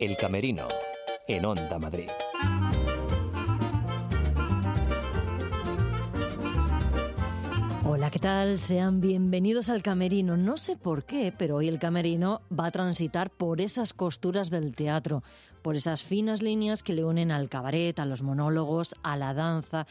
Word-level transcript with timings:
El 0.00 0.16
Camerino, 0.16 0.66
en 1.28 1.44
Onda 1.44 1.78
Madrid. 1.78 2.08
Hola, 7.84 8.10
¿qué 8.10 8.18
tal? 8.18 8.56
Sean 8.56 9.02
bienvenidos 9.02 9.68
al 9.68 9.82
Camerino. 9.82 10.38
No 10.38 10.56
sé 10.56 10.78
por 10.78 11.04
qué, 11.04 11.34
pero 11.36 11.56
hoy 11.56 11.68
el 11.68 11.78
Camerino 11.78 12.40
va 12.50 12.64
a 12.64 12.70
transitar 12.70 13.28
por 13.28 13.60
esas 13.60 13.92
costuras 13.92 14.48
del 14.48 14.74
teatro, 14.74 15.22
por 15.60 15.76
esas 15.76 16.02
finas 16.02 16.40
líneas 16.40 16.82
que 16.82 16.94
le 16.94 17.04
unen 17.04 17.30
al 17.30 17.50
cabaret, 17.50 17.98
a 17.98 18.06
los 18.06 18.22
monólogos, 18.22 18.94
a 19.02 19.18
la 19.18 19.34
danza. 19.34 19.86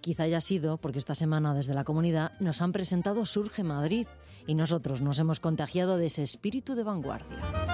Quizá 0.00 0.22
haya 0.22 0.40
sido 0.40 0.76
porque 0.76 1.00
esta 1.00 1.16
semana 1.16 1.54
desde 1.54 1.74
la 1.74 1.82
comunidad 1.82 2.38
nos 2.38 2.62
han 2.62 2.70
presentado 2.70 3.26
Surge 3.26 3.64
Madrid 3.64 4.06
y 4.46 4.54
nosotros 4.54 5.00
nos 5.00 5.18
hemos 5.18 5.40
contagiado 5.40 5.96
de 5.96 6.06
ese 6.06 6.22
espíritu 6.22 6.76
de 6.76 6.84
vanguardia. 6.84 7.69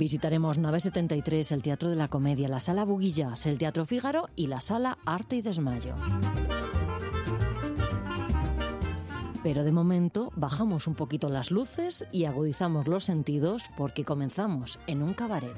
Visitaremos 0.00 0.56
Nave 0.56 0.80
73, 0.80 1.52
el 1.52 1.60
Teatro 1.60 1.90
de 1.90 1.94
la 1.94 2.08
Comedia, 2.08 2.48
la 2.48 2.60
Sala 2.60 2.86
Buguillas, 2.86 3.44
el 3.44 3.58
Teatro 3.58 3.84
Fígaro 3.84 4.30
y 4.34 4.46
la 4.46 4.62
Sala 4.62 4.96
Arte 5.04 5.36
y 5.36 5.42
Desmayo. 5.42 5.94
Pero 9.42 9.62
de 9.62 9.72
momento 9.72 10.32
bajamos 10.36 10.86
un 10.86 10.94
poquito 10.94 11.28
las 11.28 11.50
luces 11.50 12.06
y 12.12 12.24
agudizamos 12.24 12.88
los 12.88 13.04
sentidos 13.04 13.64
porque 13.76 14.06
comenzamos 14.06 14.80
en 14.86 15.02
un 15.02 15.12
cabaret. 15.12 15.54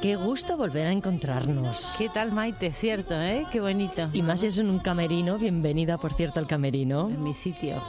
Qué 0.00 0.16
gusto 0.16 0.56
volver 0.56 0.86
a 0.86 0.92
encontrarnos. 0.92 1.96
¿Qué 1.98 2.08
tal, 2.08 2.32
Maite? 2.32 2.72
Cierto, 2.72 3.20
¿eh? 3.20 3.46
Qué 3.52 3.60
bonito. 3.60 4.08
Y 4.14 4.22
más 4.22 4.42
es 4.42 4.56
en 4.56 4.70
un 4.70 4.78
camerino, 4.78 5.36
bienvenida 5.36 5.98
por 5.98 6.14
cierto 6.14 6.40
al 6.40 6.46
camerino. 6.46 7.10
En 7.10 7.22
mi 7.22 7.34
sitio. 7.34 7.82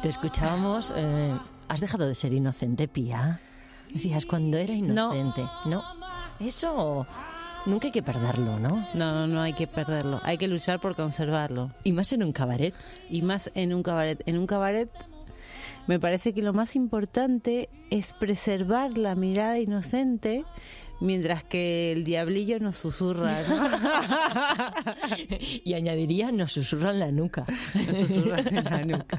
Te 0.00 0.10
escuchábamos, 0.10 0.92
eh, 0.94 1.34
¿has 1.66 1.80
dejado 1.80 2.06
de 2.06 2.14
ser 2.14 2.32
inocente, 2.32 2.86
Pía? 2.86 3.40
Decías, 3.92 4.26
cuando 4.26 4.58
era 4.58 4.74
inocente. 4.74 5.42
No. 5.66 5.82
Eso 6.38 7.04
nunca 7.66 7.88
hay 7.88 7.92
que 7.92 8.04
perderlo, 8.04 8.60
¿no? 8.60 8.86
No, 8.94 9.12
no, 9.12 9.26
no 9.26 9.42
hay 9.42 9.54
que 9.54 9.66
perderlo. 9.66 10.20
Hay 10.22 10.38
que 10.38 10.46
luchar 10.46 10.80
por 10.80 10.94
conservarlo. 10.94 11.72
Y 11.82 11.92
más 11.92 12.12
en 12.12 12.22
un 12.22 12.32
cabaret. 12.32 12.74
Y 13.10 13.22
más 13.22 13.50
en 13.56 13.74
un 13.74 13.82
cabaret. 13.82 14.22
En 14.26 14.38
un 14.38 14.46
cabaret 14.46 14.88
me 15.86 15.98
parece 15.98 16.32
que 16.32 16.42
lo 16.42 16.52
más 16.52 16.76
importante 16.76 17.68
es 17.90 18.12
preservar 18.14 18.96
la 18.96 19.14
mirada 19.14 19.58
inocente 19.58 20.44
mientras 21.00 21.44
que 21.44 21.92
el 21.92 22.04
diablillo 22.04 22.58
nos 22.60 22.76
susurra, 22.76 23.32
¿no? 23.48 23.70
y 25.64 25.74
añadiría, 25.74 26.32
nos 26.32 26.52
susurra 26.52 26.90
en 26.90 27.00
la 27.00 27.10
nuca. 27.12 27.46
Nos 27.74 27.98
susurra 27.98 28.40
en 28.40 28.64
la 28.64 28.84
nuca. 28.84 29.18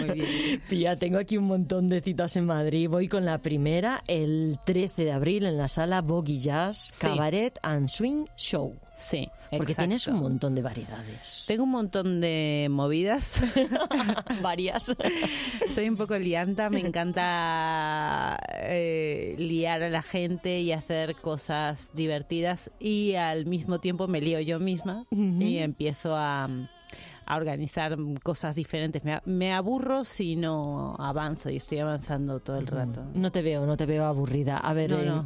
Muy 0.00 0.10
bien. 0.20 0.62
Pía, 0.68 0.96
tengo 0.96 1.18
aquí 1.18 1.36
un 1.36 1.44
montón 1.44 1.88
de 1.88 2.00
citas 2.00 2.36
en 2.36 2.46
Madrid. 2.46 2.88
Voy 2.88 3.08
con 3.08 3.24
la 3.24 3.38
primera, 3.38 4.02
el 4.06 4.58
13 4.64 5.04
de 5.04 5.12
abril 5.12 5.46
en 5.46 5.56
la 5.58 5.68
sala 5.68 6.00
Boggy 6.02 6.38
Jazz 6.40 6.90
Sí. 6.92 7.06
Cabaret 7.06 7.58
and 7.62 7.88
Swing 7.88 8.24
Show. 8.36 8.76
Sí, 9.00 9.30
Porque 9.50 9.72
exacto. 9.72 9.82
tienes 9.82 10.06
un 10.08 10.16
montón 10.18 10.56
de 10.56 10.62
variedades. 10.62 11.44
Tengo 11.46 11.62
un 11.62 11.70
montón 11.70 12.20
de 12.20 12.66
movidas. 12.68 13.40
Varias. 14.42 14.92
Soy 15.72 15.88
un 15.88 15.96
poco 15.96 16.18
lianta, 16.18 16.68
me 16.68 16.80
encanta 16.80 18.36
eh, 18.54 19.36
liar 19.38 19.84
a 19.84 19.88
la 19.88 20.02
gente 20.02 20.58
y 20.60 20.72
hacer 20.72 21.14
cosas 21.14 21.92
divertidas 21.94 22.72
y 22.80 23.14
al 23.14 23.46
mismo 23.46 23.78
tiempo 23.78 24.08
me 24.08 24.20
lío 24.20 24.40
yo 24.40 24.58
misma 24.58 25.06
y 25.12 25.58
empiezo 25.58 26.16
a, 26.16 26.48
a 27.24 27.36
organizar 27.36 27.96
cosas 28.24 28.56
diferentes. 28.56 29.04
Me, 29.04 29.20
me 29.26 29.52
aburro 29.52 30.04
si 30.04 30.34
no 30.34 30.96
avanzo 30.98 31.50
y 31.50 31.56
estoy 31.56 31.78
avanzando 31.78 32.40
todo 32.40 32.58
el 32.58 32.66
rato. 32.66 33.04
No 33.14 33.30
te 33.30 33.42
veo, 33.42 33.64
no 33.64 33.76
te 33.76 33.86
veo 33.86 34.04
aburrida. 34.06 34.56
A 34.58 34.72
ver, 34.74 34.90
No, 34.90 34.98
eh, 34.98 35.06
no. 35.06 35.24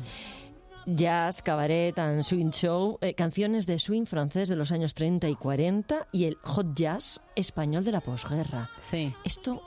Jazz, 0.87 1.43
cabaret 1.43 1.99
and 1.99 2.23
swing 2.23 2.51
show, 2.51 2.99
eh, 3.01 3.15
canciones 3.15 3.67
de 3.67 3.79
swing 3.79 4.05
francés 4.07 4.49
de 4.49 4.57
los 4.57 4.73
años 4.73 4.95
30 4.95 5.29
y 5.29 5.35
40 5.37 6.07
y 6.13 6.25
el 6.25 6.37
hot 6.43 6.75
jazz 6.75 7.21
español 7.37 7.85
de 7.85 7.93
la 7.93 8.01
posguerra. 8.01 8.71
Sí. 8.79 9.15
Esto 9.25 9.63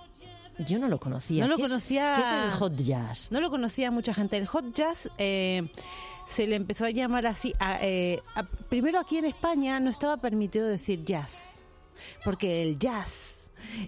yo 0.59 0.79
no 0.79 0.87
lo 0.87 0.99
conocía. 0.99 1.43
No 1.43 1.49
lo 1.49 1.57
¿Qué 1.57 1.63
es- 1.63 1.69
conocía. 1.69 2.15
¿Qué 2.17 2.23
es 2.23 2.31
el 2.31 2.51
hot 2.51 2.75
jazz? 2.75 3.31
No 3.31 3.41
lo 3.41 3.49
conocía 3.49 3.91
mucha 3.91 4.13
gente. 4.13 4.37
El 4.37 4.47
hot 4.47 4.73
jazz 4.73 5.09
eh, 5.17 5.69
se 6.27 6.47
le 6.47 6.55
empezó 6.55 6.85
a 6.85 6.89
llamar 6.91 7.27
así. 7.27 7.53
a- 7.59 7.77
eh, 7.81 8.21
a- 8.35 8.43
primero 8.43 8.99
aquí 8.99 9.17
en 9.17 9.25
España 9.25 9.79
no 9.79 9.89
estaba 9.89 10.17
permitido 10.17 10.67
decir 10.67 11.03
jazz, 11.05 11.55
porque 12.23 12.63
el 12.63 12.79
jazz 12.79 13.34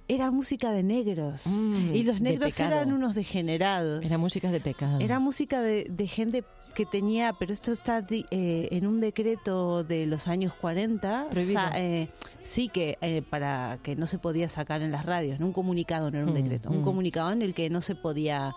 era 0.07 0.31
música 0.31 0.71
de 0.71 0.83
negros 0.83 1.45
Mm, 1.47 1.95
y 1.95 2.03
los 2.03 2.21
negros 2.21 2.59
eran 2.59 2.91
unos 2.93 3.15
degenerados. 3.15 4.03
Era 4.03 4.17
música 4.17 4.51
de 4.51 4.59
pecado. 4.59 4.99
Era 4.99 5.19
música 5.19 5.61
de, 5.61 5.85
de 5.89 6.07
gente 6.07 6.43
que 6.75 6.85
tenía, 6.85 7.33
pero 7.33 7.53
esto 7.53 7.71
está 7.71 8.05
eh, 8.09 8.67
en 8.71 8.85
un 8.85 8.99
decreto 8.99 9.83
de 9.83 10.05
los 10.05 10.27
años 10.27 10.53
40. 10.53 11.27
Prohibido. 11.31 11.61
eh, 11.75 12.09
sí, 12.43 12.69
que 12.69 12.97
eh, 13.01 13.23
para 13.27 13.79
que 13.81 13.95
no 13.95 14.05
se 14.07 14.19
podía 14.19 14.47
sacar 14.49 14.81
en 14.81 14.91
las 14.91 15.05
radios, 15.05 15.39
no 15.39 15.47
un 15.47 15.53
comunicado, 15.53 16.11
no 16.11 16.17
era 16.17 16.27
un 16.27 16.33
Mm, 16.33 16.43
decreto, 16.43 16.69
un 16.69 16.81
mm. 16.81 16.83
comunicado 16.83 17.31
en 17.31 17.41
el 17.41 17.53
que 17.53 17.69
no 17.69 17.81
se 17.81 17.95
podía 17.95 18.53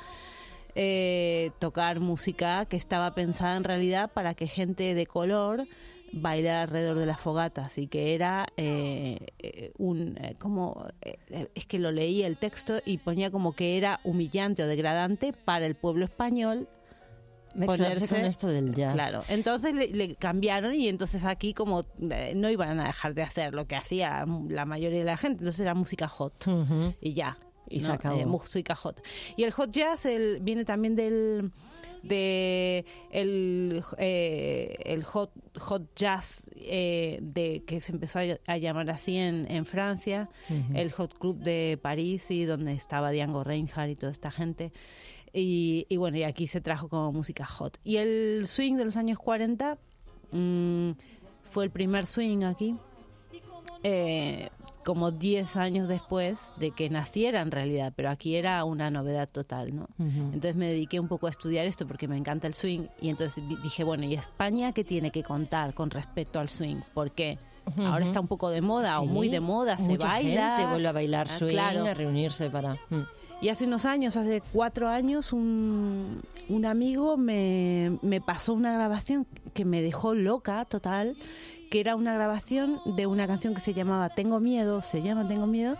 eh, 0.74 1.50
tocar 1.58 2.00
música 2.00 2.64
que 2.66 2.76
estaba 2.76 3.14
pensada 3.14 3.56
en 3.56 3.64
realidad 3.64 4.10
para 4.12 4.34
que 4.34 4.46
gente 4.46 4.94
de 4.94 5.06
color 5.06 5.66
bailara 6.12 6.62
alrededor 6.62 6.98
de 6.98 7.06
las 7.06 7.20
fogatas 7.20 7.78
y 7.78 7.86
que 7.86 8.14
era 8.14 8.46
eh, 8.56 9.18
eh, 9.38 9.72
un 9.78 10.16
eh, 10.20 10.34
como 10.38 10.86
eh, 11.02 11.48
es 11.54 11.66
que 11.66 11.78
lo 11.78 11.92
leí 11.92 12.22
el 12.22 12.36
texto 12.36 12.80
y 12.84 12.98
ponía 12.98 13.30
como 13.30 13.54
que 13.54 13.76
era 13.78 14.00
humillante 14.04 14.62
o 14.62 14.66
degradante 14.66 15.32
para 15.32 15.66
el 15.66 15.74
pueblo 15.76 16.04
español 16.04 16.68
ponerse- 17.54 18.08
con 18.16 18.24
esto 18.24 18.46
del 18.48 18.74
jazz. 18.74 18.92
Claro, 18.92 19.22
entonces 19.28 19.74
le, 19.74 19.88
le 19.88 20.14
cambiaron 20.14 20.74
y 20.74 20.88
entonces 20.88 21.24
aquí 21.24 21.52
como 21.54 21.84
eh, 22.10 22.32
no 22.36 22.48
iban 22.50 22.78
a 22.80 22.86
dejar 22.86 23.14
de 23.14 23.22
hacer 23.22 23.54
lo 23.54 23.66
que 23.66 23.76
hacía 23.76 24.24
la 24.48 24.64
mayoría 24.66 25.00
de 25.00 25.04
la 25.04 25.16
gente, 25.16 25.38
entonces 25.40 25.60
era 25.60 25.74
música 25.74 26.08
hot 26.08 26.44
y 27.00 27.12
ya. 27.14 27.38
Y 27.68 27.80
se 27.80 27.86
¿no? 27.88 27.94
acabó. 27.94 28.18
Eh, 28.18 28.26
música 28.26 28.74
hot. 28.74 29.00
Y 29.36 29.44
el 29.44 29.52
hot 29.52 29.70
jazz 29.70 30.04
el- 30.06 30.40
viene 30.40 30.64
también 30.64 30.96
del 30.96 31.52
de 32.02 32.84
el, 33.10 33.82
eh, 33.98 34.76
el 34.84 35.04
hot 35.04 35.30
hot 35.58 35.94
jazz 35.94 36.50
eh, 36.56 37.18
de 37.20 37.62
que 37.64 37.80
se 37.80 37.92
empezó 37.92 38.18
a, 38.20 38.22
a 38.46 38.56
llamar 38.56 38.90
así 38.90 39.16
en, 39.16 39.50
en 39.50 39.66
Francia 39.66 40.28
el 40.74 40.92
hot 40.92 41.18
club 41.18 41.38
de 41.38 41.78
París 41.80 42.30
y 42.30 42.44
donde 42.44 42.72
estaba 42.72 43.12
Django 43.12 43.44
Reinhardt 43.44 43.90
y 43.90 43.96
toda 43.96 44.12
esta 44.12 44.30
gente. 44.30 44.72
Y, 45.32 45.86
y 45.88 45.96
bueno 45.96 46.16
y 46.16 46.24
aquí 46.24 46.46
se 46.46 46.60
trajo 46.60 46.88
como 46.88 47.12
música 47.12 47.44
hot. 47.44 47.78
Y 47.84 47.96
el 47.96 48.46
swing 48.46 48.76
de 48.76 48.84
los 48.84 48.96
años 48.96 49.18
40 49.18 49.78
mm, 50.32 50.90
fue 51.44 51.64
el 51.64 51.70
primer 51.70 52.06
swing 52.06 52.42
aquí 52.44 52.76
eh, 53.82 54.50
como 54.84 55.10
10 55.10 55.56
años 55.56 55.88
después 55.88 56.52
de 56.58 56.70
que 56.70 56.88
naciera 56.90 57.40
en 57.40 57.50
realidad, 57.50 57.92
pero 57.94 58.10
aquí 58.10 58.36
era 58.36 58.64
una 58.64 58.90
novedad 58.90 59.28
total, 59.28 59.74
¿no? 59.76 59.88
Entonces 59.98 60.56
me 60.56 60.68
dediqué 60.68 60.98
un 61.00 61.08
poco 61.08 61.26
a 61.26 61.30
estudiar 61.30 61.66
esto 61.66 61.86
porque 61.86 62.08
me 62.08 62.16
encanta 62.16 62.46
el 62.46 62.54
swing 62.54 62.86
y 63.00 63.10
entonces 63.10 63.42
dije, 63.62 63.84
bueno, 63.84 64.04
¿y 64.04 64.14
España 64.14 64.72
qué 64.72 64.82
tiene 64.84 65.10
que 65.10 65.22
contar 65.22 65.74
con 65.74 65.90
respecto 65.90 66.40
al 66.40 66.48
swing? 66.48 66.78
¿Por 66.94 67.10
qué? 67.12 67.38
Ahora 67.78 68.04
está 68.04 68.20
un 68.20 68.26
poco 68.26 68.48
de 68.50 68.62
moda 68.62 69.00
o 69.00 69.04
muy 69.04 69.28
de 69.28 69.38
moda, 69.40 69.76
se 69.78 69.86
Mucha 69.88 70.08
baila. 70.08 70.56
gente 70.56 70.70
vuelve 70.72 70.88
a 70.88 70.92
bailar 70.92 71.26
Ah, 71.30 71.38
swing, 71.38 71.50
claro. 71.52 71.84
a 71.84 71.94
reunirse 71.94 72.50
para... 72.50 72.74
Mm. 72.88 73.02
Y 73.42 73.48
hace 73.48 73.64
unos 73.64 73.86
años, 73.86 74.16
hace 74.16 74.42
cuatro 74.52 74.88
años, 74.88 75.32
un, 75.32 76.20
un 76.50 76.66
amigo 76.66 77.16
me, 77.16 77.96
me 78.02 78.20
pasó 78.20 78.52
una 78.54 78.72
grabación 78.72 79.26
que 79.54 79.64
me 79.64 79.80
dejó 79.80 80.14
loca 80.14 80.62
total, 80.66 81.16
que 81.70 81.80
era 81.80 81.96
una 81.96 82.12
grabación 82.12 82.80
de 82.84 83.06
una 83.06 83.26
canción 83.26 83.54
que 83.54 83.60
se 83.60 83.72
llamaba 83.72 84.10
Tengo 84.10 84.40
Miedo, 84.40 84.82
se 84.82 85.02
llama 85.02 85.26
Tengo 85.26 85.46
Miedo, 85.46 85.76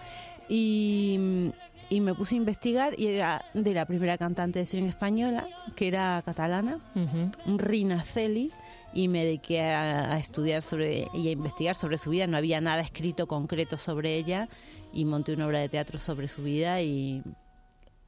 y, 0.49 1.51
y 1.91 2.01
me 2.01 2.15
puse 2.15 2.37
a 2.37 2.39
investigar 2.39 2.99
y 2.99 3.09
era 3.09 3.45
de 3.55 3.75
la 3.75 3.85
primera 3.87 4.17
cantante 4.17 4.61
de 4.61 4.67
swing 4.67 4.85
española, 4.85 5.47
que 5.77 5.89
era 5.89 6.23
catalana, 6.25 6.79
Ujú. 6.95 7.59
Rina 7.59 8.03
Celi 8.03 8.53
y 8.95 9.09
me 9.09 9.25
dediqué 9.25 9.63
a, 9.63 10.15
a 10.15 10.19
estudiar 10.19 10.63
sobre 10.63 11.09
y 11.13 11.29
a 11.29 11.31
investigar 11.33 11.75
sobre 11.75 11.99
su 11.99 12.11
vida. 12.11 12.27
No 12.27 12.37
había 12.37 12.61
nada 12.61 12.81
escrito 12.83 13.27
concreto 13.27 13.77
sobre 13.77 14.17
ella 14.17 14.49
y 14.93 15.05
monté 15.05 15.33
una 15.33 15.47
obra 15.47 15.61
de 15.61 15.69
teatro 15.69 15.99
sobre 15.99 16.27
su 16.29 16.43
vida 16.43 16.83
y, 16.83 17.23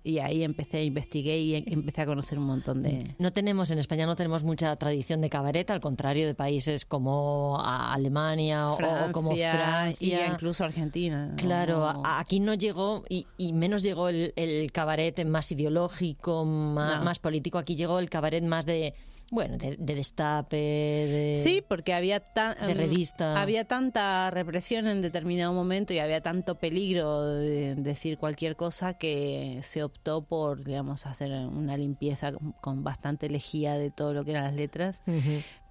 y 0.05 0.19
ahí 0.19 0.43
empecé 0.43 0.79
a 0.79 0.83
investigué 0.83 1.39
y 1.39 1.55
em- 1.55 1.65
empecé 1.67 2.03
a 2.03 2.07
conocer 2.07 2.39
un 2.39 2.45
montón 2.47 2.83
de... 2.83 3.15
No 3.19 3.33
tenemos, 3.33 3.71
en 3.71 3.79
España 3.79 4.05
no 4.07 4.17
tenemos 4.17 4.43
mucha 4.45 4.75
tradición 4.77 5.21
de 5.21 5.31
cabaret, 5.31 5.71
al 5.71 5.81
contrario 5.81 6.27
de 6.27 6.35
países 6.35 6.85
como 6.85 7.61
Alemania 7.65 8.71
o- 8.71 9.09
o 9.09 9.13
como 9.13 9.31
Francia. 9.35 9.97
y 10.29 10.33
incluso 10.33 10.65
Argentina. 10.65 11.35
Claro, 11.37 11.85
O- 11.85 12.03
aquí 12.05 12.41
no 12.41 12.55
llegó, 12.55 13.05
y, 13.09 13.27
y 13.37 13.53
menos 13.53 13.83
llegó 13.83 14.09
el, 14.09 14.33
el 14.37 14.71
cabaret 14.73 15.25
más 15.25 15.51
ideológico, 15.53 16.45
más, 16.45 16.99
No. 16.99 17.05
más 17.05 17.19
político. 17.19 17.59
Aquí 17.59 17.77
llegó 17.77 17.99
el 17.99 18.11
cabaret 18.11 18.43
más 18.43 18.67
de, 18.67 18.95
bueno, 19.33 19.57
de, 19.57 19.77
de 19.79 19.95
destape, 19.95 20.57
de... 20.57 21.41
Sí, 21.43 21.65
porque 21.67 21.95
había 21.95 22.21
tan, 22.21 22.55
de 22.67 22.75
revista. 22.75 23.41
había 23.41 23.65
tanta 23.65 24.31
represión 24.31 24.87
en 24.87 25.01
determinado 25.01 25.53
momento 25.55 25.95
y 25.95 25.99
había 26.01 26.21
tanto 26.21 26.57
peligro 26.57 27.25
de 27.25 27.75
decir 27.75 28.19
cualquier 28.19 28.57
cosa 28.57 28.95
que 28.95 29.59
se 29.63 29.83
optó 29.83 30.21
por, 30.23 30.63
digamos, 30.65 31.07
hacer 31.07 31.33
una 31.47 31.77
limpieza 31.79 32.33
con- 32.61 32.85
bastante 32.85 33.31
lejía 33.31 33.79
de 33.79 33.91
todo 33.91 34.13
lo 34.13 34.23
que 34.25 34.33
eran 34.33 34.45
las 34.45 34.55
letras. 34.55 35.01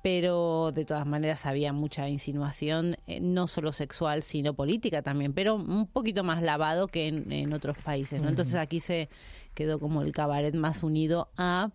Pero 0.03 0.71
de 0.71 0.83
todas 0.83 1.05
maneras 1.05 1.45
había 1.45 1.73
mucha 1.73 2.09
insinuación, 2.09 2.97
eh, 3.05 3.19
no 3.21 3.45
solo 3.45 3.71
sexual, 3.71 4.23
sino 4.23 4.55
política 4.55 5.03
también, 5.03 5.33
pero 5.33 5.53
un 5.53 5.85
poquito 5.85 6.23
más 6.23 6.41
lavado 6.41 6.87
que 6.87 7.07
en, 7.07 7.31
en 7.31 7.53
otros 7.53 7.77
países. 7.77 8.19
¿no? 8.19 8.29
Entonces 8.29 8.55
aquí 8.55 8.79
se 8.79 9.09
quedó 9.53 9.79
como 9.79 10.01
el 10.01 10.11
cabaret 10.11 10.55
más 10.55 10.81
unido 10.81 11.29
a 11.37 11.69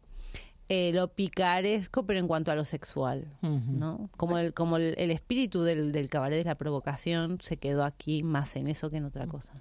eh, 0.69 0.93
lo 0.93 1.09
picaresco, 1.09 2.05
pero 2.07 2.19
en 2.19 2.27
cuanto 2.27 2.51
a 2.51 2.57
lo 2.57 2.65
sexual. 2.65 3.27
¿no? 3.43 4.11
Como 4.17 4.39
el, 4.39 4.53
como 4.53 4.77
el, 4.77 4.95
el 4.99 5.11
espíritu 5.11 5.63
del, 5.63 5.93
del 5.93 6.09
cabaret 6.09 6.39
de 6.39 6.45
la 6.45 6.57
provocación 6.57 7.39
se 7.41 7.57
quedó 7.57 7.85
aquí 7.85 8.23
más 8.23 8.57
en 8.57 8.67
eso 8.67 8.91
que 8.91 8.97
en 8.97 9.05
otra 9.05 9.27
cosa. 9.27 9.53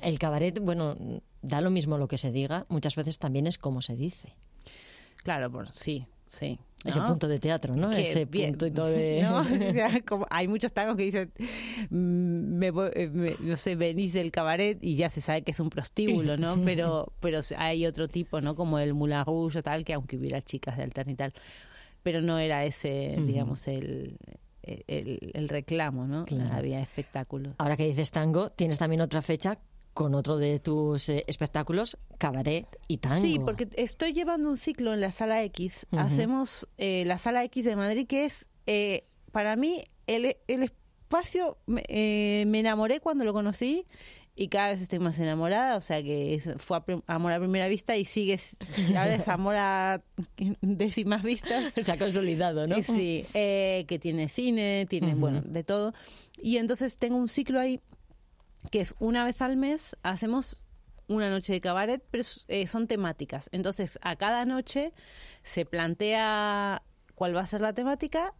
El 0.00 0.18
cabaret, 0.18 0.58
bueno, 0.60 0.96
da 1.42 1.60
lo 1.60 1.70
mismo 1.70 1.98
lo 1.98 2.08
que 2.08 2.18
se 2.18 2.32
diga, 2.32 2.64
muchas 2.68 2.96
veces 2.96 3.18
también 3.18 3.46
es 3.46 3.58
como 3.58 3.82
se 3.82 3.96
dice. 3.96 4.34
Claro, 5.22 5.50
por, 5.50 5.70
sí, 5.72 6.06
sí. 6.28 6.58
Ese 6.84 7.00
¿no? 7.00 7.06
punto 7.06 7.28
de 7.28 7.38
teatro, 7.38 7.74
¿no? 7.74 7.90
Que 7.90 8.10
Ese 8.10 8.26
punto 8.26 8.66
y 8.66 8.70
todo 8.72 8.88
de... 8.88 9.22
¿No? 9.22 9.40
O 9.70 9.72
sea, 9.72 10.00
como 10.02 10.26
hay 10.30 10.48
muchos 10.48 10.72
tangos 10.72 10.96
que 10.96 11.04
dicen, 11.04 11.32
mm, 11.90 11.96
me 11.96 12.66
eh, 12.94 13.10
me- 13.12 13.36
no 13.40 13.56
sé, 13.56 13.74
venís 13.74 14.12
del 14.12 14.30
cabaret 14.30 14.78
y 14.82 14.96
ya 14.96 15.08
se 15.10 15.20
sabe 15.20 15.42
que 15.42 15.52
es 15.52 15.60
un 15.60 15.70
prostíbulo, 15.70 16.36
¿no? 16.36 16.56
Pero, 16.64 17.12
pero 17.20 17.40
hay 17.56 17.86
otro 17.86 18.08
tipo, 18.08 18.40
¿no? 18.40 18.54
Como 18.54 18.78
el 18.78 18.94
Moulin 18.94 19.24
Rouge 19.24 19.58
o 19.58 19.62
tal, 19.62 19.84
que 19.84 19.94
aunque 19.94 20.16
hubiera 20.16 20.42
chicas 20.42 20.76
de 20.76 20.82
alterna 20.82 21.12
y 21.12 21.16
tal, 21.16 21.32
pero 22.02 22.20
no 22.20 22.38
era 22.38 22.64
ese, 22.64 23.16
digamos, 23.26 23.66
el, 23.66 24.18
el, 24.62 25.30
el 25.32 25.48
reclamo, 25.48 26.06
¿no? 26.06 26.26
Claro. 26.26 26.52
Había 26.54 26.80
espectáculos. 26.80 27.54
Ahora 27.58 27.76
que 27.78 27.86
dices 27.86 28.10
tango, 28.10 28.50
tienes 28.50 28.78
también 28.78 29.00
otra 29.00 29.22
fecha 29.22 29.58
con 29.94 30.14
otro 30.14 30.36
de 30.36 30.58
tus 30.58 31.08
eh, 31.08 31.24
espectáculos, 31.28 31.96
cabaret 32.18 32.66
y 32.88 32.98
tango. 32.98 33.22
Sí, 33.22 33.38
porque 33.38 33.68
estoy 33.76 34.12
llevando 34.12 34.50
un 34.50 34.56
ciclo 34.58 34.92
en 34.92 35.00
la 35.00 35.10
Sala 35.10 35.42
X. 35.44 35.86
Ujú. 35.90 36.00
Hacemos 36.02 36.68
eh, 36.78 37.04
la 37.06 37.16
Sala 37.16 37.44
X 37.44 37.64
de 37.64 37.76
Madrid, 37.76 38.06
que 38.06 38.24
es, 38.26 38.48
eh, 38.66 39.04
para 39.32 39.56
mí, 39.56 39.84
el, 40.06 40.36
el 40.48 40.62
espacio, 40.64 41.56
me, 41.66 41.82
eh, 41.88 42.42
enamoré 42.42 43.00
cuando 43.00 43.24
lo 43.24 43.32
conocí 43.32 43.86
y 44.36 44.48
cada 44.48 44.70
vez 44.70 44.82
estoy 44.82 44.98
más 44.98 45.16
enamorada, 45.20 45.76
o 45.76 45.80
sea 45.80 46.02
que 46.02 46.42
fue 46.58 46.80
amor 47.06 47.32
a 47.32 47.38
primera 47.38 47.68
vista 47.68 47.96
y 47.96 48.04
sigues, 48.04 48.56
ahora 48.88 49.14
es 49.14 49.28
amor 49.28 49.54
a 49.56 50.02
décimas 50.60 51.22
vistas. 51.22 51.72
Se 51.80 51.92
ha 51.92 51.96
consolidado, 51.96 52.66
¿no? 52.66 52.82
Sí, 52.82 53.24
eh, 53.32 53.84
que 53.86 54.00
tiene 54.00 54.28
cine, 54.28 54.86
tiene, 54.90 55.12
Ujú. 55.12 55.20
bueno, 55.20 55.40
de 55.42 55.62
todo. 55.62 55.94
Y 56.36 56.56
entonces 56.56 56.98
tengo 56.98 57.16
un 57.16 57.28
ciclo 57.28 57.60
ahí 57.60 57.80
que 58.70 58.80
es 58.80 58.94
una 58.98 59.24
vez 59.24 59.40
al 59.42 59.56
mes 59.56 59.96
hacemos 60.02 60.62
una 61.06 61.28
noche 61.30 61.52
de 61.52 61.60
cabaret, 61.60 62.02
pero 62.10 62.24
eh, 62.48 62.66
son 62.66 62.86
temáticas. 62.86 63.48
Entonces, 63.52 63.98
a 64.02 64.16
cada 64.16 64.44
noche 64.46 64.92
se 65.42 65.64
plantea 65.66 66.82
cuál 67.14 67.36
va 67.36 67.40
a 67.42 67.46
ser 67.46 67.60
la 67.60 67.72
temática 67.74 68.34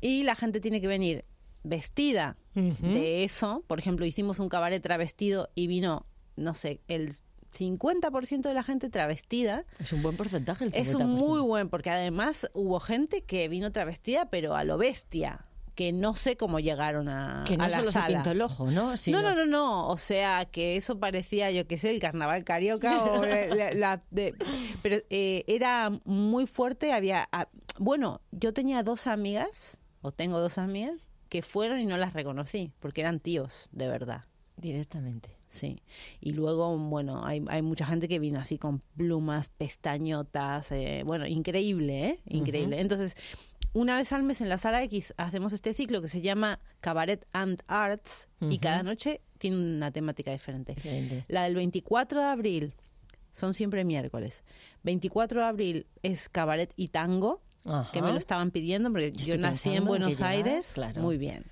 y 0.00 0.24
la 0.24 0.34
gente 0.34 0.60
tiene 0.60 0.80
que 0.80 0.88
venir 0.88 1.24
vestida 1.62 2.36
de 2.54 3.22
eso. 3.24 3.62
Por 3.68 3.78
ejemplo, 3.78 4.04
hicimos 4.04 4.40
un 4.40 4.48
cabaret 4.48 4.82
travestido 4.82 5.50
y 5.54 5.68
vino, 5.68 6.06
no 6.34 6.54
sé, 6.54 6.80
el 6.88 7.14
50% 7.56 8.42
de 8.42 8.54
la 8.54 8.62
gente 8.64 8.88
travestida. 8.90 9.64
Es 9.78 9.92
un 9.92 10.02
buen 10.02 10.16
porcentaje 10.16 10.64
el 10.64 10.74
Es 10.74 10.94
50%. 10.94 11.00
un 11.04 11.10
muy 11.12 11.40
buen, 11.40 11.68
porque 11.68 11.90
además 11.90 12.50
hubo 12.52 12.80
gente 12.80 13.22
que 13.22 13.48
vino 13.48 13.70
travestida, 13.72 14.28
pero 14.28 14.56
a 14.56 14.64
lo 14.64 14.76
bestia, 14.76 15.46
que 15.78 15.92
no 15.92 16.12
sé 16.12 16.36
cómo 16.36 16.58
llegaron 16.58 17.08
a, 17.08 17.44
Que 17.46 17.56
no 17.56 17.62
a 17.62 17.68
la 17.68 17.76
solo 17.78 17.92
se 17.92 18.00
pintó 18.08 18.32
el 18.32 18.40
ojo, 18.42 18.68
¿no? 18.72 18.94
No, 18.96 19.22
no, 19.22 19.34
no, 19.36 19.46
no. 19.46 19.86
O 19.86 19.96
sea, 19.96 20.44
que 20.44 20.74
eso 20.76 20.98
parecía, 20.98 21.52
yo 21.52 21.68
qué 21.68 21.78
sé, 21.78 21.90
el 21.90 22.00
carnaval 22.00 22.42
carioca 22.42 23.04
o 23.04 23.24
la- 23.54 23.72
la 23.74 24.02
de- 24.10 24.34
pero 24.82 24.96
eh, 25.08 25.44
era 25.46 25.92
muy 26.04 26.48
fuerte. 26.48 26.92
Había, 26.92 27.28
ah, 27.30 27.46
bueno, 27.78 28.20
yo 28.32 28.52
tenía 28.52 28.82
dos 28.82 29.06
amigas, 29.06 29.80
o 30.00 30.10
tengo 30.10 30.40
dos 30.40 30.58
amigas, 30.58 30.96
que 31.28 31.42
fueron 31.42 31.78
y 31.78 31.86
no 31.86 31.96
las 31.96 32.12
reconocí, 32.12 32.72
porque 32.80 33.02
eran 33.02 33.20
tíos, 33.20 33.68
de 33.70 33.86
verdad. 33.86 34.24
Directamente. 34.56 35.30
Sí. 35.46 35.80
Y 36.20 36.32
luego, 36.32 36.76
bueno, 36.76 37.24
hay, 37.24 37.42
hay 37.48 37.62
mucha 37.62 37.86
gente 37.86 38.08
que 38.08 38.18
vino 38.18 38.40
así 38.40 38.58
con 38.58 38.80
plumas, 38.96 39.48
pestañotas, 39.48 40.72
eh, 40.72 41.02
bueno, 41.06 41.26
increíble, 41.26 42.06
¿eh? 42.08 42.18
Increíble. 42.26 42.80
Entonces, 42.80 43.16
una 43.74 43.96
vez 43.96 44.12
al 44.12 44.22
mes 44.22 44.40
en 44.40 44.48
la 44.48 44.58
sala 44.58 44.82
X 44.84 45.14
hacemos 45.16 45.52
este 45.52 45.74
ciclo 45.74 46.00
que 46.00 46.08
se 46.08 46.20
llama 46.20 46.58
Cabaret 46.80 47.26
and 47.32 47.62
Arts 47.66 48.28
y 48.40 48.58
cada 48.58 48.82
noche 48.82 49.20
tiene 49.38 49.56
una 49.56 49.90
temática 49.90 50.30
diferente. 50.32 50.74
La 51.28 51.44
del 51.44 51.54
24 51.54 52.20
de 52.20 52.26
abril, 52.26 52.74
son 53.32 53.54
siempre 53.54 53.84
miércoles. 53.84 54.42
24 54.82 55.40
de 55.40 55.46
abril 55.46 55.86
es 56.02 56.28
Cabaret 56.28 56.72
y 56.76 56.88
Tango, 56.88 57.40
que 57.92 58.02
me 58.02 58.10
lo 58.10 58.18
estaban 58.18 58.50
pidiendo 58.50 58.90
porque 58.90 59.12
Yo 59.12 59.38
nací 59.38 59.70
en 59.74 59.84
Buenos 59.84 60.20
Aires. 60.20 60.72
claro. 60.74 61.00
Muy 61.02 61.18
bien. 61.18 61.44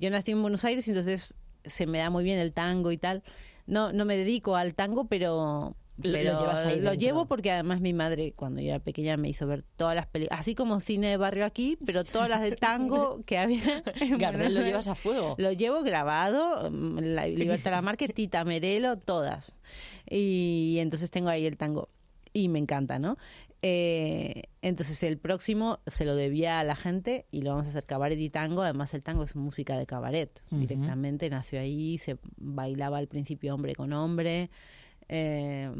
Yo 0.00 0.10
nací 0.10 0.30
en 0.30 0.40
Buenos 0.40 0.64
Aires 0.64 0.86
y 0.88 0.92
entonces 0.92 1.34
se 1.64 1.86
me 1.86 1.98
da 1.98 2.08
muy 2.10 2.24
bien 2.24 2.38
el 2.38 2.52
tango 2.52 2.92
y 2.92 2.98
tal. 2.98 3.22
No, 3.66 3.92
no 3.92 4.04
me 4.06 4.16
dedico 4.16 4.56
al 4.56 4.74
tango, 4.74 5.04
pero, 5.04 5.76
Lo- 6.02 6.10
lo 6.10 6.16
pero 6.16 6.38
llevas 6.38 6.64
ahí 6.64 6.76
lo 6.80 6.90
dentro. 6.90 6.94
llevo 6.94 7.26
porque 7.26 7.50
además 7.50 7.80
mi 7.80 7.92
madre 7.92 8.32
cuando 8.36 8.60
yo 8.60 8.68
era 8.70 8.78
pequeña 8.78 9.16
me 9.16 9.28
hizo 9.28 9.46
ver 9.46 9.64
todas 9.76 9.96
las 9.96 10.06
películas, 10.06 10.40
así 10.40 10.54
como 10.54 10.78
cine 10.80 11.08
de 11.08 11.16
barrio 11.16 11.44
aquí, 11.44 11.76
pero 11.84 12.04
todas 12.04 12.28
las 12.28 12.40
de 12.40 12.52
tango 12.52 13.20
que 13.26 13.36
había. 13.38 13.82
Gardel 14.18 14.54
lo 14.54 14.60
llevas 14.62 14.86
a 14.88 14.94
fuego. 14.94 15.34
lo 15.38 15.50
llevo 15.52 15.82
grabado, 15.82 16.70
mm, 16.70 16.98
la 17.00 17.26
Libertad 17.26 17.72
Lamarque, 17.72 18.08
Tita 18.08 18.44
Merelo, 18.44 18.96
todas. 18.96 19.54
Y 20.08 20.76
entonces 20.80 21.10
tengo 21.10 21.28
ahí 21.28 21.46
el 21.46 21.56
tango. 21.56 21.88
Y 22.32 22.48
me 22.48 22.58
encanta, 22.58 22.98
¿no? 22.98 23.16
Eh, 23.60 24.44
entonces 24.62 25.02
el 25.02 25.18
próximo 25.18 25.80
se 25.88 26.04
lo 26.04 26.14
debía 26.14 26.60
a 26.60 26.64
la 26.64 26.76
gente 26.76 27.26
y 27.32 27.42
lo 27.42 27.50
vamos 27.50 27.66
a 27.66 27.70
hacer 27.70 27.86
cabaret 27.86 28.18
y 28.18 28.30
tango. 28.30 28.62
Además 28.62 28.94
el 28.94 29.02
tango 29.02 29.24
es 29.24 29.34
música 29.34 29.76
de 29.76 29.84
cabaret 29.86 30.30
directamente, 30.50 31.28
nació 31.28 31.58
ahí, 31.60 31.98
se 31.98 32.18
bailaba 32.36 32.98
al 32.98 33.08
principio 33.08 33.52
hombre 33.54 33.74
con 33.74 33.92
hombre. 33.92 34.50
Eh, 35.08 35.70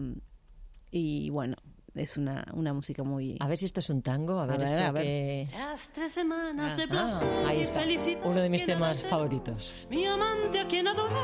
y 0.91 1.31
bueno, 1.31 1.57
es 1.95 2.17
una, 2.17 2.47
una 2.55 2.73
música 2.73 3.03
muy... 3.03 3.37
A 3.41 3.49
ver 3.49 3.59
si 3.59 3.65
esto 3.67 3.81
es 3.81 3.91
un 3.91 4.03
tango, 4.03 4.39
a 4.39 4.47
ver, 4.47 4.59
ver, 4.59 4.69
esto 4.69 4.85
a 4.85 4.93
ver. 4.93 5.03
que... 5.03 5.47
Tras 5.51 5.91
tres 5.93 6.13
semanas 6.13 6.77
de 6.77 6.85
Ah, 6.85 6.89
placer 6.89 7.47
ahí 7.47 7.59
y 7.59 7.63
está. 7.63 7.81
Uno 8.25 8.41
de 8.41 8.49
mis 8.49 8.65
temas 8.65 9.03
te- 9.03 9.09
favoritos. 9.09 9.87
Mi 9.91 10.07
amante 10.07 10.61
a 10.61 10.69
quien 10.69 10.87
adoré 10.87 11.15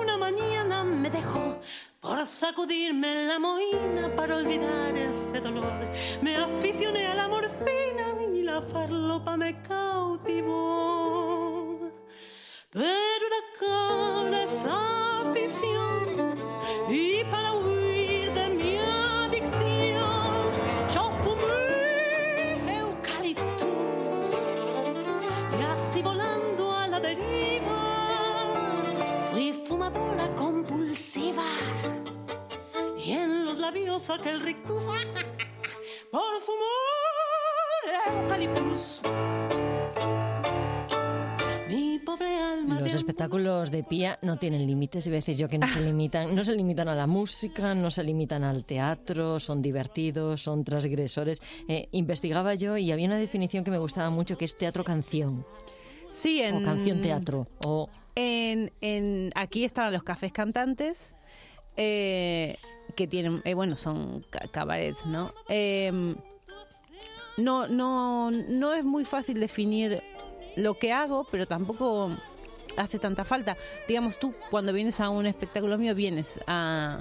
una 0.00 0.16
mañana 0.18 0.82
me 0.84 1.08
dejó 1.10 1.58
por 2.00 2.26
sacudirme 2.26 3.26
la 3.26 3.38
moina 3.38 4.14
para 4.16 4.36
olvidar 4.36 4.96
ese 4.96 5.40
dolor. 5.40 5.72
Me 6.22 6.36
aficioné 6.36 7.06
a 7.06 7.14
la 7.14 7.28
morfina 7.28 8.22
y 8.34 8.42
la 8.42 8.60
farlopa 8.62 9.36
me 9.36 9.62
cautivó. 9.62 11.35
Pero 12.76 13.26
era 13.26 13.42
cara 13.58 14.44
esa 14.44 15.22
afición 15.22 16.38
y 16.90 17.24
para 17.24 17.54
huir 17.54 18.30
de 18.34 18.50
mi 18.50 18.76
adicción 18.76 20.52
yo 20.92 21.10
fumé 21.22 22.78
eucaliptus 22.78 24.28
y 25.58 25.62
así 25.62 26.02
volando 26.02 26.70
a 26.70 26.86
la 26.88 27.00
deriva 27.00 27.80
fui 29.30 29.54
fumadora 29.54 30.34
compulsiva 30.34 31.48
y 32.98 33.12
en 33.12 33.46
los 33.46 33.56
labios 33.56 34.10
aquel 34.10 34.40
rictus 34.40 34.84
por 36.10 36.40
fumar 36.42 38.20
eucaliptus. 38.20 38.95
Espectáculos 43.26 43.70
de 43.70 43.82
Pía 43.82 44.18
no 44.22 44.36
tienen 44.38 44.66
límites, 44.66 45.06
y 45.06 45.10
veces 45.10 45.38
yo 45.38 45.48
que 45.48 45.58
no 45.58 45.66
se 45.66 45.80
limitan, 45.84 46.34
no 46.34 46.44
se 46.44 46.54
limitan 46.54 46.88
a 46.88 46.94
la 46.94 47.06
música, 47.06 47.74
no 47.74 47.90
se 47.90 48.02
limitan 48.04 48.44
al 48.44 48.64
teatro, 48.64 49.40
son 49.40 49.60
divertidos, 49.62 50.42
son 50.42 50.62
transgresores. 50.64 51.40
Eh, 51.68 51.88
investigaba 51.92 52.54
yo 52.54 52.76
y 52.76 52.92
había 52.92 53.06
una 53.06 53.18
definición 53.18 53.64
que 53.64 53.70
me 53.70 53.78
gustaba 53.78 54.10
mucho 54.10 54.36
que 54.38 54.44
es 54.44 54.56
teatro 54.56 54.84
canción 54.84 55.44
Sí, 56.10 56.40
en 56.40 56.56
o 56.56 56.62
canción 56.62 57.00
teatro 57.00 57.46
o 57.64 57.88
En, 58.14 58.72
en- 58.80 59.30
aquí 59.34 59.64
estaban 59.64 59.92
los 59.92 60.02
cafés 60.04 60.32
cantantes, 60.32 61.14
eh, 61.76 62.56
que 62.94 63.06
tienen, 63.06 63.42
eh, 63.44 63.52
bueno, 63.54 63.76
son 63.76 64.24
ca- 64.30 64.46
cabarets, 64.50 65.04
¿no? 65.04 65.34
Eh, 65.48 66.14
no, 67.36 67.66
no, 67.68 68.30
no 68.30 68.72
es 68.72 68.84
muy 68.84 69.04
fácil 69.04 69.38
definir 69.40 70.02
lo 70.56 70.78
que 70.78 70.92
hago, 70.92 71.26
pero 71.30 71.46
tampoco 71.46 72.10
hace 72.76 72.98
tanta 72.98 73.24
falta. 73.24 73.56
Digamos, 73.88 74.18
tú 74.18 74.34
cuando 74.50 74.72
vienes 74.72 75.00
a 75.00 75.08
un 75.08 75.26
espectáculo 75.26 75.78
mío 75.78 75.94
vienes 75.94 76.40
a, 76.46 77.00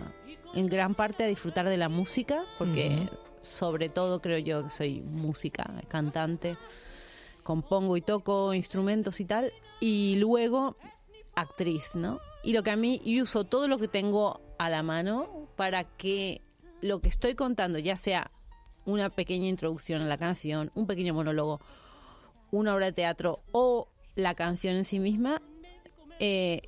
en 0.54 0.68
gran 0.68 0.96
parte 0.96 1.24
a 1.24 1.28
disfrutar 1.28 1.68
de 1.68 1.78
la 1.78 1.90
música, 1.90 2.46
porque 2.58 3.10
sobre 3.42 3.90
todo 3.90 4.20
creo 4.20 4.40
yo 4.40 4.64
que 4.64 4.70
soy 4.70 5.02
música, 5.02 5.72
cantante, 5.88 6.58
compongo 7.44 7.98
y 7.98 8.02
toco 8.02 8.54
instrumentos 8.54 9.20
y 9.20 9.26
tal, 9.26 9.54
y 9.80 10.16
luego 10.18 10.78
actriz, 11.36 11.96
¿no? 11.96 12.20
Y 12.44 12.54
lo 12.54 12.64
que 12.64 12.72
a 12.72 12.76
mí, 12.76 13.02
y 13.04 13.22
uso 13.22 13.44
todo 13.44 13.68
lo 13.68 13.78
que 13.78 13.88
tengo 13.88 14.42
a 14.58 14.70
la 14.70 14.84
mano 14.84 15.48
para 15.56 15.84
que 15.84 16.42
lo 16.82 17.02
que 17.02 17.10
estoy 17.10 17.36
contando, 17.36 17.80
ya 17.80 17.98
sea 17.98 18.32
una 18.86 19.10
pequeña 19.10 19.48
introducción 19.48 20.02
a 20.02 20.06
la 20.06 20.18
canción, 20.18 20.72
un 20.76 20.88
pequeño 20.88 21.14
monólogo, 21.14 21.60
una 22.52 22.74
obra 22.74 22.88
de 22.88 22.94
teatro 22.94 23.42
o 23.52 23.88
la 24.16 24.36
canción 24.36 24.76
en 24.76 24.86
sí 24.86 25.00
misma, 25.00 25.42
eh, 26.20 26.62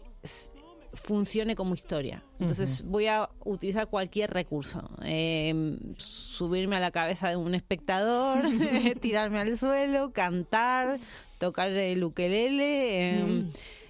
funcione 0.93 1.55
como 1.55 1.73
historia. 1.73 2.23
Entonces 2.39 2.83
voy 2.83 3.07
a 3.07 3.29
utilizar 3.45 3.87
cualquier 3.87 4.31
recurso. 4.31 4.89
Eh, 5.03 5.77
subirme 5.97 6.75
a 6.75 6.79
la 6.79 6.91
cabeza 6.91 7.29
de 7.29 7.35
un 7.35 7.55
espectador, 7.55 8.41
tirarme 9.01 9.39
al 9.39 9.57
suelo, 9.57 10.11
cantar, 10.11 10.99
tocar 11.39 11.69
el 11.71 12.03
ukelele, 12.03 13.19
eh, 13.19 13.45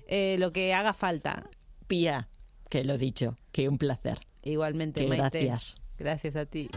eh, 0.07 0.35
lo 0.39 0.51
que 0.51 0.73
haga 0.73 0.93
falta. 0.93 1.49
Pía, 1.87 2.27
que 2.69 2.83
lo 2.83 2.95
he 2.95 2.97
dicho, 2.97 3.37
que 3.51 3.69
un 3.69 3.77
placer. 3.77 4.19
Igualmente, 4.43 5.07
Maite. 5.07 5.39
gracias. 5.45 5.77
Gracias 5.97 6.35
a 6.35 6.45
ti. 6.45 6.69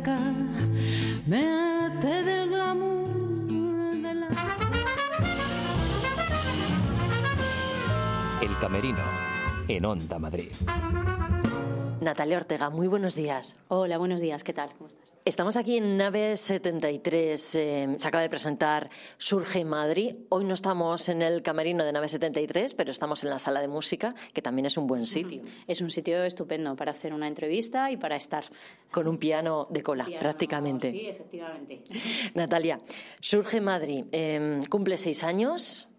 Acá. 0.00 0.18
Me 1.26 1.40
harté 1.44 2.22
del 2.22 2.48
glamour 2.48 3.92
de 4.02 4.14
la. 4.14 4.28
El 8.40 8.58
Camerino, 8.58 9.04
en 9.68 9.84
Onda 9.84 10.18
Madrid. 10.18 10.50
Natalia 12.00 12.38
Ortega, 12.38 12.70
muy 12.70 12.88
buenos 12.88 13.14
días. 13.14 13.56
Hola, 13.68 13.98
buenos 13.98 14.22
días, 14.22 14.42
¿qué 14.42 14.54
tal? 14.54 14.72
¿Cómo 14.72 14.88
estás? 14.88 15.14
Estamos 15.26 15.58
aquí 15.58 15.76
en 15.76 15.98
Nave 15.98 16.34
73. 16.34 17.54
eh, 17.56 17.94
se 17.98 18.08
acaba 18.08 18.22
de 18.22 18.30
presentar 18.30 18.88
Surge 19.18 19.66
Madrid. 19.66 20.16
Hoy 20.30 20.44
no 20.44 20.54
estamos 20.54 21.10
en 21.10 21.20
el 21.20 21.42
camerino 21.42 21.84
de 21.84 21.92
Nave 21.92 22.08
73, 22.08 22.72
pero 22.72 22.90
estamos 22.90 23.22
en 23.22 23.28
la 23.28 23.38
sala 23.38 23.60
de 23.60 23.68
música, 23.68 24.14
que 24.32 24.40
también 24.40 24.64
es 24.64 24.78
un 24.78 24.86
buen 24.86 25.04
sitio. 25.04 25.42
Es 25.66 25.82
un 25.82 25.90
sitio 25.90 26.24
estupendo 26.24 26.74
para 26.74 26.92
hacer 26.92 27.12
una 27.12 27.28
entrevista 27.28 27.90
y 27.90 27.98
para 27.98 28.16
estar. 28.16 28.44
Con 28.90 29.06
un 29.06 29.18
piano 29.18 29.66
de 29.68 29.82
cola, 29.82 30.06
Piano, 30.06 30.20
prácticamente. 30.20 30.90
Sí, 30.90 31.06
efectivamente. 31.06 31.82
Natalia, 32.34 32.80
Surge 33.20 33.60
Madrid 33.60 34.06
eh, 34.10 34.60
cumple 34.70 34.96
seis 34.96 35.22
años, 35.22 35.89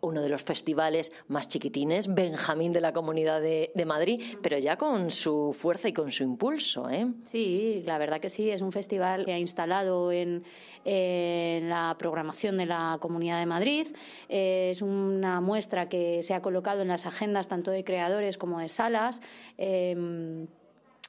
uno 0.00 0.22
de 0.22 0.28
los 0.28 0.42
festivales 0.42 1.12
más 1.28 1.48
chiquitines, 1.48 2.12
Benjamín 2.14 2.72
de 2.72 2.80
la 2.80 2.92
Comunidad 2.92 3.40
de, 3.40 3.70
Madrid, 3.86 4.22
pero 4.42 4.58
ya 4.58 4.76
con 4.76 5.10
su 5.10 5.54
fuerza 5.56 5.88
y 5.88 5.92
con 5.92 6.12
su 6.12 6.22
impulso. 6.22 6.88
¿eh? 6.88 7.06
Sí, 7.26 7.82
la 7.86 7.98
verdad 7.98 8.20
que 8.20 8.28
sí, 8.28 8.50
es 8.50 8.60
un 8.60 8.72
festival 8.72 9.24
que 9.24 9.32
ha 9.32 9.38
instalado 9.38 10.12
en, 10.12 10.44
la 10.84 11.94
programación 11.98 12.56
de 12.56 12.66
la 12.66 12.98
Comunidad 13.00 13.38
de 13.38 13.46
Madrid. 13.46 13.86
Eh, 14.28 14.68
es 14.70 14.80
una 14.80 15.40
muestra 15.40 15.88
que 15.88 16.22
se 16.22 16.32
ha 16.32 16.40
colocado 16.40 16.82
en 16.82 16.88
las 16.88 17.04
agendas 17.04 17.48
tanto 17.48 17.70
de 17.70 17.84
creadores 17.84 18.38
como 18.38 18.60
de 18.60 18.68
salas. 18.68 19.20
Eh, 19.58 20.46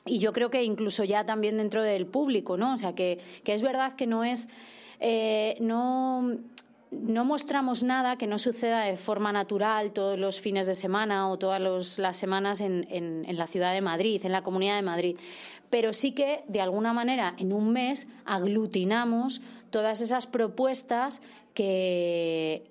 y 0.05 0.19
yo 0.19 0.33
creo 0.33 0.49
que 0.49 0.63
incluso 0.63 1.03
ya 1.03 1.25
también 1.25 1.57
dentro 1.57 1.83
del 1.83 2.07
público, 2.07 2.57
¿no? 2.57 2.73
O 2.73 2.77
sea, 2.77 2.95
que, 2.95 3.19
que 3.43 3.53
es 3.53 3.61
verdad 3.61 3.93
que 3.93 4.07
no 4.07 4.23
es. 4.23 4.49
eh, 4.99 5.55
no 5.61 6.37
no 6.91 7.23
mostramos 7.23 7.83
nada 7.83 8.17
que 8.17 8.27
no 8.27 8.37
suceda 8.37 8.83
de 8.83 8.97
forma 8.97 9.31
natural 9.31 9.91
todos 9.91 10.19
los 10.19 10.41
fines 10.41 10.67
de 10.67 10.75
semana 10.75 11.29
o 11.29 11.37
todas 11.37 11.97
las 11.97 12.17
semanas 12.17 12.61
en, 12.61 13.25
la 13.27 13.47
ciudad 13.47 13.73
de 13.73 13.81
Madrid, 13.81 14.21
en 14.25 14.33
la 14.33 14.43
comunidad 14.43 14.75
de 14.75 14.81
Madrid. 14.81 15.17
Pero 15.69 15.93
sí 15.93 16.11
que, 16.11 16.43
de 16.49 16.59
alguna 16.59 16.91
manera, 16.91 17.33
en 17.37 17.53
un 17.53 17.71
mes 17.71 18.07
aglutinamos 18.25 19.41
todas 19.69 20.01
esas 20.01 20.27
propuestas 20.27 21.21
que, 21.53 22.63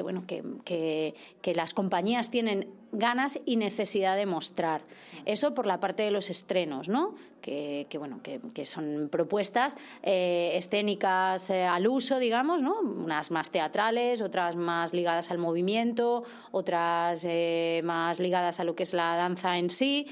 bueno, 0.00 0.24
que 0.26 1.14
las 1.54 1.74
compañías 1.74 2.30
tienen 2.30 2.68
ganas 2.92 3.38
y 3.44 3.56
necesidad 3.56 4.16
de 4.16 4.26
mostrar. 4.26 4.82
Eso 5.26 5.54
por 5.54 5.66
la 5.66 5.80
parte 5.80 6.02
de 6.02 6.10
los 6.10 6.30
estrenos, 6.30 6.88
¿no? 6.88 7.14
Que, 7.40 7.86
que, 7.88 7.98
bueno, 7.98 8.20
que, 8.22 8.64
son 8.64 9.08
propuestas 9.10 9.78
eh, 10.02 10.52
escénicas 10.54 11.48
eh, 11.50 11.64
al 11.64 11.86
uso, 11.88 12.18
digamos, 12.18 12.60
¿no? 12.62 12.80
Unas 12.80 13.30
más 13.30 13.50
teatrales, 13.50 14.20
otras 14.20 14.56
más 14.56 14.92
ligadas 14.92 15.30
al 15.30 15.38
movimiento, 15.38 16.22
otras 16.52 17.24
eh, 17.26 17.80
más 17.84 18.20
ligadas 18.20 18.60
a 18.60 18.64
lo 18.64 18.74
que 18.74 18.82
es 18.82 18.92
la 18.92 19.16
danza 19.16 19.56
en 19.58 19.70
sí. 19.70 20.06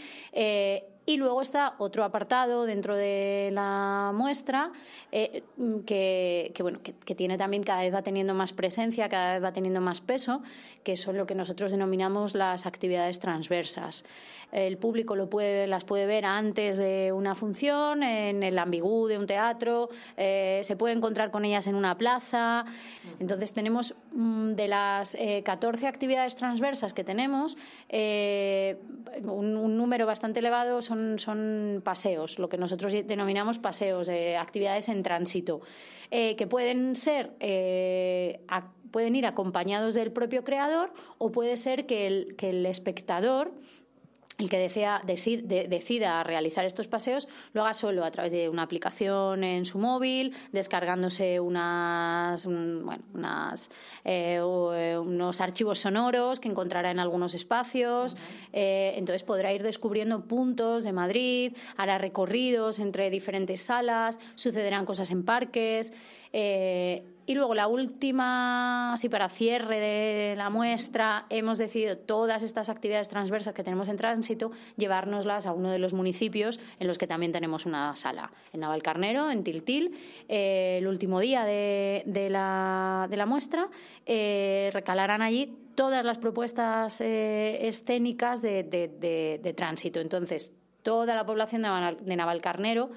Y 1.09 1.17
luego 1.17 1.41
está 1.41 1.75
otro 1.79 2.05
apartado 2.05 2.67
dentro 2.67 2.95
de 2.95 3.49
la 3.55 4.13
muestra 4.15 4.73
eh, 5.11 5.43
que, 5.87 6.53
que, 6.55 6.63
bueno, 6.63 6.83
que, 6.83 6.93
que 6.93 7.15
tiene 7.15 7.39
también 7.39 7.63
cada 7.63 7.81
vez 7.81 7.95
va 7.95 8.03
teniendo 8.03 8.35
más 8.35 8.53
presencia, 8.53 9.09
cada 9.09 9.33
vez 9.33 9.43
va 9.43 9.51
teniendo 9.51 9.81
más 9.81 10.03
peso, 10.03 10.43
que 10.83 10.99
son 10.99 11.17
lo 11.17 11.27
que 11.27 11.35
nosotros 11.35 11.73
denominamos 11.73 12.35
las 12.35 12.67
actividades 12.67 13.21
transversas. 13.21 14.05
El 14.53 14.79
público 14.79 15.15
lo 15.15 15.29
puede, 15.29 15.67
las 15.67 15.85
puede 15.85 16.07
ver 16.07 16.25
antes 16.25 16.79
de 16.79 17.13
una 17.13 17.35
función, 17.35 18.03
en 18.03 18.43
el 18.43 18.59
ambigú 18.59 19.07
de 19.07 19.19
un 19.19 19.27
teatro, 19.27 19.91
eh, 20.17 20.61
se 20.65 20.77
puede 20.77 20.95
encontrar 20.95 21.31
con 21.31 21.45
ellas 21.45 21.67
en 21.67 21.75
una 21.75 21.99
plaza. 21.99 22.65
Entonces 23.21 23.53
tenemos 23.53 23.95
mm, 24.08 24.08
de 24.13 24.69
las 24.69 25.15
eh, 25.15 25.43
14 25.45 25.87
actividades 25.87 26.37
transversas 26.37 26.95
que 26.95 27.05
tenemos, 27.05 27.57
eh, 27.89 28.79
un, 29.25 29.77
número 29.77 30.07
bastante 30.07 30.41
elevado 30.41 30.83
son, 30.83 31.19
son 31.19 31.83
paseos, 31.85 32.39
lo 32.39 32.49
que 32.49 32.59
nosotros 32.59 32.93
denominamos 32.93 33.59
paseos, 33.59 34.09
eh, 34.09 34.37
actividades 34.37 34.89
en 34.89 35.03
tránsito, 35.03 35.61
eh, 36.11 36.37
que 36.37 36.47
pueden 36.47 36.97
ser 36.97 37.33
eh, 37.41 38.41
pueden 38.91 39.15
ir 39.17 39.27
acompañados 39.27 39.95
del 39.95 40.13
propio 40.13 40.45
creador 40.45 40.93
o 41.19 41.31
puede 41.31 41.57
ser 41.57 41.87
que 41.87 42.07
el, 42.07 42.37
que 42.37 42.51
el 42.51 42.65
espectador 42.67 43.53
el 44.39 44.49
que 44.49 44.59
desea, 44.59 45.03
decida 45.05 46.23
realizar 46.23 46.65
estos 46.65 46.87
paseos 46.87 47.27
lo 47.55 47.63
haga 47.63 47.75
solo 47.75 48.05
a 48.05 48.11
través 48.13 48.31
de 48.31 48.49
una 48.49 48.63
aplicación 48.63 49.43
en 49.43 49.65
su 49.65 49.79
móvil, 49.79 50.33
descargándose 50.53 51.41
unas, 51.41 52.47
bueno, 52.47 53.03
unas, 53.15 53.69
eh, 54.05 54.37
eh, 54.37 54.99
unos 54.99 55.41
archivos 55.41 55.81
sonoros 55.81 56.39
que 56.39 56.49
encontrará 56.49 56.93
en 56.93 57.01
algunos 57.01 57.35
espacios. 57.35 58.17
Eh, 58.53 58.95
entonces 58.97 59.25
podrá 59.25 59.53
ir 59.53 59.65
descubriendo 59.65 60.25
puntos 60.25 60.85
de 60.85 60.93
Madrid, 60.93 61.57
hará 61.77 61.99
recorridos 61.99 62.79
entre 62.79 63.11
diferentes 63.11 63.63
salas, 63.63 64.21
sucederán 64.37 64.87
cosas 64.87 65.11
en 65.11 65.25
parques. 65.25 65.93
Y 67.29 67.35
luego 67.35 67.55
la 67.55 67.69
última, 67.69 68.95
así 68.95 69.11
para 69.11 69.29
cierre 69.29 69.79
de 69.79 70.35
la 70.35 70.49
muestra, 70.49 71.27
hemos 71.29 71.59
decidido 71.59 71.99
todas 71.99 72.43
estas 72.43 72.71
actividades 72.71 73.11
transversas 73.11 73.53
que 73.53 73.63
tenemos 73.63 73.89
en 73.89 73.99
tránsito, 73.99 74.51
llevárnoslas 74.79 75.45
a 75.45 75.53
uno 75.53 75.71
de 75.71 75.79
los 75.79 75.93
municipios 75.93 76.59
en 76.81 76.87
los 76.87 76.97
que 76.97 77.07
también 77.07 77.31
tenemos 77.31 77.67
una 77.67 77.95
sala, 77.97 78.33
en 78.55 78.61
Navalcarnero, 78.61 79.31
en 79.31 79.45
Tiltil. 79.45 79.95
Eh, 80.27 80.79
el 80.79 80.87
último 80.87 81.21
día 81.21 81.45
de, 81.45 82.03
la, 82.31 83.07
de 83.11 83.17
la, 83.19 83.27
muestra 83.27 83.69
eh, 84.07 84.71
recalarán 84.73 85.21
allí 85.21 85.55
todas 85.75 86.07
las 86.07 86.17
propuestas 86.17 87.03
eh, 87.03 87.69
escénicas 87.69 88.41
de, 88.41 88.63
de, 88.63 89.53
tránsito. 89.53 90.01
Entonces, 90.01 90.51
toda 90.83 91.15
la 91.15 91.27
población 91.27 91.61
de 91.61 92.17
Navalcarnero 92.17 92.89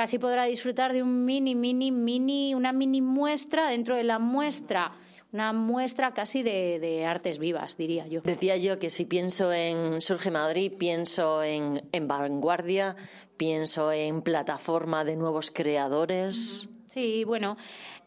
casi 0.00 0.18
podrá 0.18 0.44
disfrutar 0.44 0.94
de 0.94 1.02
un 1.02 1.26
mini, 1.26 1.54
mini, 1.54 1.92
mini, 1.92 2.54
una 2.54 2.72
mini 2.72 3.02
muestra 3.02 3.68
dentro 3.68 3.96
de 3.96 4.02
la 4.02 4.18
muestra 4.18 4.92
una 5.30 5.52
muestra 5.52 6.14
casi 6.14 6.42
de, 6.42 7.04
artes 7.06 7.38
vivas, 7.38 7.76
diría 7.76 8.06
yo. 8.06 8.22
Decía 8.22 8.56
yo 8.56 8.78
que 8.78 8.88
si 8.88 9.04
pienso 9.04 9.52
en 9.52 10.00
Surge 10.00 10.30
Madrid, 10.30 10.72
pienso 10.76 11.42
en, 11.42 11.82
en 11.92 12.08
vanguardia, 12.08 12.96
pienso 13.36 13.92
en 13.92 14.22
plataforma 14.22 15.04
de 15.04 15.16
nuevos 15.16 15.50
creadores. 15.50 16.70
Sí, 16.90 17.22
bueno, 17.22 17.56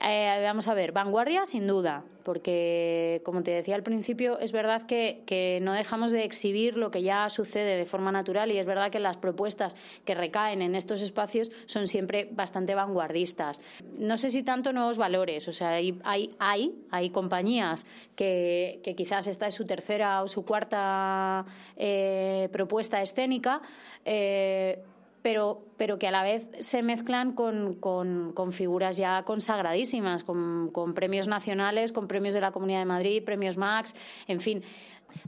eh, 0.01 0.41
vamos 0.43 0.67
a 0.67 0.73
ver, 0.73 0.91
vanguardia 0.91 1.45
sin 1.45 1.67
duda, 1.67 2.03
porque 2.23 3.21
como 3.23 3.41
te 3.41 3.51
decía 3.51 3.75
al 3.75 3.83
principio, 3.83 4.37
es 4.39 4.51
verdad 4.51 4.83
que, 4.83 5.23
que, 5.25 5.59
no 5.61 5.71
dejamos 5.71 6.11
de 6.11 6.25
exhibir 6.25 6.75
lo 6.75 6.91
que 6.91 7.01
ya 7.01 7.29
sucede 7.29 7.77
de 7.77 7.85
forma 7.85 8.11
natural 8.11 8.51
y 8.51 8.57
es 8.57 8.65
verdad 8.65 8.91
que 8.91 8.99
las 8.99 9.15
propuestas 9.15 9.77
que 10.03 10.15
recaen 10.15 10.61
en 10.61 10.75
estos 10.75 11.01
espacios 11.01 11.49
son 11.65 11.87
siempre 11.87 12.27
bastante 12.29 12.75
vanguardistas. 12.75 13.61
No 13.97 14.17
sé 14.17 14.29
si 14.29 14.43
tanto 14.43 14.73
nuevos 14.73 14.97
valores, 14.97 15.47
o 15.47 15.53
sea, 15.53 15.69
hay, 15.69 15.97
hay, 16.03 16.75
hay, 16.91 17.09
compañías 17.09 17.85
que, 18.17 18.81
que, 18.83 18.95
quizás 18.95 19.27
esta 19.27 19.47
es 19.47 19.55
su 19.55 19.63
tercera 19.63 20.23
o 20.23 20.27
su 20.27 20.43
cuarta 20.43 21.45
eh, 21.77 22.49
propuesta 22.51 23.01
escénica. 23.01 23.61
Eh, 24.03 24.77
pero, 25.23 25.65
pero 25.77 25.97
que 25.97 26.07
a 26.07 26.11
la 26.11 26.21
vez 26.21 26.47
se 26.59 26.83
mezclan 26.83 27.31
con, 27.31 27.73
con, 27.75 28.51
figuras 28.51 28.97
ya 28.97 29.23
consagradísimas, 29.23 30.23
con, 30.23 30.69
con, 30.71 30.93
premios 30.93 31.27
nacionales, 31.27 31.91
con 31.91 32.07
premios 32.07 32.35
de 32.35 32.41
la 32.41 32.51
Comunidad 32.51 32.79
de 32.79 32.85
Madrid, 32.85 33.23
premios 33.23 33.57
Max, 33.57 33.95
en 34.27 34.39
fin. 34.39 34.63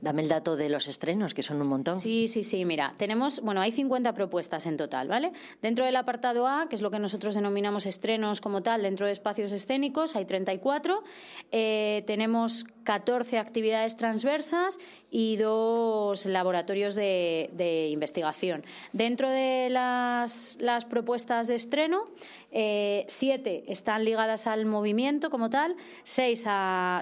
Dame 0.01 0.23
el 0.23 0.27
dato 0.27 0.55
de 0.55 0.69
los 0.69 0.87
estrenos, 0.87 1.33
que 1.33 1.43
son 1.43 1.61
un 1.61 1.67
montón. 1.67 1.99
Sí, 1.99 2.27
sí, 2.27 2.43
sí. 2.43 2.65
Mira, 2.65 2.95
tenemos, 2.97 3.41
bueno, 3.41 3.61
hay 3.61 3.71
50 3.71 4.13
propuestas 4.13 4.65
en 4.65 4.77
total, 4.77 5.07
¿vale? 5.07 5.31
Dentro 5.61 5.85
del 5.85 5.95
apartado 5.95 6.47
A, 6.47 6.67
que 6.69 6.75
es 6.75 6.81
lo 6.81 6.91
que 6.91 6.99
nosotros 6.99 7.35
denominamos 7.35 7.85
estrenos 7.85 8.41
como 8.41 8.63
tal, 8.63 8.81
dentro 8.81 9.05
de 9.05 9.13
espacios 9.13 9.51
escénicos, 9.51 10.15
hay 10.15 10.25
34. 10.25 11.03
Eh, 11.51 12.03
tenemos 12.07 12.65
14 12.85 13.37
actividades 13.37 13.97
transversas 13.97 14.79
y 15.11 15.35
dos 15.37 16.25
laboratorios 16.25 16.95
de, 16.95 17.89
investigación. 17.91 18.63
Dentro 18.93 19.29
de 19.29 19.67
las, 19.69 20.57
propuestas 20.89 21.47
de 21.47 21.55
estreno, 21.55 22.03
eh, 22.51 23.03
siete 23.09 23.65
están 23.67 24.05
ligadas 24.05 24.47
al 24.47 24.65
movimiento 24.65 25.29
como 25.29 25.49
tal, 25.49 25.75
seis 26.03 26.45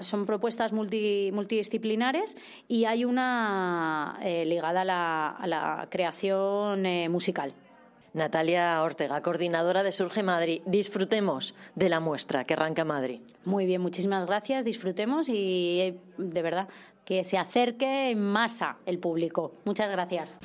son 0.00 0.26
propuestas 0.26 0.72
multidisciplinares 0.72 2.36
y 2.66 2.86
hay 2.86 3.04
una 3.04 4.18
eh, 4.22 4.44
ligada 4.46 4.80
a 4.80 5.46
la, 5.46 5.88
creación 5.90 6.86
eh, 6.86 7.08
musical. 7.08 7.54
Natalia 8.14 8.82
Ortega, 8.82 9.20
coordinadora 9.20 9.82
de 9.82 9.92
Surge 9.92 10.22
Madrid. 10.22 10.62
Disfrutemos 10.64 11.54
de 11.74 11.88
la 11.88 12.00
muestra 12.00 12.44
que 12.44 12.54
arranca 12.54 12.84
Madrid. 12.84 13.20
Muy 13.44 13.66
bien, 13.66 13.82
muchísimas 13.82 14.24
gracias. 14.24 14.64
Disfrutemos 14.64 15.28
y 15.28 15.98
de 16.16 16.42
verdad 16.42 16.68
que 17.04 17.22
se 17.24 17.36
acerque 17.36 18.10
en 18.10 18.24
masa 18.24 18.78
el 18.86 18.98
público. 18.98 19.56
Muchas 19.64 19.90
gracias. 19.90 20.38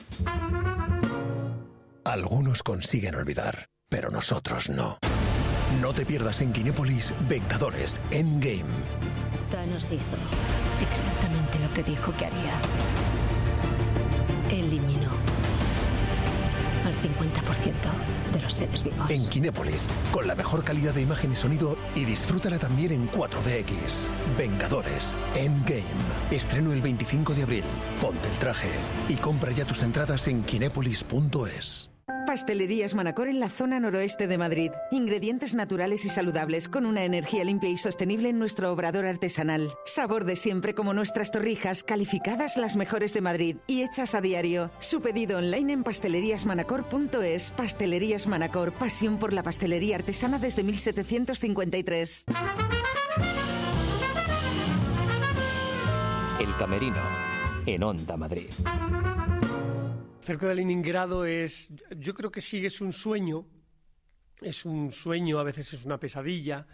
Algunos 2.04 2.64
consiguen 2.64 3.16
olvidar 3.16 3.70
pero 3.90 4.12
nosotros 4.12 4.70
no. 4.70 5.00
No 5.82 5.94
te 5.94 6.06
pierdas 6.06 6.42
en 6.42 6.54
Kinépolis 6.54 7.14
Vengadores 7.28 8.00
Endgame. 8.12 8.70
Thanos 9.52 9.92
hizo 9.92 10.16
exactamente 10.90 11.60
lo 11.60 11.74
que 11.74 11.84
dijo 11.84 12.14
que 12.16 12.26
haría. 12.26 12.60
Eliminó 14.52 15.10
al 16.90 16.96
50% 16.96 18.34
de 18.34 18.42
los 18.42 18.54
seres 18.54 18.84
vivos. 18.84 19.10
En 19.10 19.28
Kinépolis, 19.28 19.88
con 20.12 20.28
la 20.28 20.36
mejor 20.36 20.64
calidad 20.64 20.94
de 20.94 21.02
imagen 21.02 21.32
y 21.32 21.36
sonido 21.36 21.78
y 21.96 22.06
disfrútala 22.06 22.60
también 22.60 22.92
en 22.92 23.10
4DX. 23.10 24.10
Vengadores 24.38 25.16
Endgame. 25.36 25.84
Estreno 26.32 26.74
el 26.74 26.82
25 26.82 27.34
de 27.34 27.44
abril. 27.44 27.64
Ponte 28.02 28.28
el 28.28 28.38
traje 28.40 28.70
y 29.08 29.16
compra 29.16 29.52
ya 29.52 29.66
tus 29.66 29.84
entradas 29.84 30.28
en 30.28 30.44
kinépolis.es. 30.44 31.92
Pastelerías 32.26 32.94
Manacor 32.94 33.28
en 33.28 33.40
la 33.40 33.50
zona 33.50 33.80
noroeste 33.80 34.28
de 34.28 34.38
Madrid. 34.38 34.72
Ingredientes 34.92 35.56
naturales 35.56 36.06
y 36.06 36.10
saludables 36.10 36.70
con 36.70 36.86
una 36.86 37.04
energía 37.04 37.44
limpia 37.44 37.70
y 37.70 37.78
sostenible 37.78 38.30
en 38.30 38.38
nuestro 38.38 38.72
obrador 38.72 39.06
artesanal. 39.06 39.72
Sabor 39.86 40.26
de 40.26 40.36
siempre 40.36 40.76
como 40.76 40.94
nuestras 40.94 41.32
torrijas, 41.32 41.84
calificadas 41.84 42.58
las 42.58 42.76
mejores 42.76 43.14
de 43.14 43.22
Madrid 43.22 43.58
y 43.66 43.84
hechas 43.84 44.14
a 44.14 44.22
diario. 44.22 44.70
Su 44.80 45.02
pedido 45.02 45.40
online 45.40 45.74
en 45.74 45.84
pasteleriasmanacor.es. 45.84 47.52
Pastelerías 47.52 48.28
Manacor, 48.28 48.74
pasión 48.74 49.18
por 49.18 49.34
la 49.34 49.42
pastelería 49.42 49.96
artesana 49.96 50.38
desde 50.38 50.64
1753. 50.64 52.26
El 56.40 56.56
Camerino, 56.58 57.02
en 57.66 57.84
Onda 57.84 58.18
Madrid 58.18 58.50
cerca 60.30 60.50
de 60.50 60.54
Leningrado 60.54 61.26
es, 61.26 61.72
yo 61.98 62.14
creo 62.14 62.32
que 62.32 62.40
sí 62.40 62.64
es 62.64 62.82
un 62.82 62.94
sueño, 62.94 63.48
es 64.40 64.64
un 64.64 64.92
sueño, 64.92 65.40
a 65.40 65.44
veces 65.44 65.74
es 65.74 65.86
una 65.86 66.00
pesadilla, 66.00 66.68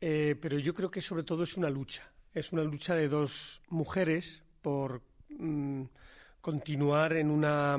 eh, 0.00 0.36
pero 0.40 0.60
yo 0.60 0.72
creo 0.72 0.88
que 0.88 1.00
sobre 1.00 1.24
todo 1.24 1.42
es 1.42 1.56
una 1.56 1.70
lucha. 1.70 2.08
Es 2.32 2.52
una 2.52 2.62
lucha 2.62 2.94
de 2.94 3.08
dos 3.08 3.62
mujeres 3.68 4.44
por 4.62 5.02
mm, 5.28 5.86
continuar 6.40 7.14
en 7.14 7.32
una, 7.32 7.78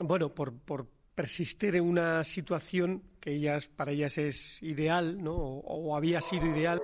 bueno, 0.00 0.34
por, 0.34 0.58
por, 0.58 0.88
persistir 1.14 1.76
en 1.76 1.84
una 1.84 2.24
situación 2.24 3.00
que 3.20 3.34
ellas, 3.34 3.68
para 3.68 3.92
ellas 3.92 4.18
es 4.18 4.60
ideal, 4.60 5.22
¿no? 5.22 5.34
o 5.36 5.96
había 5.96 6.20
sido 6.20 6.46
ideal. 6.46 6.82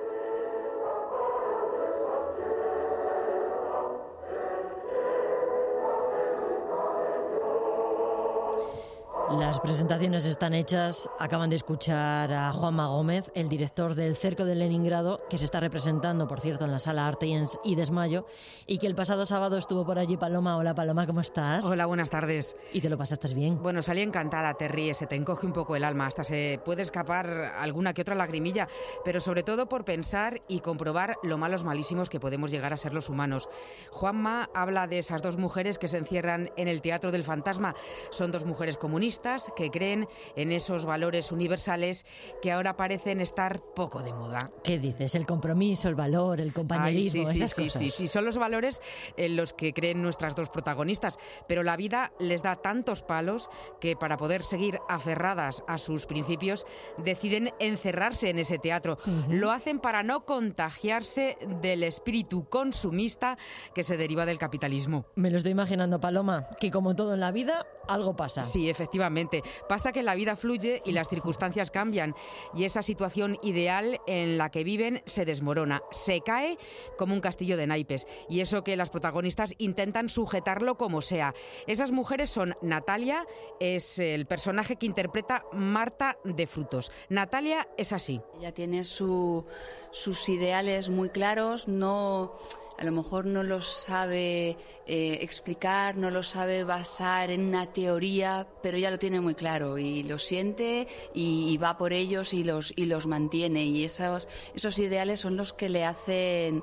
Las 9.59 9.65
presentaciones 9.65 10.25
están 10.25 10.55
hechas. 10.55 11.11
Acaban 11.19 11.51
de 11.51 11.57
escuchar 11.57 12.33
a 12.33 12.53
Juanma 12.53 12.87
Gómez, 12.87 13.33
el 13.35 13.49
director 13.49 13.97
del 13.97 14.15
Cerco 14.15 14.45
de 14.45 14.55
Leningrado, 14.55 15.27
que 15.29 15.37
se 15.37 15.47
está 15.47 15.59
representando, 15.59 16.29
por 16.29 16.41
cierto, 16.41 16.65
en 16.65 16.71
la 16.71 16.79
sala 16.79 17.09
Arte 17.09 17.27
y 17.65 17.75
Desmayo, 17.75 18.25
y 18.69 18.79
que 18.79 18.87
el 18.87 18.95
pasado 18.95 19.27
sábado 19.27 19.59
estuvo 19.59 19.85
por 19.85 19.99
allí 19.99 20.17
Paloma. 20.17 20.57
Hola 20.57 20.77
Paloma, 20.77 21.09
¿cómo 21.09 21.21
estás? 21.21 21.65
Hola, 21.65 21.87
buenas 21.87 22.09
tardes. 22.09 22.55
¿Y 22.73 22.81
te 22.81 22.89
lo 22.89 22.97
pasaste 22.97 23.35
bien? 23.35 23.61
Bueno, 23.61 23.83
salí 23.83 24.01
encantada, 24.01 24.55
te 24.55 24.69
ríes, 24.69 24.99
se 24.99 25.09
te 25.09 25.17
encoge 25.17 25.45
un 25.45 25.53
poco 25.53 25.75
el 25.75 25.83
alma, 25.83 26.07
hasta 26.07 26.23
se 26.23 26.61
puede 26.65 26.83
escapar 26.83 27.29
alguna 27.59 27.95
que 27.95 28.03
otra 28.03 28.15
lagrimilla, 28.15 28.69
pero 29.05 29.21
sobre 29.21 29.43
todo 29.43 29.69
por 29.69 29.85
pensar 29.85 30.41
y 30.47 30.61
comprobar 30.61 31.17
lo 31.25 31.37
malos 31.37 31.65
malísimos 31.65 32.09
que 32.09 32.21
podemos 32.21 32.53
llegar 32.53 32.73
a 32.73 32.77
ser 32.77 32.95
los 32.95 33.09
humanos. 33.09 33.49
Juanma 33.91 34.51
habla 34.55 34.87
de 34.87 35.01
esas 35.01 35.21
dos 35.21 35.37
mujeres 35.37 35.79
que 35.79 35.89
se 35.89 35.99
encierran 35.99 36.53
en 36.57 36.69
el 36.69 36.81
Teatro 36.81 37.11
del 37.11 37.25
Fantasma. 37.25 37.75
Son 38.13 38.31
dos 38.31 38.45
mujeres 38.45 38.77
comunistas 38.77 39.48
que 39.57 39.71
creen 39.71 40.09
en 40.37 40.53
esos 40.53 40.85
valores 40.85 41.33
universales 41.33 42.07
que 42.43 42.53
ahora 42.53 42.77
parecen 42.77 43.21
estar 43.21 43.61
poco 43.61 44.03
de 44.03 44.13
moda. 44.13 44.39
¿Qué 44.63 44.79
dices? 44.79 45.15
El 45.15 45.27
compromiso, 45.27 45.89
el 45.89 45.95
valor, 45.95 46.41
el 46.41 46.53
compañerismo, 46.53 47.21
Ay, 47.21 47.27
sí, 47.27 47.39
sí, 47.39 47.45
esas 47.45 47.53
sí, 47.53 47.65
cosas. 47.65 47.83
sí, 47.83 47.91
sí, 47.91 48.07
son 48.07 48.25
los 48.25 48.39
valores 48.39 48.81
en 49.17 49.37
los 49.37 49.53
que 49.53 49.73
creen 49.73 50.03
nuestras 50.03 50.35
dos 50.35 50.49
protagonistas. 50.49 51.19
Pero 51.47 51.63
la 51.63 51.77
vida 51.77 52.13
les 52.19 52.43
da 52.43 52.57
tantos 52.57 53.03
palos 53.03 53.49
que 53.81 53.97
para 53.97 54.17
poder 54.17 54.45
seguir 54.45 54.79
aferradas 54.89 55.63
a 55.67 55.79
sus 55.79 56.07
principios 56.07 56.67
deciden 56.99 57.53
encerrarse 57.61 58.31
en 58.31 58.39
ese 58.39 58.59
teatro. 58.59 58.99
Lo 59.29 59.51
hacen 59.51 59.81
para 59.81 60.03
no 60.03 60.25
contagiarse 60.25 61.39
del 61.61 61.83
espíritu 61.83 62.49
consumista 62.49 63.39
que 63.75 63.83
se 63.83 63.97
deriva 63.97 64.27
del 64.27 64.39
capitalismo. 64.39 65.07
Me 65.15 65.31
lo 65.31 65.37
estoy 65.39 65.53
imaginando, 65.53 66.01
Paloma, 66.01 66.47
que 66.61 66.71
como 66.71 66.95
todo 66.95 67.15
en 67.15 67.21
la 67.21 67.33
vida, 67.33 67.67
algo 67.89 68.17
pasa. 68.17 68.43
Sí, 68.43 68.69
efectivamente. 68.69 69.38
Pasa 69.69 69.93
que 69.93 70.03
la 70.03 70.15
vida 70.15 70.37
fluye 70.37 70.83
y 70.85 70.93
las 70.93 71.09
circunstancias 71.09 71.71
cambian 71.71 72.15
y 72.55 72.65
esa 72.65 72.83
situación 72.83 73.39
ideal 73.43 74.01
en 74.07 74.39
la 74.39 74.51
que 74.51 74.65
viven 74.65 75.03
se 75.07 75.25
desmorona, 75.25 75.83
se 75.91 76.21
cae 76.21 76.59
como 76.97 77.15
un 77.15 77.21
castillo 77.21 77.57
de 77.57 77.67
naipes 77.67 78.07
y 78.29 78.41
eso 78.41 78.65
que 78.65 78.77
las 78.77 78.91
protagonistas 78.91 79.55
intentan 79.59 80.09
sujetarlo 80.09 80.77
como 80.77 81.03
sea. 81.03 81.35
Esas 81.67 81.91
mujeres 81.93 82.31
son 82.31 82.55
Natalia, 82.63 83.27
es 83.61 83.99
el 83.99 84.27
personaje 84.27 84.77
que 84.77 84.87
interpreta 84.87 85.45
Marta 85.53 86.17
de 86.25 86.47
Frutos. 86.47 86.91
Natalia 87.09 87.69
es 87.77 87.93
así. 87.93 88.21
Ella 88.39 88.53
tiene 88.53 88.85
su- 88.85 89.45
sus 89.91 90.29
ideales 90.29 90.89
muy 90.89 91.09
claros, 91.11 91.69
no 91.69 92.35
a 92.79 92.85
lo 92.85 92.93
mejor 92.93 93.27
no 93.27 93.43
los 93.43 93.67
sabe 93.67 94.57
eh, 94.87 95.19
explicar, 95.21 95.97
no 95.97 96.11
los 96.11 96.29
sabe 96.29 96.63
basar 96.63 97.31
en 97.31 97.49
una 97.49 97.73
teoría, 97.73 98.47
pero 98.63 98.77
ella 98.77 98.91
lo 98.91 98.99
tiene 98.99 99.21
muy 99.21 99.35
claro 99.35 99.79
y 99.79 100.05
lo 100.05 100.19
siente 100.19 100.87
y, 101.13 101.53
y 101.53 101.57
va 101.57 101.77
por 101.77 101.93
ellos 101.93 102.33
y 102.33 102.45
los 102.45 102.73
y 102.77 102.87
los 102.87 103.07
mantiene 103.07 103.65
y 103.65 103.85
esos 103.85 104.29
esos 104.55 104.79
ideales 104.79 105.19
son 105.19 105.37
los 105.37 105.53
que 105.53 105.69
le 105.69 105.85
hacen 105.85 106.63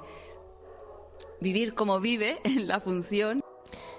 vivir 1.41 1.73
como 1.73 1.99
vive 1.99 2.39
en 2.43 2.67
la 2.67 2.79
función. 2.79 3.41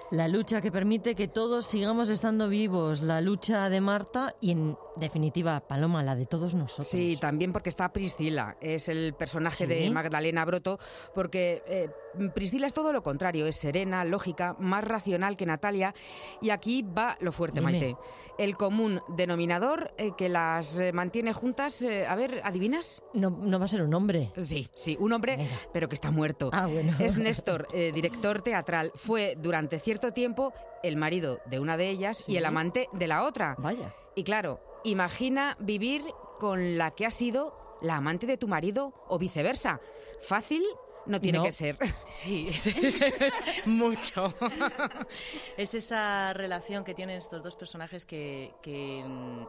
La 0.09 0.29
lucha 0.29 0.61
que 0.61 0.71
permite 0.71 1.15
que 1.15 1.27
todos 1.27 1.67
sigamos 1.67 2.07
estando 2.07 2.47
vivos, 2.47 3.01
la 3.01 3.19
lucha 3.19 3.69
de 3.69 3.81
Marta 3.81 4.35
y, 4.39 4.51
en 4.51 4.77
definitiva, 4.99 5.59
Paloma, 5.61 6.03
la 6.03 6.15
de 6.15 6.25
todos 6.25 6.55
nosotros. 6.55 6.87
Sí, 6.87 7.17
también 7.19 7.53
porque 7.53 7.69
está 7.69 7.91
Priscila, 7.93 8.57
es 8.61 8.87
el 8.89 9.13
personaje 9.13 9.65
¿Sí? 9.65 9.69
de 9.69 9.89
Magdalena 9.89 10.43
Broto, 10.45 10.79
porque 11.13 11.63
eh, 11.67 11.89
Priscila 12.33 12.67
es 12.67 12.73
todo 12.73 12.91
lo 12.93 13.03
contrario, 13.03 13.47
es 13.47 13.55
serena, 13.55 14.03
lógica, 14.05 14.55
más 14.59 14.83
racional 14.83 15.37
que 15.37 15.45
Natalia, 15.45 15.93
y 16.41 16.49
aquí 16.49 16.81
va 16.83 17.17
lo 17.21 17.31
fuerte, 17.31 17.59
Dime. 17.59 17.71
Maite. 17.71 17.97
El 18.37 18.57
común 18.57 19.01
denominador 19.09 19.93
eh, 19.97 20.11
que 20.17 20.29
las 20.29 20.77
eh, 20.79 20.91
mantiene 20.93 21.33
juntas, 21.33 21.83
a 22.07 22.15
ver, 22.15 22.41
¿adivinas? 22.43 23.03
No, 23.13 23.29
no 23.29 23.59
va 23.59 23.65
a 23.65 23.69
ser 23.69 23.81
un 23.81 23.93
hombre. 23.93 24.31
Sí, 24.37 24.69
sí, 24.75 24.97
un 24.99 25.13
hombre, 25.13 25.47
pero 25.73 25.87
que 25.87 25.95
está 25.95 26.11
muerto. 26.11 26.49
Ah, 26.53 26.67
bueno. 26.67 26.93
Es 26.99 27.17
Néstor, 27.17 27.67
director 27.71 28.41
teatral. 28.41 28.91
Fue 28.95 29.35
durante 29.37 29.79
cierto 29.79 30.11
tiempo 30.11 30.53
el 30.83 30.97
marido 30.97 31.39
de 31.45 31.59
una 31.59 31.77
de 31.77 31.89
ellas 31.89 32.17
Sí. 32.17 32.33
y 32.33 32.37
el 32.37 32.45
amante 32.45 32.87
de 32.93 33.07
la 33.07 33.23
otra. 33.25 33.55
Vaya. 33.59 33.93
Y 34.15 34.23
claro, 34.23 34.59
imagina 34.83 35.55
vivir 35.59 36.03
con 36.39 36.77
la 36.77 36.91
que 36.91 37.05
ha 37.05 37.11
sido 37.11 37.77
la 37.81 37.97
amante 37.97 38.25
de 38.25 38.37
tu 38.37 38.47
marido 38.47 38.93
o 39.07 39.17
viceversa. 39.17 39.79
Fácil 40.21 40.63
no 41.05 41.19
tiene 41.21 41.37
No. 41.39 41.43
que 41.43 41.51
ser. 41.51 41.77
Sí, 42.05 42.47
es, 42.49 42.67
es- 42.67 43.01
mucho. 43.65 44.33
es 45.57 45.73
esa 45.73 46.33
relación 46.33 46.83
que 46.83 46.93
tienen 46.93 47.17
estos 47.17 47.43
dos 47.43 47.55
personajes 47.55 48.05
que, 48.05 48.53
que, 48.61 49.03
mm, 49.05 49.45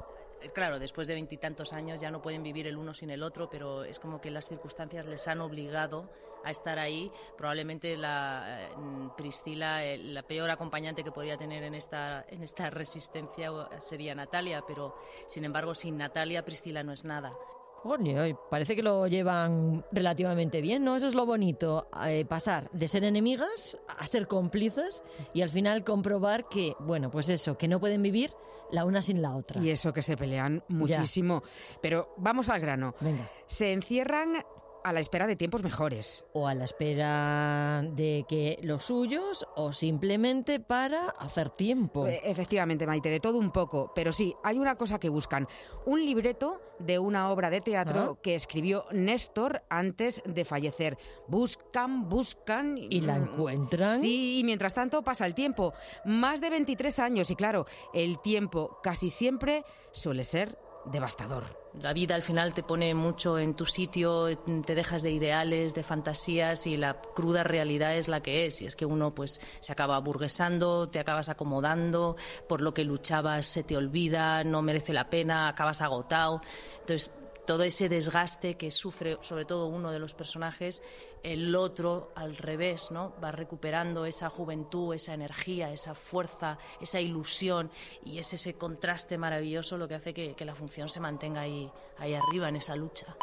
claro, 0.52 0.78
después 0.78 1.08
de 1.08 1.14
veintitantos 1.14 1.72
años 1.72 2.00
ya 2.00 2.10
no 2.10 2.22
pueden 2.22 2.42
vivir 2.42 2.66
el 2.66 2.76
uno 2.76 2.94
sin 2.94 3.10
el 3.10 3.22
otro, 3.22 3.48
pero 3.50 3.84
es 3.84 3.98
como 3.98 4.20
que 4.20 4.30
las 4.30 4.48
circunstancias 4.48 5.06
les 5.06 5.26
han 5.28 5.40
obligado 5.40 6.10
a 6.44 6.50
estar 6.50 6.78
ahí. 6.78 7.10
Probablemente 7.36 7.96
la 7.96 8.68
eh, 8.68 8.76
mm, 8.76 9.10
Priscila, 9.16 9.84
eh, 9.84 9.98
la 9.98 10.22
peor 10.22 10.50
acompañante 10.50 11.02
que 11.02 11.12
podía 11.12 11.36
tener 11.36 11.62
en 11.62 11.74
esta, 11.74 12.24
en 12.28 12.42
esta 12.42 12.70
resistencia 12.70 13.48
eh, 13.48 13.80
sería 13.80 14.14
Natalia, 14.14 14.62
pero 14.66 14.94
sin 15.26 15.44
embargo 15.44 15.74
sin 15.74 15.96
Natalia 15.96 16.44
Priscila 16.44 16.82
no 16.82 16.92
es 16.92 17.04
nada. 17.04 17.32
Coño, 17.82 18.22
parece 18.50 18.76
que 18.76 18.82
lo 18.82 19.06
llevan 19.06 19.84
relativamente 19.92 20.60
bien, 20.60 20.84
¿no? 20.84 20.96
Eso 20.96 21.06
es 21.06 21.14
lo 21.14 21.26
bonito, 21.26 21.88
eh, 22.06 22.24
pasar 22.24 22.70
de 22.72 22.88
ser 22.88 23.04
enemigas 23.04 23.78
a 23.86 24.06
ser 24.06 24.26
cómplices 24.26 25.02
y 25.32 25.42
al 25.42 25.48
final 25.48 25.84
comprobar 25.84 26.48
que, 26.48 26.74
bueno, 26.80 27.10
pues 27.10 27.28
eso, 27.28 27.56
que 27.56 27.68
no 27.68 27.80
pueden 27.80 28.02
vivir 28.02 28.32
la 28.70 28.84
una 28.84 29.02
sin 29.02 29.22
la 29.22 29.34
otra. 29.36 29.62
Y 29.62 29.70
eso 29.70 29.92
que 29.92 30.02
se 30.02 30.16
pelean 30.16 30.62
muchísimo. 30.68 31.42
Pero 31.80 32.14
vamos 32.18 32.48
al 32.48 32.60
grano. 32.60 32.94
Venga. 33.00 33.28
Se 33.46 33.72
encierran 33.72 34.44
a 34.88 34.92
la 34.92 35.00
espera 35.00 35.26
de 35.26 35.36
tiempos 35.36 35.62
mejores. 35.62 36.24
O 36.32 36.46
a 36.48 36.54
la 36.54 36.64
espera 36.64 37.82
de 37.92 38.24
que 38.28 38.58
los 38.62 38.84
suyos 38.84 39.46
o 39.56 39.72
simplemente 39.72 40.60
para 40.60 41.10
hacer 41.10 41.50
tiempo. 41.50 42.06
Eh, 42.06 42.20
Efectivamente, 42.24 42.86
Maite, 42.86 43.10
de 43.10 43.20
todo 43.20 43.38
un 43.38 43.50
poco. 43.52 43.92
Pero 43.94 44.12
sí, 44.12 44.34
hay 44.42 44.58
una 44.58 44.76
cosa 44.76 44.98
que 44.98 45.08
buscan. 45.08 45.46
Un 45.86 46.04
libreto 46.04 46.60
de 46.78 46.98
una 46.98 47.30
obra 47.30 47.50
de 47.50 47.60
teatro 47.60 48.16
Ah. 48.16 48.20
que 48.22 48.34
escribió 48.34 48.84
Néstor 48.92 49.62
antes 49.68 50.22
de 50.24 50.44
fallecer. 50.44 50.96
Buscan, 51.26 52.08
buscan... 52.08 52.78
¿Y 52.78 53.00
la 53.00 53.16
encuentran? 53.16 54.00
Sí, 54.00 54.38
y 54.40 54.44
mientras 54.44 54.74
tanto 54.74 55.02
pasa 55.02 55.26
el 55.26 55.34
tiempo. 55.34 55.72
Más 56.04 56.40
de 56.40 56.50
23 56.50 56.98
años 57.00 57.30
y 57.30 57.36
claro, 57.36 57.66
el 57.92 58.20
tiempo 58.20 58.78
casi 58.82 59.10
siempre 59.10 59.64
suele 59.92 60.24
ser 60.24 60.58
devastador. 60.90 61.44
La 61.80 61.92
vida 61.92 62.14
al 62.14 62.22
final 62.22 62.54
te 62.54 62.62
pone 62.62 62.94
mucho 62.94 63.38
en 63.38 63.54
tu 63.54 63.64
sitio, 63.64 64.36
te 64.64 64.74
dejas 64.74 65.02
de 65.02 65.12
ideales, 65.12 65.74
de 65.74 65.82
fantasías 65.82 66.66
y 66.66 66.76
la 66.76 67.00
cruda 67.00 67.44
realidad 67.44 67.96
es 67.96 68.08
la 68.08 68.20
que 68.20 68.46
es. 68.46 68.62
Y 68.62 68.66
es 68.66 68.74
que 68.74 68.86
uno 68.86 69.14
pues 69.14 69.40
se 69.60 69.72
acaba 69.72 69.96
aburguesando, 69.96 70.88
te 70.88 70.98
acabas 70.98 71.28
acomodando, 71.28 72.16
por 72.48 72.62
lo 72.62 72.74
que 72.74 72.84
luchabas 72.84 73.46
se 73.46 73.62
te 73.62 73.76
olvida, 73.76 74.42
no 74.44 74.62
merece 74.62 74.92
la 74.92 75.08
pena, 75.08 75.48
acabas 75.48 75.82
agotado. 75.82 76.40
Entonces 76.80 77.12
todo 77.48 77.62
ese 77.62 77.88
desgaste 77.88 78.58
que 78.58 78.70
sufre 78.70 79.16
sobre 79.22 79.46
todo 79.46 79.68
uno 79.68 79.90
de 79.90 79.98
los 79.98 80.12
personajes, 80.12 80.82
el 81.22 81.56
otro 81.56 82.12
al 82.14 82.36
revés, 82.36 82.90
¿no? 82.90 83.14
Va 83.24 83.32
recuperando 83.32 84.04
esa 84.04 84.28
juventud, 84.28 84.94
esa 84.94 85.14
energía, 85.14 85.72
esa 85.72 85.94
fuerza, 85.94 86.58
esa 86.78 87.00
ilusión 87.00 87.70
y 88.04 88.18
es 88.18 88.34
ese 88.34 88.58
contraste 88.58 89.16
maravilloso 89.16 89.78
lo 89.78 89.88
que 89.88 89.94
hace 89.94 90.12
que, 90.12 90.34
que 90.34 90.44
la 90.44 90.54
función 90.54 90.90
se 90.90 91.00
mantenga 91.00 91.40
ahí, 91.40 91.72
ahí 91.96 92.12
arriba 92.12 92.50
en 92.50 92.56
esa 92.56 92.76
lucha. 92.76 93.16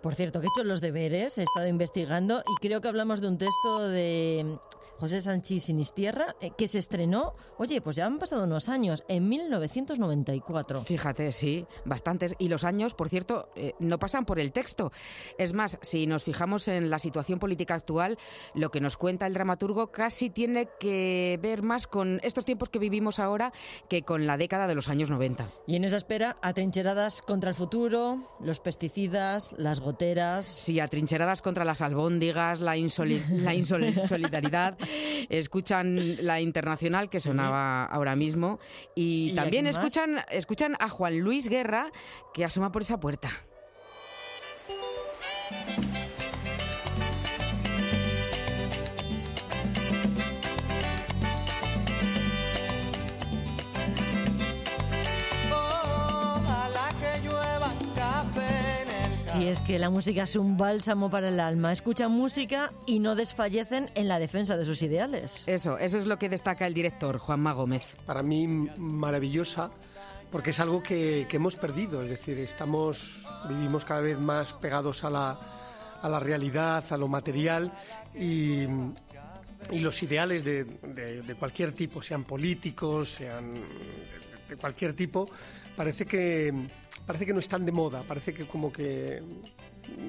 Por 0.00 0.14
cierto, 0.14 0.40
que 0.40 0.46
he 0.46 0.50
hecho 0.54 0.62
los 0.62 0.80
deberes, 0.80 1.36
he 1.38 1.42
estado 1.42 1.66
investigando 1.66 2.44
y 2.46 2.60
creo 2.60 2.80
que 2.80 2.86
hablamos 2.86 3.20
de 3.20 3.26
un 3.26 3.38
texto 3.38 3.88
de 3.88 4.56
José 5.04 5.20
Sánchez 5.20 5.64
Sinistierra 5.64 6.34
eh, 6.40 6.52
que 6.56 6.66
se 6.66 6.78
estrenó, 6.78 7.34
oye, 7.58 7.82
pues 7.82 7.96
ya 7.96 8.06
han 8.06 8.18
pasado 8.18 8.44
unos 8.44 8.70
años, 8.70 9.04
en 9.06 9.28
1994. 9.28 10.82
Fíjate, 10.82 11.30
sí, 11.30 11.66
bastantes. 11.84 12.34
Y 12.38 12.48
los 12.48 12.64
años, 12.64 12.94
por 12.94 13.10
cierto, 13.10 13.50
eh, 13.54 13.74
no 13.80 13.98
pasan 13.98 14.24
por 14.24 14.38
el 14.40 14.50
texto. 14.50 14.92
Es 15.36 15.52
más, 15.52 15.76
si 15.82 16.06
nos 16.06 16.24
fijamos 16.24 16.68
en 16.68 16.88
la 16.88 16.98
situación 16.98 17.38
política 17.38 17.74
actual, 17.74 18.16
lo 18.54 18.70
que 18.70 18.80
nos 18.80 18.96
cuenta 18.96 19.26
el 19.26 19.34
dramaturgo 19.34 19.92
casi 19.92 20.30
tiene 20.30 20.68
que 20.80 21.38
ver 21.42 21.62
más 21.62 21.86
con 21.86 22.18
estos 22.22 22.46
tiempos 22.46 22.70
que 22.70 22.78
vivimos 22.78 23.18
ahora 23.18 23.52
que 23.90 24.04
con 24.04 24.26
la 24.26 24.38
década 24.38 24.66
de 24.66 24.74
los 24.74 24.88
años 24.88 25.10
90. 25.10 25.46
Y 25.66 25.76
en 25.76 25.84
esa 25.84 25.98
espera, 25.98 26.38
atrincheradas 26.40 27.20
contra 27.20 27.50
el 27.50 27.56
futuro, 27.56 28.16
los 28.40 28.60
pesticidas, 28.60 29.54
las 29.58 29.80
goteras. 29.80 30.46
Sí, 30.46 30.80
atrincheradas 30.80 31.42
contra 31.42 31.66
las 31.66 31.82
albóndigas, 31.82 32.62
la, 32.62 32.78
insoli- 32.78 33.22
la 33.28 33.54
insolidaridad. 33.54 34.78
Escuchan 35.28 36.16
la 36.24 36.40
internacional 36.40 37.08
que 37.08 37.20
sonaba 37.20 37.84
ahora 37.84 38.16
mismo 38.16 38.58
y, 38.94 39.30
¿Y 39.30 39.32
a 39.32 39.42
también 39.42 39.66
escuchan, 39.66 40.24
escuchan 40.30 40.76
a 40.78 40.88
Juan 40.88 41.18
Luis 41.18 41.48
Guerra 41.48 41.90
que 42.32 42.44
asoma 42.44 42.72
por 42.72 42.82
esa 42.82 42.98
puerta. 42.98 43.30
Si 59.34 59.48
es 59.48 59.60
que 59.60 59.78
la 59.80 59.90
música 59.90 60.22
es 60.22 60.36
un 60.36 60.56
bálsamo 60.56 61.10
para 61.10 61.28
el 61.28 61.40
alma, 61.40 61.72
escuchan 61.72 62.12
música 62.12 62.70
y 62.86 63.00
no 63.00 63.16
desfallecen 63.16 63.90
en 63.96 64.06
la 64.06 64.20
defensa 64.20 64.56
de 64.56 64.64
sus 64.64 64.80
ideales. 64.82 65.42
Eso, 65.48 65.76
eso 65.76 65.98
es 65.98 66.06
lo 66.06 66.18
que 66.18 66.28
destaca 66.28 66.66
el 66.68 66.72
director, 66.74 67.18
Juanma 67.18 67.52
Gómez. 67.52 67.96
Para 68.06 68.22
mí 68.22 68.46
maravillosa 68.46 69.70
porque 70.30 70.50
es 70.50 70.60
algo 70.60 70.82
que, 70.82 71.26
que 71.28 71.36
hemos 71.36 71.56
perdido, 71.56 72.02
es 72.02 72.10
decir, 72.10 72.38
estamos, 72.38 73.24
vivimos 73.48 73.84
cada 73.84 74.00
vez 74.00 74.18
más 74.18 74.52
pegados 74.52 75.02
a 75.04 75.10
la, 75.10 75.38
a 76.02 76.08
la 76.08 76.18
realidad, 76.20 76.84
a 76.90 76.96
lo 76.96 77.06
material 77.08 77.70
y, 78.14 78.62
y 79.70 79.78
los 79.80 80.00
ideales 80.02 80.44
de, 80.44 80.64
de- 80.64 81.22
de 81.22 81.34
cualquier 81.34 81.72
tipo, 81.72 82.00
sean 82.02 82.22
políticos, 82.24 83.10
sean 83.18 83.52
de 83.52 83.60
de 84.48 84.56
cualquier 84.56 84.92
tipo, 84.92 85.26
parece 85.74 86.04
que 86.04 86.52
parece 87.06 87.26
que 87.26 87.32
no 87.32 87.38
están 87.38 87.64
de 87.64 87.72
moda, 87.72 88.02
parece 88.06 88.34
que 88.34 88.46
como 88.46 88.72
que 88.72 89.22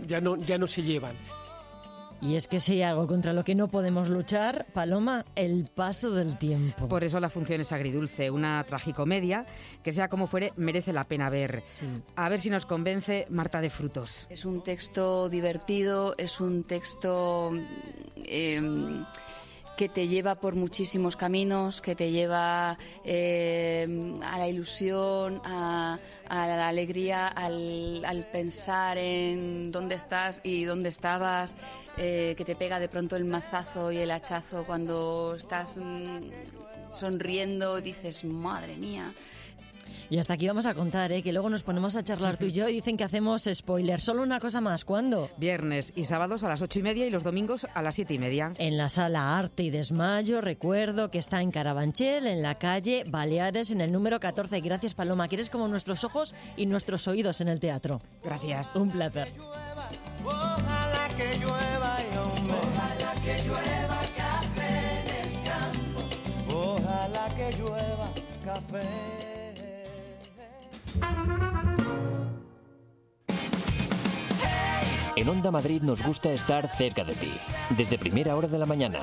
ya 0.08 0.22
no, 0.22 0.36
ya 0.38 0.58
no 0.58 0.68
se 0.68 0.84
llevan. 0.84 1.16
Y 2.22 2.36
es 2.36 2.48
que 2.48 2.60
si 2.60 2.74
hay 2.74 2.82
algo 2.84 3.08
contra 3.08 3.34
lo 3.34 3.44
que 3.44 3.56
no 3.56 3.68
podemos 3.68 4.10
luchar, 4.10 4.66
Paloma, 4.74 5.26
el 5.36 5.70
paso 5.74 6.12
del 6.12 6.38
tiempo. 6.38 6.88
Por 6.88 7.04
eso 7.04 7.20
la 7.20 7.30
función 7.30 7.62
es 7.62 7.72
agridulce, 7.72 8.32
una 8.32 8.64
tragicomedia 8.64 9.46
que 9.84 9.92
sea 9.92 10.08
como 10.08 10.26
fuere 10.28 10.54
merece 10.56 10.94
la 10.94 11.04
pena 11.04 11.30
ver. 11.30 11.62
A 12.16 12.30
ver 12.30 12.40
si 12.40 12.50
nos 12.50 12.66
convence 12.66 13.28
Marta 13.30 13.62
de 13.62 13.70
Frutos. 13.70 14.28
Es 14.30 14.46
un 14.46 14.64
texto 14.64 15.30
divertido, 15.30 16.16
es 16.18 16.40
un 16.40 16.64
texto 16.64 17.52
eh, 18.24 18.62
que 19.76 19.90
te 19.90 20.08
lleva 20.08 20.36
por 20.36 20.56
muchísimos 20.56 21.16
caminos, 21.16 21.82
que 21.82 21.96
te 21.96 22.12
lleva 22.12 22.78
eh, 23.04 24.18
a 24.24 24.38
la 24.38 24.48
ilusión, 24.48 25.42
a, 25.44 25.98
la 26.30 26.68
alegría, 26.68 27.28
al, 27.28 28.04
al 28.06 28.26
pensar 28.26 28.98
en 28.98 29.72
dónde 29.72 29.96
estás 29.96 30.42
y 30.44 30.64
dónde 30.64 30.90
estabas, 30.90 31.56
eh, 31.98 32.36
que 32.38 32.46
te 32.46 32.56
pega 32.56 32.80
de 32.80 32.90
pronto 32.90 33.16
el 33.16 33.26
mazazo 33.26 33.92
y 33.92 33.98
el 33.98 34.12
hachazo 34.12 34.64
cuando 34.64 35.36
estás 35.36 35.78
mm, 35.78 36.30
sonriendo, 36.92 37.82
dices, 37.82 38.24
madre 38.24 38.76
mía. 38.78 39.14
Y 40.10 40.20
hasta 40.20 40.34
aquí 40.34 40.48
vamos 40.48 40.66
a 40.66 40.74
contar, 40.74 41.12
¿eh? 41.12 41.24
que 41.24 41.34
luego 41.34 41.50
nos 41.50 41.64
ponemos 41.64 41.96
a 41.96 42.04
charlar 42.04 42.38
tú 42.38 42.46
y 42.46 42.52
yo 42.52 42.70
y 42.70 42.74
dicen 42.74 42.98
que 42.98 43.04
hacemos 43.04 43.50
spoiler. 43.52 44.00
Solo 44.02 44.22
una 44.22 44.40
cosa 44.40 44.62
más, 44.62 44.86
¿cuándo? 44.86 45.32
Viernes 45.38 45.94
y 45.96 46.06
sábados 46.06 46.44
a 46.44 46.50
las 46.50 46.62
ocho 46.62 46.80
y 46.80 46.84
media 46.84 47.06
y 47.06 47.10
los 47.10 47.24
domingos 47.24 47.66
a 47.74 47.82
las 47.82 47.96
siete 47.96 48.14
y 48.14 48.20
media. 48.20 48.54
En 48.58 48.78
la 48.78 48.90
sala 48.90 49.38
Arte 49.38 49.64
y 49.64 49.72
Desmayo, 49.72 50.42
recuerdo 50.42 51.10
que 51.10 51.18
está 51.18 51.42
en 51.42 51.52
Carabanchel, 51.52 52.28
en 52.28 52.42
la 52.42 52.56
calle 52.56 53.04
Baleares, 53.08 53.72
en 53.72 53.82
el 53.82 53.92
número 53.92 54.20
14. 54.20 54.60
Gracias, 54.62 54.94
Paloma, 54.94 55.28
que 55.28 55.36
eres 55.36 55.50
como 55.50 55.68
nuestros 55.68 56.04
ojos 56.04 56.36
y 56.56 56.66
nuestros 56.68 57.08
oídos 57.08 57.42
en 57.42 57.48
el 57.48 57.60
teatro. 57.60 58.02
Gracias. 58.24 58.76
Un 58.76 58.92
placer. 58.92 59.28
Ojalá 60.24 61.08
que 61.18 61.38
llueva 61.40 61.98
y 62.02 62.18
hombre. 62.18 62.54
Ojalá 62.54 63.14
que 63.24 63.48
llueva 63.48 64.00
café 64.16 65.02
en 65.02 65.10
el 65.22 65.32
campo. 65.44 66.56
Ojalá 66.56 67.28
que 67.36 67.58
llueva 67.58 68.12
café. 68.44 69.25
Thank 71.02 71.70
you. 71.70 71.75
En 75.18 75.30
Onda 75.30 75.50
Madrid 75.50 75.82
nos 75.82 76.04
gusta 76.04 76.34
estar 76.34 76.68
cerca 76.68 77.06
de 77.06 77.16
ti, 77.16 77.32
desde 77.78 77.98
primera 77.98 78.36
hora 78.36 78.50
de 78.50 78.60
la 78.60 78.66
mañana, 78.66 79.00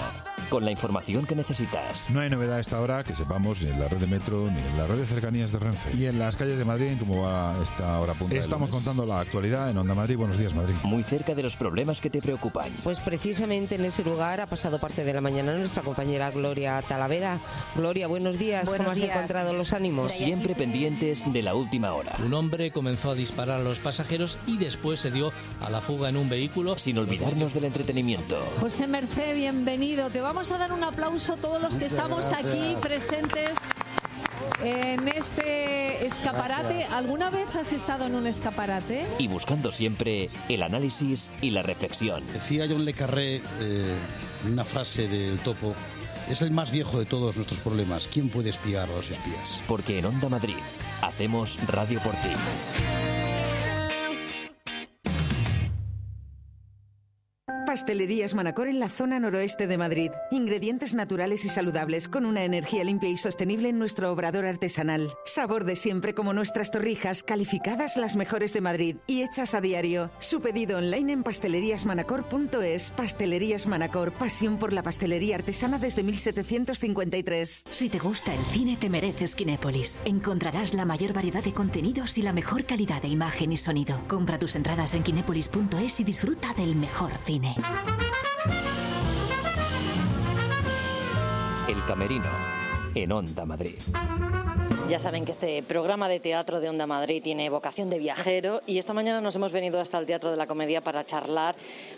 con 0.51 0.63
la 0.63 0.71
información 0.71 1.25
que 1.25 1.35
necesitas. 1.35 2.11
No 2.11 2.21
hay 2.21 2.29
novedad 2.29 2.59
a 2.59 2.61
esta 2.61 2.79
hora 2.83 3.03
que 3.03 3.15
sepamos 3.15 3.63
ni 3.63 3.71
en 3.71 3.81
la 3.81 3.89
red 3.89 3.97
de 3.97 4.07
metro 4.07 4.51
ni 4.51 4.61
en 4.61 4.77
la 4.77 4.87
red 4.87 4.97
de 4.99 5.07
cercanías 5.07 5.53
de 5.53 5.59
Renfe. 5.59 5.97
Y 5.97 6.05
en 6.05 6.19
las 6.19 6.37
calles 6.37 6.59
de 6.59 6.67
Madrid, 6.67 6.99
como 6.99 7.23
va 7.23 7.55
esta 7.63 7.99
hora 7.99 8.13
punta. 8.13 8.37
Estamos 8.37 8.71
contando 8.71 9.07
la 9.07 9.21
actualidad 9.21 9.71
en 9.71 9.79
Onda 9.79 9.95
Madrid. 9.95 10.19
Buenos 10.19 10.37
días, 10.37 10.55
Madrid. 10.55 10.75
Muy 10.83 11.03
cerca 11.03 11.35
de 11.35 11.43
los 11.43 11.57
problemas 11.57 12.03
que 12.03 12.11
te 12.11 12.21
preocupan. 12.21 12.71
Pues 12.85 13.01
precisamente 13.01 13.77
en 13.77 13.87
ese 13.87 14.05
lugar 14.05 14.43
ha 14.43 14.47
pasado 14.47 14.79
parte 14.79 15.05
de 15.05 15.15
la 15.15 15.23
mañana 15.23 15.57
nuestra 15.57 15.83
compañera 15.83 16.31
Gloria 16.31 16.83
Talavera. 16.83 17.39
Gloria, 17.75 18.07
buenos 18.07 18.39
días. 18.39 18.67
Buenos 18.67 18.85
¿Cómo 18.89 18.97
días. 18.97 19.09
has 19.09 19.17
encontrado 19.17 19.55
los 19.55 19.73
ánimos? 19.73 20.13
Siempre 20.13 20.55
pendientes 20.55 21.33
de 21.33 21.41
la 21.41 21.55
última 21.55 21.95
hora. 21.95 22.19
Un 22.23 22.35
hombre 22.35 22.71
comenzó 22.71 23.13
a 23.13 23.15
disparar 23.15 23.61
a 23.61 23.65
los 23.65 23.81
pasajeros 23.81 24.39
y 24.47 24.59
después 24.59 25.01
se 25.01 25.11
dio 25.11 25.33
a 25.63 25.71
la 25.71 25.81
fuga 25.81 26.02
en 26.09 26.17
un 26.17 26.29
vehículo. 26.29 26.77
Sin 26.79 26.99
olvidarnos 26.99 27.55
del 27.55 27.65
entretenimiento. 27.65 28.39
José 28.61 28.87
Merced, 28.87 29.35
bienvenido. 29.35 30.11
Te 30.11 30.21
vamos 30.21 30.51
a 30.53 30.59
dar 30.59 30.73
un 30.73 30.85
aplauso 30.85 31.35
a 31.35 31.37
todos 31.37 31.61
los 31.61 31.77
que 31.77 31.85
Muchas 31.85 31.93
estamos 31.93 32.27
gracias. 32.27 32.53
aquí 32.55 32.77
presentes 32.81 33.51
en 34.63 35.09
este 35.09 36.07
escaparate. 36.07 36.75
Gracias. 36.75 36.93
¿Alguna 36.93 37.31
vez 37.31 37.55
has 37.57 37.73
estado 37.73 38.07
en 38.07 38.15
un 38.15 38.27
escaparate? 38.27 39.07
Y 39.19 39.29
buscando 39.29 39.71
siempre 39.73 40.31
el 40.49 40.63
análisis 40.63 41.33
y 41.41 41.51
la 41.51 41.63
reflexión. 41.63 42.23
Decía 42.33 42.67
John 42.69 42.85
Le 42.85 42.93
Carré 42.95 43.43
eh, 43.61 43.95
una 44.49 44.65
frase 44.65 45.09
del 45.09 45.39
topo, 45.41 45.75
es 46.29 46.43
el 46.43 46.51
más 46.51 46.71
viejo 46.71 46.99
de 46.99 47.05
todos 47.05 47.37
nuestros 47.37 47.61
problemas. 47.61 48.09
¿Quién 48.13 48.29
puede 48.29 48.51
espiar 48.51 48.89
a 48.91 48.93
los 48.95 49.11
espías? 49.11 49.63
Porque 49.67 49.99
en 49.99 50.07
Onda 50.07 50.29
Madrid 50.29 50.57
hacemos 51.03 51.59
radio 51.67 52.01
por 52.01 52.13
ti. 52.17 52.31
Pastelerías 57.73 58.35
Manacor 58.35 58.69
en 58.69 58.81
la 58.81 58.91
zona 58.91 59.19
noroeste 59.19 59.67
de 59.67 59.79
Madrid. 59.79 60.11
Ingredientes 60.31 60.93
naturales 60.95 61.47
y 61.47 61.49
saludables 61.49 62.07
con 62.07 62.27
una 62.27 62.45
energía 62.45 62.85
limpia 62.85 63.09
y 63.09 63.17
sostenible 63.17 63.71
en 63.71 63.79
nuestro 63.79 64.13
obrador 64.13 64.45
artesanal. 64.45 65.15
Sabor 65.25 65.65
de 65.65 65.75
siempre 65.75 66.13
como 66.13 66.35
nuestras 66.35 66.71
torrijas, 66.71 67.23
calificadas 67.23 67.97
las 67.97 68.15
mejores 68.15 68.53
de 68.53 68.61
Madrid 68.61 68.97
y 69.07 69.23
hechas 69.23 69.55
a 69.55 69.63
diario. 69.63 70.11
Su 70.19 70.43
pedido 70.43 70.77
online 70.77 71.15
en 71.15 71.23
pasteleriasmanacor.es. 71.23 72.91
Pastelerías 72.91 73.67
Manacor, 73.67 74.13
pasión 74.13 74.59
por 74.59 74.75
la 74.75 74.83
pastelería 74.83 75.37
artesana 75.37 75.79
desde 75.79 76.03
1753. 76.03 77.65
Si 77.71 77.89
te 77.89 77.99
gusta 77.99 78.35
el 78.35 78.45
cine, 78.53 78.77
te 78.79 78.91
mereces 78.91 79.35
Kinépolis. 79.35 79.99
Encontrarás 80.05 80.75
la 80.75 80.85
mayor 80.85 81.15
variedad 81.15 81.43
de 81.43 81.55
contenidos 81.55 82.19
y 82.19 82.23
la 82.23 82.35
mejor 82.35 82.67
calidad 82.67 83.01
de 83.01 83.09
imagen 83.09 83.51
y 83.51 83.57
sonido. 83.57 83.99
Compra 84.09 84.39
tus 84.39 84.57
entradas 84.57 84.93
en 84.93 85.03
kinépolis.es 85.03 86.01
y 86.01 86.05
disfruta 86.05 86.53
del 86.53 86.77
mejor 86.77 87.13
cine. 87.25 87.57
El 91.69 91.85
Camerino 91.87 92.31
en 92.95 93.13
Onda 93.13 93.45
Madrid. 93.47 93.77
Ya 94.89 94.99
saben 94.99 95.25
que 95.25 95.33
este 95.33 95.63
programa 95.63 96.09
de 96.09 96.21
teatro 96.21 96.61
de 96.61 96.69
Onda 96.69 96.87
Madrid 96.87 97.23
tiene 97.23 97.49
vocación 97.49 97.89
de 97.89 97.99
viajero 97.99 98.63
y 98.67 98.79
esta 98.79 98.93
mañana 98.93 99.21
nos 99.21 99.35
hemos 99.37 99.53
venido 99.53 99.81
hasta 99.81 99.99
el 99.99 100.07
Teatro 100.07 100.31
de 100.31 100.37
la 100.37 100.47
Comedia 100.47 100.83
para 100.83 101.07
charlar 101.07 101.55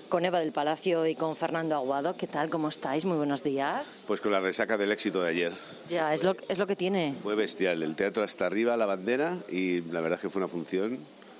con 0.09 0.25
Eva 0.25 0.39
del 0.39 0.53
Palacio 0.53 1.07
y 1.07 1.15
con 1.17 1.35
Fernando 1.35 1.75
Aguado. 1.75 2.17
¿Qué 2.17 2.27
tal? 2.27 2.51
¿Cómo 2.51 2.69
estáis? 2.69 3.05
Muy 3.05 3.17
buenos 3.17 3.43
días. 3.43 4.05
Pues 4.07 4.21
con 4.21 4.31
la 4.31 4.41
resaca 4.41 4.77
del 4.77 4.93
éxito 4.93 5.23
de 5.23 5.31
ayer. 5.31 5.53
Ya, 5.89 6.15
es 6.15 6.23
lo, 6.23 6.37
es 6.49 6.59
lo 6.59 6.67
que 6.67 6.77
tiene. 6.77 7.15
Fue 7.23 7.35
bestial. 7.35 7.83
El 7.83 7.97
teatro 7.97 8.23
hasta 8.23 8.47
arriba, 8.47 8.77
la 8.77 8.87
bandera, 8.87 9.39
y 9.49 9.81
la 9.81 10.01
verdad 10.01 10.19
es 10.19 10.23
que 10.23 10.31
fue 10.31 10.41
una 10.41 10.49
función 10.49 10.99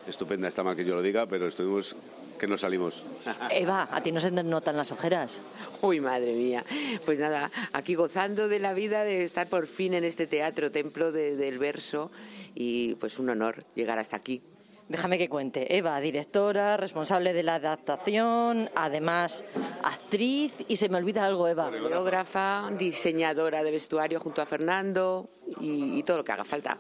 estupenda. 0.09 0.49
Está 0.49 0.65
mal 0.65 0.75
que 0.75 0.85
yo 0.85 0.95
lo 0.97 1.03
diga, 1.03 1.27
pero 1.27 1.47
estuvimos 1.47 1.95
que 2.39 2.47
no 2.47 2.57
salimos. 2.57 3.05
Eva, 3.51 3.89
a 3.91 4.03
ti 4.03 4.13
no 4.13 4.21
se 4.21 4.31
notan 4.31 4.77
las 4.77 4.93
ojeras. 4.93 5.41
Uy, 5.83 6.01
madre 6.01 6.33
mía. 6.35 6.65
Pues 7.05 7.19
nada, 7.19 7.51
aquí 7.73 7.95
gozando 7.95 8.49
de 8.49 8.59
la 8.59 8.75
vida, 8.75 9.05
de 9.05 9.25
estar 9.25 9.49
por 9.49 9.67
fin 9.67 9.95
en 9.95 10.05
este 10.05 10.27
teatro, 10.27 10.71
templo 10.73 11.13
de- 11.13 11.37
del 11.37 11.59
verso, 11.59 12.11
y 12.55 12.95
pues 12.97 13.19
un 13.19 13.31
honor 13.31 13.65
llegar 13.75 13.99
hasta 13.99 14.17
aquí. 14.17 14.43
Déjame 14.87 15.17
que 15.17 15.31
cuente. 15.31 15.79
Eva, 15.79 15.99
directora, 15.99 16.77
responsable 16.77 17.33
de 17.33 17.43
la 17.43 17.55
adaptación, 17.55 18.69
además 18.75 19.43
actriz 19.83 20.53
y 20.69 20.77
se 20.77 20.91
me 20.91 20.99
olvida 20.99 21.25
algo, 21.25 21.49
Eva. 21.49 21.71
Coreógrafa, 21.71 22.71
diseñadora 22.79 23.63
de 23.63 23.71
vestuario 23.71 24.21
junto 24.21 24.43
a 24.43 24.47
Fernando 24.47 25.31
y, 25.61 25.99
y 25.99 26.03
todo 26.03 26.19
lo 26.19 26.25
que 26.25 26.33
haga 26.33 26.45
falta. 26.45 26.77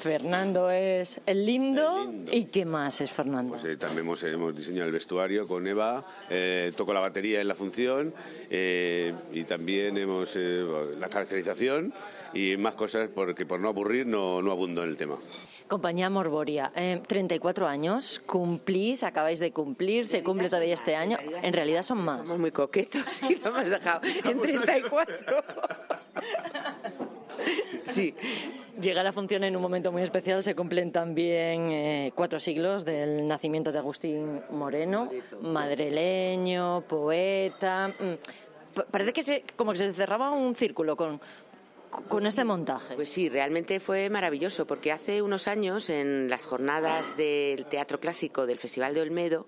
Fernando 0.00 0.70
es 0.70 1.20
el 1.26 1.44
lindo. 1.44 2.12
¿Y 2.30 2.44
qué 2.46 2.64
más 2.64 3.00
es 3.00 3.12
Fernando? 3.12 3.54
Pues, 3.54 3.64
eh, 3.64 3.76
también 3.76 4.06
hemos, 4.06 4.22
hemos 4.22 4.56
diseñado 4.56 4.86
el 4.86 4.92
vestuario 4.92 5.46
con 5.46 5.66
Eva, 5.66 6.04
eh, 6.30 6.72
toco 6.76 6.92
la 6.94 7.00
batería 7.00 7.40
en 7.40 7.48
la 7.48 7.54
función 7.54 8.14
eh, 8.48 9.14
y 9.32 9.44
también 9.44 9.96
hemos 9.98 10.32
eh, 10.36 10.64
la 10.98 11.08
caracterización 11.08 11.92
y 12.32 12.56
más 12.56 12.74
cosas 12.74 13.10
porque 13.14 13.44
por 13.44 13.60
no 13.60 13.68
aburrir 13.68 14.06
no, 14.06 14.40
no 14.40 14.52
abundo 14.52 14.82
en 14.82 14.90
el 14.90 14.96
tema. 14.96 15.16
Compañía 15.68 16.10
Morboria, 16.10 16.72
eh, 16.74 17.00
34 17.06 17.68
años, 17.68 18.20
cumplís, 18.26 19.04
acabáis 19.04 19.38
de 19.38 19.52
cumplir, 19.52 20.08
se 20.08 20.24
cumple 20.24 20.48
todavía 20.48 20.74
este 20.74 20.96
año. 20.96 21.16
En 21.42 21.52
realidad 21.52 21.82
son 21.84 21.98
más. 22.04 22.22
Somos 22.22 22.40
muy 22.40 22.50
coquetos 22.50 23.22
y 23.22 23.36
lo 23.36 23.50
hemos 23.50 23.70
dejado 23.70 24.00
en 24.24 24.40
34. 24.42 25.16
Sí. 27.84 28.14
Llega 28.80 29.02
la 29.02 29.12
función 29.12 29.44
en 29.44 29.54
un 29.56 29.62
momento 29.62 29.92
muy 29.92 30.02
especial. 30.02 30.42
Se 30.42 30.54
cumplen 30.54 30.90
también 30.92 31.70
eh, 31.70 32.12
cuatro 32.14 32.40
siglos 32.40 32.84
del 32.84 33.26
nacimiento 33.28 33.72
de 33.72 33.78
Agustín 33.78 34.40
Moreno, 34.50 35.10
madrileño, 35.42 36.82
poeta. 36.88 37.88
mm, 37.88 38.74
pa- 38.74 38.84
Parece 38.86 39.12
que 39.12 39.22
se, 39.22 39.44
como 39.56 39.72
que 39.72 39.78
se 39.78 39.92
cerraba 39.92 40.30
un 40.30 40.54
círculo 40.54 40.96
con, 40.96 41.20
con 42.08 42.26
este 42.26 42.44
montaje. 42.44 42.94
Pues 42.94 43.08
sí, 43.10 43.28
realmente 43.28 43.80
fue 43.80 44.08
maravilloso, 44.08 44.66
porque 44.66 44.92
hace 44.92 45.20
unos 45.20 45.46
años, 45.48 45.90
en 45.90 46.30
las 46.30 46.46
jornadas 46.46 47.16
del 47.16 47.66
teatro 47.66 48.00
clásico 48.00 48.46
del 48.46 48.58
Festival 48.58 48.94
de 48.94 49.02
Olmedo, 49.02 49.46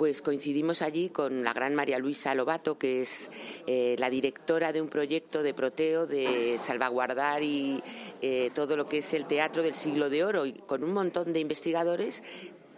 pues 0.00 0.22
coincidimos 0.22 0.80
allí 0.80 1.10
con 1.10 1.44
la 1.44 1.52
gran 1.52 1.74
María 1.74 1.98
Luisa 1.98 2.34
Lobato, 2.34 2.78
que 2.78 3.02
es 3.02 3.30
eh, 3.66 3.96
la 3.98 4.08
directora 4.08 4.72
de 4.72 4.80
un 4.80 4.88
proyecto 4.88 5.42
de 5.42 5.52
proteo 5.52 6.06
de 6.06 6.56
salvaguardar 6.56 7.42
y 7.42 7.82
eh, 8.22 8.50
todo 8.54 8.78
lo 8.78 8.86
que 8.86 8.98
es 8.98 9.12
el 9.12 9.26
teatro 9.26 9.62
del 9.62 9.74
siglo 9.74 10.08
de 10.08 10.24
oro, 10.24 10.46
y 10.46 10.54
con 10.54 10.84
un 10.84 10.94
montón 10.94 11.34
de 11.34 11.40
investigadores 11.40 12.22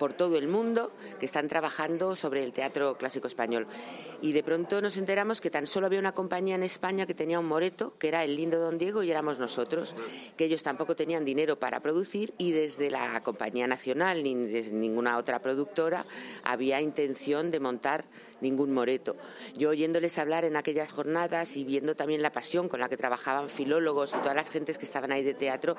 por 0.03 0.15
todo 0.15 0.37
el 0.37 0.49
mundo 0.49 0.91
que 1.21 1.27
están 1.27 1.47
trabajando 1.47 2.17
sobre 2.17 2.43
el 2.43 2.53
teatro 2.53 2.99
clásico 2.99 3.29
español. 3.29 3.69
Y 4.21 4.33
de 4.33 4.43
pronto 4.43 4.83
nos 4.83 4.97
enteramos 4.97 5.41
que 5.41 5.49
tan 5.49 5.69
solo 5.69 5.87
había 5.87 6.01
una 6.01 6.11
compañía 6.11 6.57
en 6.57 6.65
España 6.65 7.07
que 7.07 7.15
tenía 7.15 7.39
un 7.39 7.47
moreto, 7.47 7.95
que 8.01 8.09
era 8.09 8.25
el 8.25 8.35
lindo 8.35 8.59
Don 8.59 8.79
Diego, 8.79 9.05
y 9.05 9.13
éramos 9.13 9.39
nosotros, 9.39 9.95
que 10.37 10.47
ellos 10.47 10.65
tampoco 10.65 10.97
tenían 10.97 11.25
dinero 11.25 11.57
para 11.57 11.79
producir 11.79 12.35
y 12.37 12.51
desde 12.51 12.91
la 12.91 13.23
compañía 13.23 13.69
nacional 13.69 14.25
ni 14.25 14.35
desde 14.35 14.73
ninguna 14.73 15.19
otra 15.19 15.39
productora 15.39 16.05
había 16.43 16.81
intención 16.81 17.53
de 17.53 17.61
montar 17.61 18.05
ningún 18.43 18.73
moreto. 18.73 19.17
Yo 19.57 19.71
oyéndoles 19.71 20.19
hablar 20.19 20.45
en 20.45 20.57
aquellas 20.57 20.93
jornadas 20.93 21.57
y 21.57 21.65
viendo 21.65 21.95
también 21.95 22.21
la 22.21 22.33
pasión 22.33 22.69
con 22.69 22.81
la 22.81 22.89
que 22.89 22.97
trabajaban 22.97 23.49
filólogos 23.49 24.15
y 24.15 24.19
todas 24.19 24.37
las 24.37 24.51
gentes 24.51 24.79
que 24.79 24.85
estaban 24.85 25.13
ahí 25.13 25.25
de 25.25 25.35
teatro, 25.35 25.77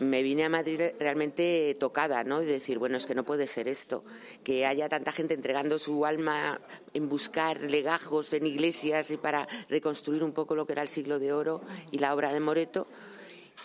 me 0.00 0.22
vine 0.22 0.44
a 0.44 0.48
Madrid 0.48 0.80
realmente 0.98 1.74
tocada, 1.78 2.24
¿no? 2.24 2.40
De 2.40 2.46
decir, 2.46 2.78
bueno, 2.78 2.96
es 2.96 3.06
que 3.06 3.14
no 3.14 3.24
puede 3.24 3.46
ser 3.46 3.68
esto, 3.68 4.02
que 4.42 4.66
haya 4.66 4.88
tanta 4.88 5.12
gente 5.12 5.34
entregando 5.34 5.78
su 5.78 6.04
alma 6.06 6.60
en 6.94 7.08
buscar 7.08 7.60
legajos 7.60 8.32
en 8.32 8.46
iglesias 8.46 9.10
y 9.10 9.16
para 9.16 9.46
reconstruir 9.68 10.24
un 10.24 10.32
poco 10.32 10.54
lo 10.54 10.66
que 10.66 10.72
era 10.72 10.82
el 10.82 10.88
siglo 10.88 11.18
de 11.18 11.32
oro 11.32 11.60
y 11.90 11.98
la 11.98 12.14
obra 12.14 12.32
de 12.32 12.40
Moreto. 12.40 12.88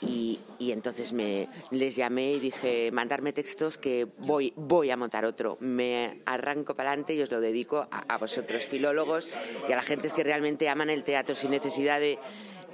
Y, 0.02 0.40
y, 0.60 0.72
entonces 0.72 1.14
me 1.14 1.48
les 1.72 1.96
llamé 1.96 2.34
y 2.34 2.40
dije 2.40 2.92
mandarme 2.92 3.32
textos 3.32 3.78
que 3.78 4.06
voy 4.20 4.52
voy 4.58 4.92
a 4.92 4.98
montar 4.98 5.24
otro 5.24 5.58
me 5.62 6.22
arranco 6.26 6.76
para 6.76 6.90
adelante 6.90 7.16
y 7.16 7.22
os 7.22 7.32
lo 7.32 7.40
dedico 7.40 7.88
a, 7.90 8.18
vosotros 8.18 8.66
filólogos 8.66 9.30
y 9.68 9.72
a 9.72 9.78
la 9.78 9.82
gente 9.82 10.10
que 10.10 10.24
realmente 10.24 10.68
aman 10.68 10.90
el 10.90 11.04
teatro 11.06 11.34
sin 11.34 11.52
necesidad 11.52 12.02
de 12.02 12.20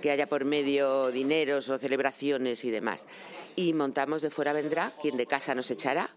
que 0.02 0.12
haya 0.12 0.28
por 0.28 0.46
medio 0.46 1.12
dineros 1.12 1.70
o 1.70 1.78
celebraciones 1.78 2.66
y 2.66 2.72
demás. 2.72 3.08
Y 3.56 3.74
montamos 3.74 4.24
de 4.24 4.32
fuera 4.32 4.52
vendrá 4.52 4.94
quien 5.00 5.16
de 5.16 5.28
casa 5.28 5.54
nos 5.54 5.70
echará 5.70 6.10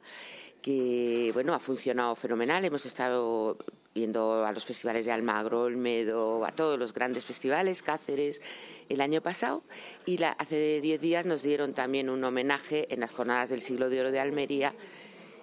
que 0.64 1.30
bueno 1.34 1.52
ha 1.52 1.58
funcionado 1.58 2.14
fenomenal 2.14 2.64
hemos 2.64 2.86
estado 2.86 3.58
yendo 3.92 4.46
a 4.46 4.50
los 4.50 4.64
festivales 4.64 5.04
de 5.04 5.12
Almagro, 5.12 5.64
Olmedo, 5.64 6.42
a 6.42 6.52
todos 6.52 6.78
los 6.78 6.94
grandes 6.94 7.26
festivales, 7.26 7.82
Cáceres, 7.82 8.40
el 8.88 9.02
año 9.02 9.20
pasado. 9.20 9.62
Y 10.06 10.16
la, 10.18 10.30
hace 10.30 10.80
diez 10.80 11.00
días 11.00 11.26
nos 11.26 11.42
dieron 11.42 11.74
también 11.74 12.08
un 12.08 12.24
homenaje 12.24 12.92
en 12.92 13.00
las 13.00 13.12
jornadas 13.12 13.50
del 13.50 13.60
siglo 13.60 13.90
de 13.90 14.00
oro 14.00 14.10
de 14.10 14.20
Almería. 14.20 14.74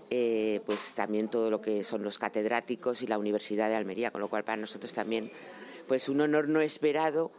Eh, 0.10 0.60
pues 0.66 0.94
también 0.96 1.30
todo 1.30 1.52
lo 1.52 1.62
que 1.62 1.84
son 1.84 2.04
los 2.04 2.18
catedráticos 2.18 3.04
y 3.04 3.08
la 3.08 3.20
Universidad 3.20 3.70
de 3.70 3.76
Almería, 3.76 4.12
con 4.12 4.22
lo 4.22 4.28
cual 4.28 4.44
para 4.44 4.58
nosotros 4.60 4.92
también 4.92 5.32
pues 5.88 6.10
un 6.10 6.20
honor 6.20 6.50
no 6.50 6.62
esperado 6.62 7.32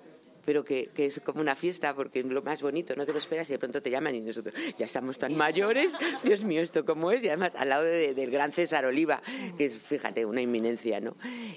pero 0.44 0.64
que, 0.64 0.90
que, 0.94 1.07
es 1.07 1.20
como 1.20 1.40
una 1.40 1.57
fiesta 1.57 1.94
porque 1.94 2.20
es 2.20 2.26
lo 2.26 2.42
más 2.42 2.62
bonito, 2.62 2.94
no 2.96 3.07
te 3.07 3.12
lo 3.12 3.18
esperas 3.18 3.48
y 3.50 3.52
de 3.52 3.59
pronto 3.59 3.83
te 3.83 3.90
llaman 3.90 4.14
y 4.14 4.20
nosotros 4.20 4.55
ya 4.78 4.87
estamos 4.87 5.18
tan 5.18 5.37
mayores, 5.37 5.94
Dios 6.22 6.44
mío, 6.44 6.62
esto 6.62 6.85
cómo 6.85 7.11
es, 7.11 7.22
y 7.24 7.28
además 7.28 7.55
al 7.55 7.68
lado 7.68 7.85
de, 7.85 8.14
del 8.14 8.31
gran 8.31 8.52
César 8.52 8.85
Oliva, 8.85 9.22
que 9.57 9.66
es, 9.66 9.78
fíjate, 9.78 10.24
una 10.24 10.40
inminencia, 10.40 11.00
¿no? 11.00 11.16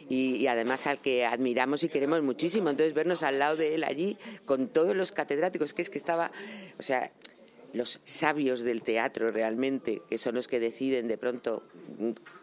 Y, 0.10 0.36
y, 0.36 0.48
además 0.48 0.88
al 0.88 1.00
que 1.00 1.26
admiramos 1.26 1.84
y 1.84 1.90
queremos 1.90 2.22
muchísimo, 2.22 2.70
entonces 2.70 2.94
vernos 2.94 3.24
al 3.24 3.40
lado 3.40 3.56
de 3.56 3.76
él 3.76 3.84
allí 3.84 4.18
con 4.46 4.68
todos 4.68 4.96
los 4.96 5.12
catedráticos, 5.12 5.74
que 5.74 5.82
es 5.82 5.90
que 5.90 5.98
estaba, 5.98 6.32
o 6.78 6.84
sea, 6.84 7.12
los 7.76 8.00
sabios 8.04 8.62
del 8.62 8.82
teatro 8.82 9.32
realmente, 9.32 10.02
que 10.10 10.18
son 10.18 10.36
los 10.36 10.48
que 10.48 10.60
deciden 10.60 11.08
de 11.08 11.18
pronto 11.18 11.64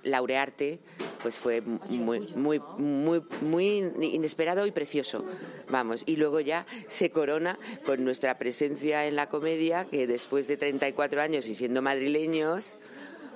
laurearte, 0.04 0.78
pues 1.22 1.36
fue 1.36 1.60
muy, 1.60 2.20
muy, 2.34 2.60
muy, 2.78 3.22
muy 3.40 3.92
inesperado 4.00 4.66
y 4.66 4.70
precioso. 4.70 5.24
Vamos, 5.70 6.02
y 6.06 6.16
luego 6.16 6.40
ya 6.40 6.66
se 6.88 7.10
corona 7.10 7.58
con 7.86 8.04
nuestra 8.04 8.38
presencia 8.38 9.06
en 9.06 9.16
la 9.16 9.28
comedia, 9.28 9.86
que 9.86 10.06
después 10.06 10.48
de 10.48 10.56
34 10.56 11.20
años 11.20 11.46
y 11.46 11.54
siendo 11.54 11.82
madrileños, 11.82 12.76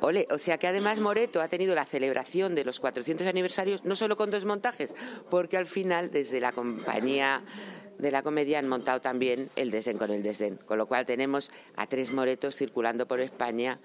Ole, 0.01 0.29
o 0.31 0.37
sea 0.37 0.59
que 0.59 0.67
además 0.67 1.01
Moreto 1.01 1.41
ha 1.41 1.49
tenido 1.49 1.75
la 1.75 1.87
celebración 1.87 2.55
de 2.55 2.65
los 2.65 2.81
400 2.81 3.27
aniversarios 3.27 3.85
no 3.85 3.97
solo 3.97 4.17
con 4.17 4.31
dos 4.31 4.45
montajes, 4.45 4.95
porque 5.31 5.57
al 5.57 5.67
final 5.67 6.11
desde 6.11 6.39
la 6.39 6.53
compañía 6.53 7.43
de 7.99 8.11
la 8.11 8.23
comedia 8.23 8.59
han 8.59 8.69
montado 8.69 9.01
también 9.01 9.49
el 9.57 9.71
desdén 9.71 9.97
con 9.97 10.11
el 10.11 10.23
desdén, 10.23 10.57
con 10.67 10.77
lo 10.77 10.87
cual 10.87 11.07
tenemos 11.07 11.51
a 11.77 11.87
tres 11.87 12.13
moretos 12.13 12.57
circulando 12.57 13.09
por 13.09 13.21
España 13.21 13.81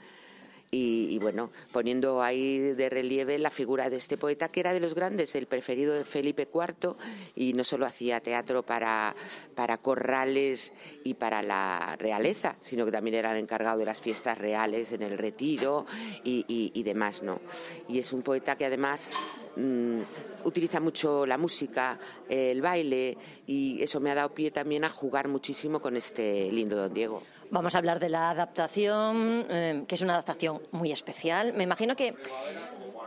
y, 0.73 1.19
bueno, 1.19 1.51
poniendo 1.73 2.23
ahí 2.23 2.57
de 2.57 2.89
relieve 2.89 3.37
la 3.37 3.51
figura 3.51 3.89
de 3.89 3.97
este 3.97 4.17
poeta 4.17 4.47
que 4.47 4.61
era 4.61 4.71
de 4.71 4.79
los 4.79 4.95
grandes, 4.95 5.35
el 5.35 5.45
preferido 5.45 5.93
de 5.93 6.05
Felipe 6.05 6.47
IV, 6.49 6.95
y 7.35 7.51
no 7.51 7.65
solo 7.65 7.85
hacía 7.85 8.21
teatro 8.21 8.63
para, 8.63 9.13
para 9.53 9.79
corrales 9.79 10.71
y 11.03 11.15
para 11.15 11.43
la 11.43 11.97
realeza, 11.99 12.55
sino 12.61 12.85
que 12.85 12.91
también 12.93 13.15
era 13.15 13.33
el 13.33 13.39
encargado 13.39 13.79
de 13.79 13.85
las 13.85 13.99
fiestas 13.99 14.37
reales 14.37 14.93
en 14.93 15.01
el 15.01 15.17
retiro 15.17 15.85
y, 16.23 16.83
demás, 16.83 17.21
¿no? 17.21 17.41
Y 17.89 17.99
es 17.99 18.13
un 18.13 18.21
poeta 18.21 18.55
que 18.55 18.63
además 18.63 19.11
mmm, 19.57 19.99
utiliza 20.45 20.79
mucho 20.79 21.25
la 21.25 21.37
música, 21.37 21.99
el 22.29 22.61
baile, 22.61 23.17
y 23.45 23.83
eso 23.83 23.99
me 23.99 24.09
ha 24.09 24.15
dado 24.15 24.33
pie 24.33 24.51
también 24.51 24.85
a 24.85 24.89
jugar 24.89 25.27
muchísimo 25.27 25.81
con 25.81 25.97
este 25.97 26.49
lindo 26.49 26.77
don 26.77 26.93
Diego. 26.93 27.21
Vamos 27.51 27.75
a 27.75 27.79
hablar 27.79 27.99
de 27.99 28.07
la 28.07 28.29
adaptación, 28.29 29.45
eh, 29.49 29.83
que 29.85 29.95
es 29.95 30.01
una 30.01 30.13
adaptación 30.13 30.61
muy 30.71 30.93
especial. 30.93 31.51
Me 31.51 31.65
imagino 31.65 31.97
que 31.97 32.15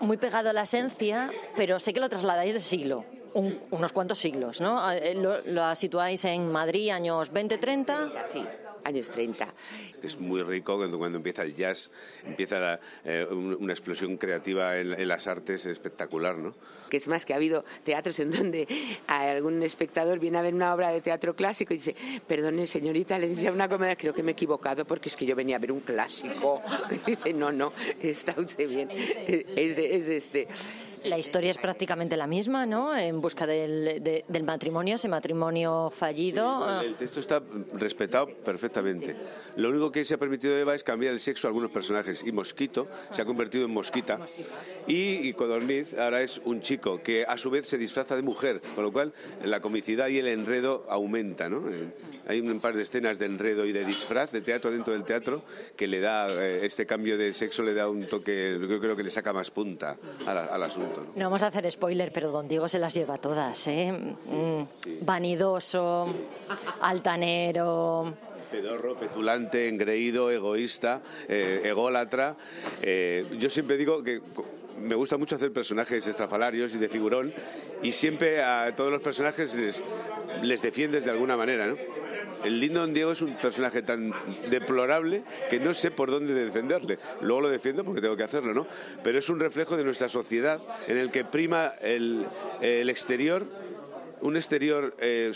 muy 0.00 0.18
pegado 0.18 0.50
a 0.50 0.52
la 0.52 0.62
esencia, 0.62 1.30
pero 1.56 1.80
sé 1.80 1.94
que 1.94 2.00
lo 2.00 2.10
trasladáis 2.10 2.52
de 2.52 2.60
siglo. 2.60 3.04
Un, 3.32 3.58
unos 3.70 3.92
cuantos 3.92 4.18
siglos, 4.18 4.60
¿no? 4.60 4.92
Eh, 4.92 5.14
lo, 5.14 5.74
situáis 5.74 6.24
en 6.26 6.52
Madrid, 6.52 6.90
años 6.90 7.32
20, 7.32 7.56
30. 7.58 8.12
Sí, 8.32 8.44
años 8.84 9.10
30. 9.10 9.48
Es 10.02 10.18
muy 10.18 10.42
rico 10.42 10.76
cuando, 10.76 10.98
cuando 10.98 11.18
empieza 11.18 11.42
el 11.42 11.54
jazz, 11.54 11.90
empieza 12.24 12.58
la, 12.58 12.80
eh, 13.04 13.26
una 13.30 13.72
explosión 13.72 14.16
creativa 14.16 14.78
en, 14.78 14.92
en, 14.92 15.08
las 15.08 15.26
artes 15.26 15.66
espectacular, 15.66 16.36
¿no? 16.36 16.54
Que 16.90 16.98
es 16.98 17.08
más 17.08 17.24
que 17.24 17.32
ha 17.32 17.36
habido 17.36 17.64
teatros 17.82 18.20
en 18.20 18.30
donde 18.30 18.68
algún 19.06 19.62
espectador 19.62 20.18
viene 20.18 20.38
a 20.38 20.42
ver 20.42 20.54
una 20.54 20.74
obra 20.74 20.90
de 20.90 21.00
teatro 21.00 21.34
clásico 21.34 21.74
y 21.74 21.78
dice, 21.78 21.96
perdone 22.26 22.66
señorita, 22.66 23.18
le 23.18 23.28
dice 23.28 23.48
a 23.48 23.52
una 23.52 23.68
comedia, 23.68 23.96
creo 23.96 24.14
que 24.14 24.22
me 24.22 24.32
he 24.32 24.34
equivocado 24.34 24.84
porque 24.84 25.08
es 25.08 25.16
que 25.16 25.26
yo 25.26 25.34
venía 25.34 25.56
a 25.56 25.58
ver 25.58 25.72
un 25.72 25.80
clásico. 25.80 26.62
Y 26.90 26.98
dice, 27.10 27.32
no, 27.32 27.50
no, 27.50 27.72
está 28.00 28.34
usted 28.38 28.68
bien, 28.68 28.90
es, 28.90 29.78
es 29.78 30.08
este 30.08 30.48
la 31.04 31.18
historia 31.18 31.50
es 31.50 31.58
prácticamente 31.58 32.16
la 32.16 32.26
misma, 32.26 32.66
¿no? 32.66 32.96
En 32.96 33.20
busca 33.20 33.46
del, 33.46 34.02
de, 34.02 34.24
del 34.26 34.42
matrimonio, 34.42 34.96
ese 34.96 35.08
matrimonio 35.08 35.90
fallido. 35.90 36.80
Sí, 36.80 36.86
el 36.86 36.94
texto 36.96 37.20
está 37.20 37.42
respetado 37.74 38.28
perfectamente. 38.28 39.16
Lo 39.56 39.68
único 39.70 39.92
que 39.92 40.04
se 40.04 40.14
ha 40.14 40.18
permitido 40.18 40.56
Eva 40.56 40.74
es 40.74 40.82
cambiar 40.82 41.12
el 41.12 41.20
sexo 41.20 41.46
a 41.46 41.48
algunos 41.48 41.70
personajes. 41.70 42.22
Y 42.24 42.32
Mosquito 42.32 42.88
se 43.10 43.22
ha 43.22 43.24
convertido 43.24 43.64
en 43.64 43.70
Mosquita. 43.70 44.18
Y, 44.86 45.28
y 45.28 45.36
ahora 45.98 46.22
es 46.22 46.40
un 46.44 46.60
chico 46.60 47.02
que 47.02 47.24
a 47.26 47.36
su 47.36 47.50
vez 47.50 47.66
se 47.66 47.78
disfraza 47.78 48.16
de 48.16 48.22
mujer, 48.22 48.60
con 48.74 48.84
lo 48.84 48.92
cual 48.92 49.12
la 49.44 49.60
comicidad 49.60 50.08
y 50.08 50.18
el 50.18 50.28
enredo 50.28 50.86
aumenta, 50.88 51.48
¿no? 51.48 51.68
Eh, 51.68 51.88
hay 52.26 52.40
un 52.40 52.60
par 52.60 52.74
de 52.74 52.82
escenas 52.82 53.18
de 53.18 53.26
enredo 53.26 53.66
y 53.66 53.72
de 53.72 53.84
disfraz 53.84 54.32
de 54.32 54.40
teatro 54.40 54.70
dentro 54.70 54.92
del 54.92 55.04
teatro 55.04 55.42
que 55.76 55.86
le 55.86 56.00
da 56.00 56.28
eh, 56.30 56.64
este 56.64 56.86
cambio 56.86 57.18
de 57.18 57.34
sexo 57.34 57.62
le 57.62 57.74
da 57.74 57.88
un 57.88 58.06
toque, 58.06 58.58
yo 58.60 58.80
creo 58.80 58.96
que 58.96 59.02
le 59.02 59.10
saca 59.10 59.32
más 59.32 59.50
punta 59.50 59.96
al, 60.26 60.38
al 60.38 60.62
asunto. 60.62 60.93
¿No? 61.02 61.12
¿no? 61.14 61.24
vamos 61.24 61.42
a 61.42 61.48
hacer 61.48 61.70
spoiler, 61.70 62.12
pero 62.12 62.30
don 62.30 62.48
Diego 62.48 62.68
se 62.68 62.78
las 62.78 62.94
lleva 62.94 63.18
todas, 63.18 63.66
¿eh? 63.66 63.92
Mm, 63.92 64.62
sí. 64.82 64.98
Vanidoso, 65.02 66.06
altanero. 66.80 68.14
Pedorro, 68.50 68.96
petulante, 68.96 69.68
engreído, 69.68 70.30
egoísta, 70.30 71.02
eh, 71.28 71.62
ególatra. 71.64 72.36
Eh, 72.82 73.24
yo 73.38 73.50
siempre 73.50 73.76
digo 73.76 74.02
que 74.02 74.20
me 74.80 74.94
gusta 74.94 75.16
mucho 75.16 75.36
hacer 75.36 75.52
personajes 75.52 76.06
estrafalarios 76.06 76.74
y 76.74 76.78
de 76.78 76.88
figurón 76.88 77.32
y 77.82 77.92
siempre 77.92 78.42
a 78.42 78.74
todos 78.76 78.92
los 78.92 79.02
personajes 79.02 79.54
les, 79.54 79.82
les 80.42 80.62
defiendes 80.62 81.04
de 81.04 81.10
alguna 81.10 81.36
manera, 81.36 81.66
¿no? 81.66 81.76
El 82.44 82.60
lindo 82.60 82.80
Don 82.80 82.92
Diego 82.92 83.12
es 83.12 83.22
un 83.22 83.36
personaje 83.36 83.82
tan 83.82 84.12
deplorable 84.50 85.24
que 85.50 85.58
no 85.58 85.74
sé 85.74 85.90
por 85.90 86.10
dónde 86.10 86.34
defenderle. 86.34 86.98
Luego 87.20 87.42
lo 87.42 87.50
defiendo 87.50 87.84
porque 87.84 88.00
tengo 88.00 88.16
que 88.16 88.22
hacerlo, 88.22 88.54
¿no? 88.54 88.66
Pero 89.02 89.18
es 89.18 89.28
un 89.28 89.40
reflejo 89.40 89.76
de 89.76 89.84
nuestra 89.84 90.08
sociedad 90.08 90.60
en 90.86 90.98
el 90.98 91.10
que 91.10 91.24
prima 91.24 91.74
el, 91.80 92.26
exterior, 92.60 93.46
un 94.20 94.36
exterior 94.36 94.94
eh, 94.98 95.32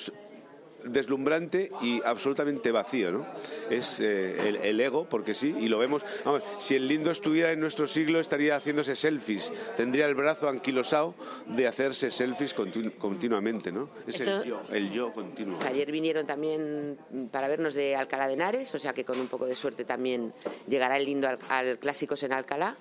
deslumbrante 0.84 1.70
y 1.82 2.00
absolutamente 2.04 2.70
vacío, 2.70 3.12
¿no? 3.12 3.26
Es 3.70 4.00
eh, 4.00 4.48
el, 4.48 4.56
el, 4.56 4.80
ego, 4.80 5.08
porque 5.08 5.34
sí, 5.34 5.54
y 5.58 5.68
lo 5.68 5.78
vemos. 5.78 6.02
Vamos, 6.24 6.42
si 6.58 6.74
el 6.74 6.88
lindo 6.88 7.10
estuviera 7.10 7.52
en 7.52 7.60
nuestro 7.60 7.86
siglo, 7.86 8.20
estaría 8.20 8.56
haciéndose 8.56 8.94
selfies, 8.94 9.52
tendría 9.76 10.06
el 10.06 10.14
brazo 10.14 10.48
anquilosado 10.48 11.14
de 11.46 11.66
hacerse 11.66 12.10
selfies 12.10 12.54
continu 12.54 12.92
continuamente, 12.92 13.72
¿no? 13.72 13.90
Es 14.06 14.20
Esto... 14.20 14.42
el 14.42 14.48
yo, 14.48 14.62
el 14.70 14.90
yo 14.90 15.12
continuo. 15.12 15.58
Ayer 15.66 15.90
vinieron 15.90 16.26
también 16.26 16.98
para 17.30 17.48
vernos 17.48 17.74
de 17.74 17.96
Alcalá 17.96 18.26
de 18.26 18.34
Henares, 18.34 18.74
o 18.74 18.78
sea 18.78 18.92
que 18.92 19.04
con 19.04 19.18
un 19.20 19.28
poco 19.28 19.46
de 19.46 19.54
suerte 19.54 19.84
también 19.84 20.32
llegará 20.68 20.96
el 20.96 21.04
lindo 21.04 21.28
al, 21.28 21.38
al 21.48 21.78
Clásicos 21.78 22.22
en 22.22 22.32
Alcalá 22.32 22.76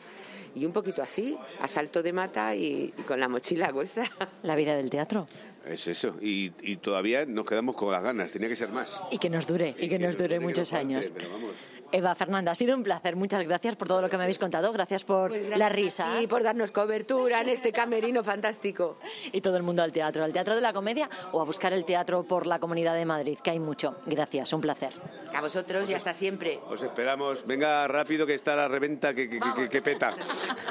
y 0.55 0.65
un 0.65 0.71
poquito 0.71 1.01
así, 1.01 1.37
a 1.61 1.67
salto 1.67 2.01
de 2.01 2.13
mata 2.13 2.55
y, 2.55 2.93
y 2.97 3.01
con 3.03 3.19
la 3.19 3.27
mochila 3.27 3.67
a 3.67 3.73
cuesta. 3.73 4.03
La 4.43 4.55
vida 4.55 4.75
del 4.75 4.89
teatro. 4.89 5.27
Es 5.69 5.87
eso, 5.87 6.15
y, 6.21 6.51
y, 6.61 6.77
todavía 6.77 7.25
nos 7.25 7.45
quedamos 7.45 7.75
con 7.75 7.91
las 7.91 8.01
ganas, 8.01 8.31
tenía 8.31 8.47
que 8.49 8.55
ser 8.55 8.69
más. 8.69 9.01
Y 9.11 9.17
que 9.17 9.29
nos 9.29 9.45
dure, 9.45 9.69
y, 9.77 9.85
y 9.85 9.89
que, 9.89 9.89
que, 9.89 9.99
nos 9.99 10.17
dure, 10.17 10.39
muchos 10.39 10.71
años. 10.73 11.11
Pero 11.13 11.29
vamos. 11.31 11.51
Eva 11.91 12.13
Fernanda, 12.15 12.51
ha 12.51 12.55
sido 12.55 12.75
un 12.75 12.83
placer. 12.83 13.15
Muchas 13.15 13.43
gracias 13.45 13.77
por 13.77 13.87
todo 13.87 14.01
lo 14.01 14.09
que 14.09 14.17
me 14.17 14.23
habéis 14.23 14.37
contado. 14.39 14.73
Gracias 14.73 15.05
por 15.05 15.31
las 15.31 15.71
risas. 15.71 16.21
Y 16.21 16.27
por 16.27 16.43
darnos 16.43 16.71
cobertura 16.71 17.39
en 17.41 17.47
este 17.49 17.71
camerino 17.71 18.23
fantástico. 18.23 18.97
Y 19.31 19.39
todo 19.41 19.55
el 19.57 19.63
mundo 19.63 19.83
al 19.83 19.91
teatro, 19.91 20.23
al 20.23 20.33
teatro 20.33 20.55
de 20.55 20.61
la 20.61 20.73
comedia 20.73 21.09
o 21.31 21.41
a 21.41 21.45
buscar 21.45 21.71
el 21.73 21.85
teatro 21.85 22.23
por 22.23 22.45
la 22.47 22.59
Comunidad 22.59 22.93
de 22.95 23.05
Madrid, 23.05 23.37
que 23.41 23.51
hay 23.51 23.59
mucho. 23.59 23.97
Gracias, 24.05 24.51
un 24.53 24.61
placer. 24.61 24.93
A 25.33 25.41
vosotros 25.41 25.89
y 25.89 25.93
hasta 25.93 26.13
siempre. 26.13 26.59
Os 26.69 26.81
esperamos. 26.81 27.45
Venga 27.45 27.87
rápido 27.87 28.25
que 28.25 28.33
está 28.33 28.55
la 28.55 28.67
reventa 28.67 29.13
que, 29.13 29.29
que- 29.29 29.39
que- 29.39 29.69
que 29.69 29.81
peta. 29.81 30.15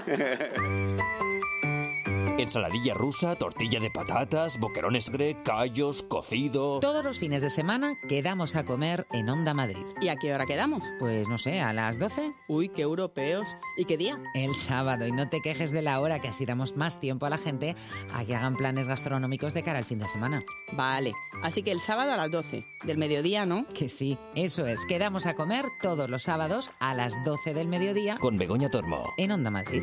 Ensaladilla 2.39 2.93
rusa, 2.93 3.35
tortilla 3.37 3.81
de 3.81 3.91
patatas, 3.91 4.61
boquerones 4.61 5.09
gre, 5.09 5.43
callos, 5.43 6.03
cocido. 6.03 6.81
Todos 6.81 7.03
los 7.03 7.19
fines 7.19 7.41
de 7.41 7.49
semana 7.49 7.95
quedamos 8.09 8.57
a 8.57 8.65
comer 8.67 9.07
en 9.13 9.31
Onda 9.31 9.55
Madrid. 9.55 9.87
¿Y 10.03 10.09
a 10.09 10.17
qué 10.17 10.35
hora 10.35 10.45
quedamos? 10.45 10.83
Pues 10.99 11.27
no 11.29 11.39
sé, 11.39 11.63
a 11.63 11.73
las 11.73 11.99
12. 11.99 12.35
Uy, 12.49 12.69
qué 12.69 12.83
europeos. 12.83 13.49
¿Y 13.79 13.87
qué 13.87 13.97
día? 13.97 14.19
El 14.35 14.55
sábado. 14.55 15.07
Y 15.07 15.13
no 15.13 15.31
te 15.31 15.41
quejes 15.41 15.71
de 15.71 15.81
la 15.81 15.99
hora, 16.01 16.21
que 16.21 16.29
así 16.29 16.45
damos 16.45 16.77
más 16.77 17.01
tiempo 17.01 17.25
a 17.25 17.31
la 17.31 17.39
gente 17.39 17.75
a 18.13 18.23
que 18.27 18.35
hagan 18.37 18.55
planes 18.57 18.87
gastronómicos 18.87 19.55
de 19.55 19.63
cara 19.63 19.79
al 19.79 19.87
fin 19.87 19.99
de 19.99 20.09
semana. 20.09 20.45
Vale. 20.73 21.15
Así 21.43 21.63
que 21.63 21.73
el 21.73 21.81
sábado 21.81 22.13
a 22.13 22.17
las 22.19 22.31
12. 22.31 22.67
Del 22.85 22.99
mediodía, 22.99 23.47
¿no? 23.47 23.67
Que 23.69 23.89
sí, 23.89 24.19
eso 24.35 24.67
es. 24.67 24.85
Quedamos 24.85 25.25
a 25.25 25.35
comer 25.35 25.65
todos 25.81 26.11
los 26.11 26.25
sábados 26.25 26.71
a 26.81 26.93
las 26.95 27.15
12 27.25 27.55
del 27.55 27.69
mediodía 27.69 28.19
Con 28.19 28.37
Begoña 28.37 28.69
Tormo. 28.69 29.15
en 29.17 29.33
Onda 29.33 29.51
Madrid. 29.51 29.83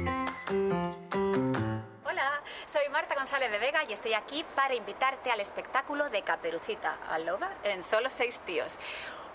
Hola, 2.13 2.43
soy 2.67 2.87
Marta 2.89 3.15
González 3.15 3.49
de 3.49 3.57
Vega 3.57 3.83
y 3.85 3.93
estoy 3.93 4.13
aquí 4.13 4.45
para 4.53 4.75
invitarte 4.75 5.31
al 5.31 5.39
espectáculo 5.39 6.11
de 6.11 6.21
Caperucita, 6.21 6.95
al 7.09 7.25
loba, 7.25 7.49
en 7.63 7.83
solo 7.83 8.07
seis 8.07 8.39
tíos. 8.45 8.77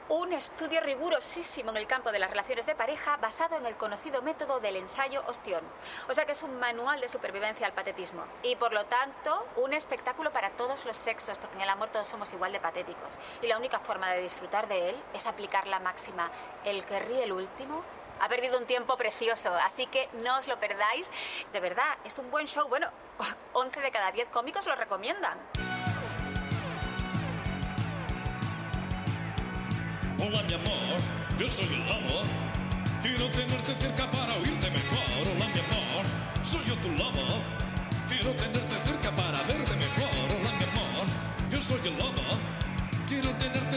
Un 0.08 0.32
estudio 0.32 0.80
rigurosísimo 0.80 1.70
en 1.70 1.76
el 1.76 1.88
campo 1.88 2.12
de 2.12 2.20
las 2.20 2.30
relaciones 2.30 2.66
de 2.66 2.76
pareja 2.76 3.16
basado 3.16 3.56
en 3.56 3.66
el 3.66 3.74
conocido 3.74 4.22
método 4.22 4.60
del 4.60 4.76
ensayo 4.76 5.24
ostión. 5.26 5.64
O 6.08 6.14
sea 6.14 6.24
que 6.24 6.32
es 6.32 6.42
un 6.44 6.56
manual 6.60 7.00
de 7.00 7.08
supervivencia 7.08 7.66
al 7.66 7.72
patetismo. 7.72 8.22
Y 8.44 8.54
por 8.54 8.72
lo 8.72 8.84
tanto, 8.84 9.44
un 9.56 9.74
espectáculo 9.74 10.30
para 10.30 10.50
todos 10.50 10.84
los 10.84 10.96
sexos, 10.96 11.36
porque 11.36 11.56
en 11.56 11.62
el 11.62 11.70
amor 11.70 11.88
todos 11.88 12.06
somos 12.06 12.32
igual 12.32 12.52
de 12.52 12.60
patéticos. 12.60 13.18
Y 13.42 13.48
la 13.48 13.58
única 13.58 13.80
forma 13.80 14.12
de 14.12 14.22
disfrutar 14.22 14.68
de 14.68 14.90
él 14.90 14.96
es 15.14 15.26
aplicar 15.26 15.66
la 15.66 15.80
máxima, 15.80 16.30
el 16.64 16.84
que 16.84 17.00
ríe 17.00 17.24
el 17.24 17.32
último 17.32 17.82
ha 18.20 18.28
perdido 18.28 18.58
un 18.58 18.66
tiempo 18.66 18.96
precioso, 18.96 19.54
así 19.54 19.86
que 19.86 20.08
no 20.24 20.38
os 20.38 20.48
lo 20.48 20.58
perdáis. 20.58 21.08
De 21.52 21.60
verdad, 21.60 21.98
es 22.04 22.18
un 22.18 22.30
buen 22.30 22.46
show. 22.46 22.68
Bueno, 22.68 22.88
11 23.52 23.80
de 23.80 23.90
cada 23.90 24.10
10 24.12 24.28
cómicos 24.28 24.66
lo 24.66 24.74
recomiendan. 24.74 25.38
Hola 30.20 30.42
mi 30.42 30.54
amor, 30.54 30.98
yo 31.38 31.48
soy 31.48 31.64
el 31.66 31.86
lobo. 31.86 32.22
Quiero 33.02 33.30
tenerte 33.30 33.74
cerca 33.76 34.10
para 34.10 34.34
oírte 34.34 34.68
mejor. 34.70 34.98
Hola 35.22 35.46
mi 35.46 35.60
amor, 35.60 36.04
soy 36.44 36.64
yo 36.64 36.74
tu 36.76 36.90
lobo. 36.90 37.26
Quiero 38.08 38.32
tenerte 38.34 38.78
cerca 38.78 39.14
para 39.14 39.42
verte 39.42 39.76
mejor. 39.76 40.10
Hola 40.26 40.50
mi 40.58 40.64
amor, 40.64 41.06
yo 41.50 41.62
soy 41.62 41.88
el 41.88 41.98
lobo. 41.98 42.22
Quiero 43.08 43.30
tenerte 43.36 43.67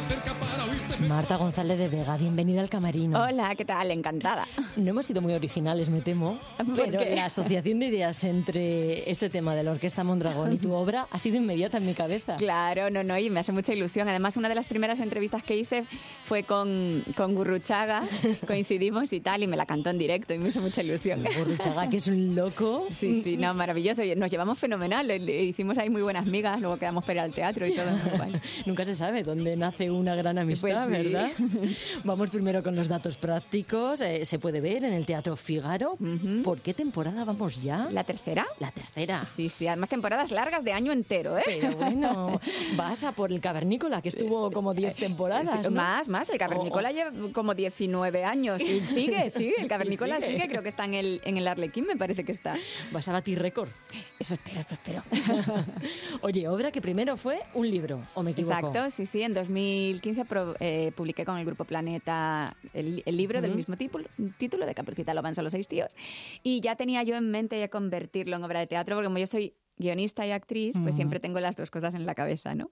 Marta 1.08 1.36
González 1.36 1.78
de 1.78 1.90
Vega, 1.90 2.16
bienvenida 2.16 2.62
al 2.62 2.70
camerino. 2.70 3.22
Hola, 3.22 3.54
¿qué 3.56 3.66
tal? 3.66 3.92
Encantada. 3.92 4.48
No 4.78 4.92
hemos 4.92 5.06
sido 5.06 5.22
muy 5.22 5.34
originales, 5.34 5.90
me 5.90 6.00
temo, 6.02 6.40
¿Por 6.58 6.74
pero 6.76 7.00
qué? 7.00 7.16
la 7.16 7.26
asociación 7.26 7.80
de 7.80 7.88
ideas 7.88 8.24
entre 8.24 9.10
este 9.12 9.30
tema 9.30 9.54
de 9.54 9.64
la 9.64 9.72
Orquesta 9.72 10.04
Mondragón 10.04 10.54
y 10.54 10.58
tu 10.58 10.72
obra 10.74 11.08
ha 11.12 11.20
sido 11.20 11.38
inmediata 11.38 11.80
en 11.80 11.86
mi 11.86 11.94
cabeza. 11.96 12.36
Claro, 12.36 12.90
no, 12.90 13.04
no, 13.04 13.18
y 13.18 13.30
me 13.30 13.42
hace 13.42 13.52
mucha 13.52 13.74
ilusión. 13.74 14.08
Además, 14.08 14.38
una 14.38 14.48
de 14.48 14.56
las 14.56 14.68
primeras 14.68 15.00
entrevistas 15.02 15.44
que 15.44 15.58
hice 15.58 15.86
fue 16.24 16.44
con, 16.44 17.04
con 17.18 17.36
Gurruchaga, 17.36 18.04
coincidimos 18.48 19.12
y 19.12 19.20
tal, 19.20 19.44
y 19.44 19.48
me 19.48 19.58
la 19.58 19.66
cantó 19.66 19.90
en 19.90 19.98
directo 19.98 20.34
y 20.34 20.38
me 20.38 20.50
hizo 20.50 20.62
mucha 20.62 20.82
ilusión. 20.82 21.24
Gurruchaga, 21.38 21.90
que 21.90 21.98
es 21.98 22.08
un 22.08 22.36
loco. 22.36 22.88
Sí, 22.96 23.22
sí, 23.24 23.38
no, 23.38 23.54
maravilloso. 23.54 24.02
Nos 24.16 24.32
llevamos 24.32 24.58
fenomenal, 24.60 25.12
hicimos 25.30 25.78
ahí 25.78 25.90
muy 25.90 26.04
buenas 26.04 26.26
migas, 26.26 26.62
luego 26.62 26.78
quedamos 26.78 27.04
para 27.04 27.14
ir 27.14 27.20
al 27.20 27.34
teatro 27.34 27.68
y 27.68 27.74
todo. 27.74 27.90
Nunca 28.66 28.86
se 28.86 28.96
sabe 28.96 29.24
dónde 29.24 29.58
nace 29.58 29.92
una 30.02 30.16
gran 30.16 30.38
amistad, 30.38 30.88
Pues 30.88 31.04
sí. 31.04 31.10
¿verdad? 31.12 31.32
Vamos 32.04 32.30
primero 32.30 32.62
con 32.64 32.76
los 32.76 32.88
datos 32.88 33.18
prácticos. 33.18 34.02
Eh, 34.02 34.26
se 34.26 34.40
puede 34.40 34.60
ver 34.62 34.84
en 34.84 34.94
el 34.94 35.06
Teatro 35.06 35.36
Figaro. 35.36 35.98
¿Por 36.44 36.60
qué 36.60 36.74
temporada 36.74 37.24
vamos 37.24 37.62
ya? 37.62 37.88
¿La 37.92 38.04
tercera? 38.04 38.46
La 38.60 38.72
tercera. 38.72 39.26
Sí, 39.36 39.50
sí, 39.50 39.68
además 39.68 39.90
temporadas 39.90 40.32
largas 40.32 40.64
de 40.64 40.74
año 40.74 40.92
entero, 40.92 41.38
¿eh? 41.38 41.44
Pero 41.46 41.72
bueno, 41.78 42.40
vas 42.76 43.04
a 43.04 43.12
por 43.12 43.32
el 43.32 43.40
Cavernícola, 43.40 44.02
que 44.02 44.10
estuvo 44.10 44.52
como 44.52 44.74
10 44.74 44.96
temporadas. 44.96 45.50
Sí, 45.62 45.70
¿no? 45.70 45.72
Más, 45.72 46.08
más. 46.08 46.30
El 46.30 46.38
Cavernícola 46.38 46.90
Oh, 46.90 46.92
oh. 46.92 46.96
lleva 46.96 47.34
como 47.34 47.54
19 47.54 48.24
años 48.24 48.62
y 48.62 48.80
sigue, 48.82 49.30
sigue. 49.30 49.54
El 49.60 49.68
Cavernícola 49.68 50.20
sigue. 50.20 50.34
sigue. 50.34 50.48
creo 50.50 50.64
que 50.64 50.70
está 50.70 50.86
en 50.86 50.94
el, 50.96 51.22
en 51.24 51.38
el 51.38 51.48
Arlequín, 51.48 51.86
me 51.86 51.96
parece 51.96 52.24
que 52.24 52.32
está. 52.32 52.56
Vas 52.92 53.08
a 53.08 53.12
batir 53.12 53.40
récord. 53.40 53.70
Eso 54.20 54.34
espero, 54.34 54.62
eso 54.62 54.74
espero. 54.74 55.04
Oye, 56.22 56.48
obra 56.48 56.72
que 56.72 56.82
primero 56.82 57.18
fue 57.18 57.42
un 57.54 57.70
libro, 57.70 58.02
¿o 58.16 58.24
me 58.24 58.32
equivoco? 58.32 58.58
Exacto, 58.58 58.90
sí, 58.96 59.06
sí. 59.06 59.22
En 59.22 59.34
2015 59.94 60.26
pro- 60.26 60.56
eh, 60.60 60.92
publiqué 60.96 61.26
con 61.26 61.38
el 61.38 61.46
Grupo 61.46 61.66
Planeta 61.66 62.56
el, 62.74 63.04
el 63.06 63.18
libro 63.18 63.42
del 63.42 63.52
mismo 63.56 63.78
título, 63.78 64.08
título 64.38 64.66
de 64.66 64.74
Caperucita 64.74 65.14
lo 65.14 65.22
van 65.22 65.36
solo 65.36 65.50
seis 65.50 65.68
tíos. 65.68 65.96
Y 66.44 66.60
ya 66.62 66.76
tenía 66.76 67.04
yo 67.04 67.16
en 67.16 67.30
mente 67.32 67.60
ya 67.60 67.68
convertirlo 67.70 68.36
en 68.38 68.44
obra 68.44 68.60
de 68.60 68.68
teatro, 68.68 68.96
porque 68.96 69.08
como 69.08 69.18
yo 69.18 69.28
soy 69.28 69.54
guionista 69.78 70.28
y 70.28 70.32
actriz, 70.32 70.76
pues 70.84 70.96
siempre 70.96 71.20
tengo 71.20 71.40
las 71.40 71.56
dos 71.56 71.72
cosas 71.72 71.96
en 71.96 72.06
la 72.06 72.14
cabeza, 72.14 72.54
¿no? 72.54 72.70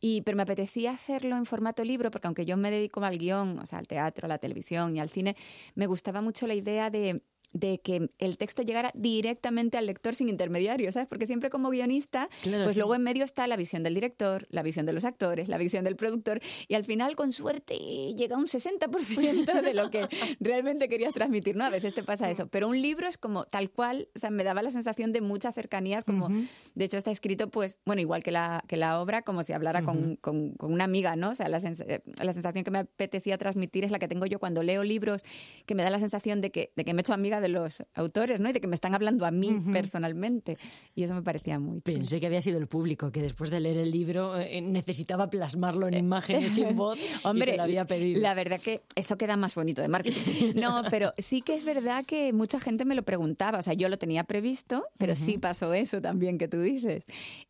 Y, 0.00 0.20
pero 0.22 0.36
me 0.36 0.44
apetecía 0.44 0.92
hacerlo 0.92 1.36
en 1.36 1.44
formato 1.44 1.82
libro, 1.82 2.10
porque 2.12 2.28
aunque 2.28 2.44
yo 2.44 2.56
me 2.56 2.70
dedico 2.70 3.02
al 3.04 3.18
guion, 3.18 3.58
o 3.58 3.66
sea, 3.66 3.80
al 3.80 3.88
teatro, 3.88 4.26
a 4.26 4.28
la 4.28 4.38
televisión 4.38 4.96
y 4.96 5.00
al 5.00 5.10
cine, 5.10 5.34
me 5.74 5.86
gustaba 5.86 6.20
mucho 6.20 6.46
la 6.46 6.54
idea 6.54 6.88
de 6.90 7.22
de 7.52 7.80
que 7.80 8.10
el 8.18 8.38
texto 8.38 8.62
llegara 8.62 8.90
directamente 8.94 9.76
al 9.78 9.86
lector 9.86 10.14
sin 10.14 10.28
intermediario, 10.28 10.90
¿sabes? 10.92 11.08
Porque 11.08 11.26
siempre 11.26 11.50
como 11.50 11.70
guionista, 11.70 12.28
Claro, 12.42 12.64
pues 12.64 12.74
sí. 12.74 12.80
luego 12.80 12.94
en 12.94 13.02
medio 13.02 13.24
está 13.24 13.46
la 13.46 13.56
visión 13.56 13.82
del 13.82 13.94
director, 13.94 14.46
la 14.50 14.62
visión 14.62 14.86
de 14.86 14.92
los 14.92 15.04
actores, 15.04 15.48
la 15.48 15.58
visión 15.58 15.84
del 15.84 15.96
productor, 15.96 16.40
y 16.68 16.74
al 16.74 16.84
final, 16.84 17.14
con 17.16 17.32
suerte, 17.32 17.76
llega 18.14 18.36
un 18.36 18.46
60% 18.46 19.62
de 19.62 19.74
lo 19.74 19.90
que 19.90 20.06
realmente 20.40 20.88
querías 20.88 21.12
transmitir, 21.12 21.56
¿no? 21.56 21.64
A 21.64 21.70
veces 21.70 21.94
te 21.94 22.02
pasa 22.02 22.30
eso. 22.30 22.46
Pero 22.48 22.68
un 22.68 22.80
libro 22.80 23.06
es 23.06 23.18
como 23.18 23.44
tal 23.44 23.70
cual, 23.70 24.08
o 24.14 24.18
sea, 24.18 24.30
me 24.30 24.44
daba 24.44 24.62
la 24.62 24.70
sensación 24.70 25.12
de 25.12 25.20
mucha 25.20 25.52
cercanía, 25.52 25.98
es 25.98 26.04
como, 26.04 26.28
de 26.74 26.84
hecho 26.84 26.96
está 26.96 27.10
escrito, 27.10 27.48
pues, 27.48 27.78
bueno, 27.84 28.00
igual 28.00 28.22
que 28.22 28.30
la, 28.32 28.64
que 28.66 28.76
la 28.76 29.00
obra, 29.00 29.22
como 29.22 29.42
si 29.42 29.52
hablara 29.52 29.82
con, 29.84 30.16
con- 30.16 30.52
con 30.54 30.72
una 30.72 30.84
amiga, 30.84 31.16
¿no? 31.16 31.30
O 31.30 31.34
sea, 31.34 31.48
la, 31.48 31.60
sens- 31.60 31.84
eh, 31.86 32.00
la 32.22 32.32
sensación 32.32 32.64
que 32.64 32.70
me 32.70 32.78
apetecía 32.78 33.36
transmitir 33.38 33.84
es 33.84 33.90
la 33.90 33.98
que 33.98 34.08
tengo 34.08 34.26
yo 34.26 34.38
cuando 34.38 34.62
leo 34.62 34.82
libros, 34.84 35.22
que 35.66 35.74
me 35.74 35.82
da 35.82 35.90
la 35.90 35.98
sensación 35.98 36.40
de 36.40 36.50
que, 36.50 36.72
de 36.76 36.84
que 36.84 36.94
me 36.94 37.00
he 37.00 37.02
hecho 37.02 37.12
amiga 37.14 37.40
de 37.42 37.48
los 37.48 37.82
autores, 37.94 38.40
¿no? 38.40 38.48
Y 38.48 38.54
de 38.54 38.60
que 38.62 38.66
me 38.68 38.74
están 38.74 38.94
hablando 38.94 39.26
a 39.26 39.30
mí 39.30 39.60
personalmente. 39.72 40.56
Y 40.94 41.02
eso 41.02 41.14
me 41.14 41.22
parecía 41.22 41.58
muy 41.58 41.82
chulo. 41.82 41.98
Pensé 41.98 42.18
que 42.20 42.26
había 42.26 42.40
sido 42.40 42.58
el 42.58 42.66
público, 42.68 43.12
que 43.12 43.20
después 43.20 43.50
de 43.50 43.60
leer 43.60 43.76
el 43.76 43.90
libro 43.90 44.38
eh, 44.38 44.60
necesitaba 44.62 45.28
plasmarlo 45.28 45.86
en 45.88 45.94
imágenes 45.94 46.52
sin 46.52 46.74
voz 46.76 46.98
Hombre, 47.24 47.48
y 47.48 47.50
te 47.52 47.56
lo 47.58 47.62
había 47.64 47.84
pedido. 47.84 48.20
la 48.22 48.32
verdad 48.34 48.60
que 48.60 48.80
eso 48.94 49.18
queda 49.18 49.36
más 49.36 49.54
bonito 49.54 49.82
de 49.82 49.88
marketing. 49.88 50.52
No, 50.54 50.82
pero 50.90 51.12
sí 51.18 51.42
que 51.42 51.54
es 51.54 51.64
verdad 51.64 52.04
que 52.06 52.32
mucha 52.32 52.60
gente 52.60 52.84
me 52.84 52.94
lo 52.94 53.02
preguntaba. 53.02 53.58
O 53.58 53.62
sea, 53.62 53.74
yo 53.74 53.88
lo 53.88 53.98
tenía 53.98 54.24
previsto, 54.24 54.86
pero 54.96 55.14
sí 55.14 55.32
Ujú. 55.32 55.40
pasó 55.40 55.74
eso 55.74 56.00
también 56.00 56.38
que 56.38 56.48
tú 56.48 56.60
dices. 56.62 57.04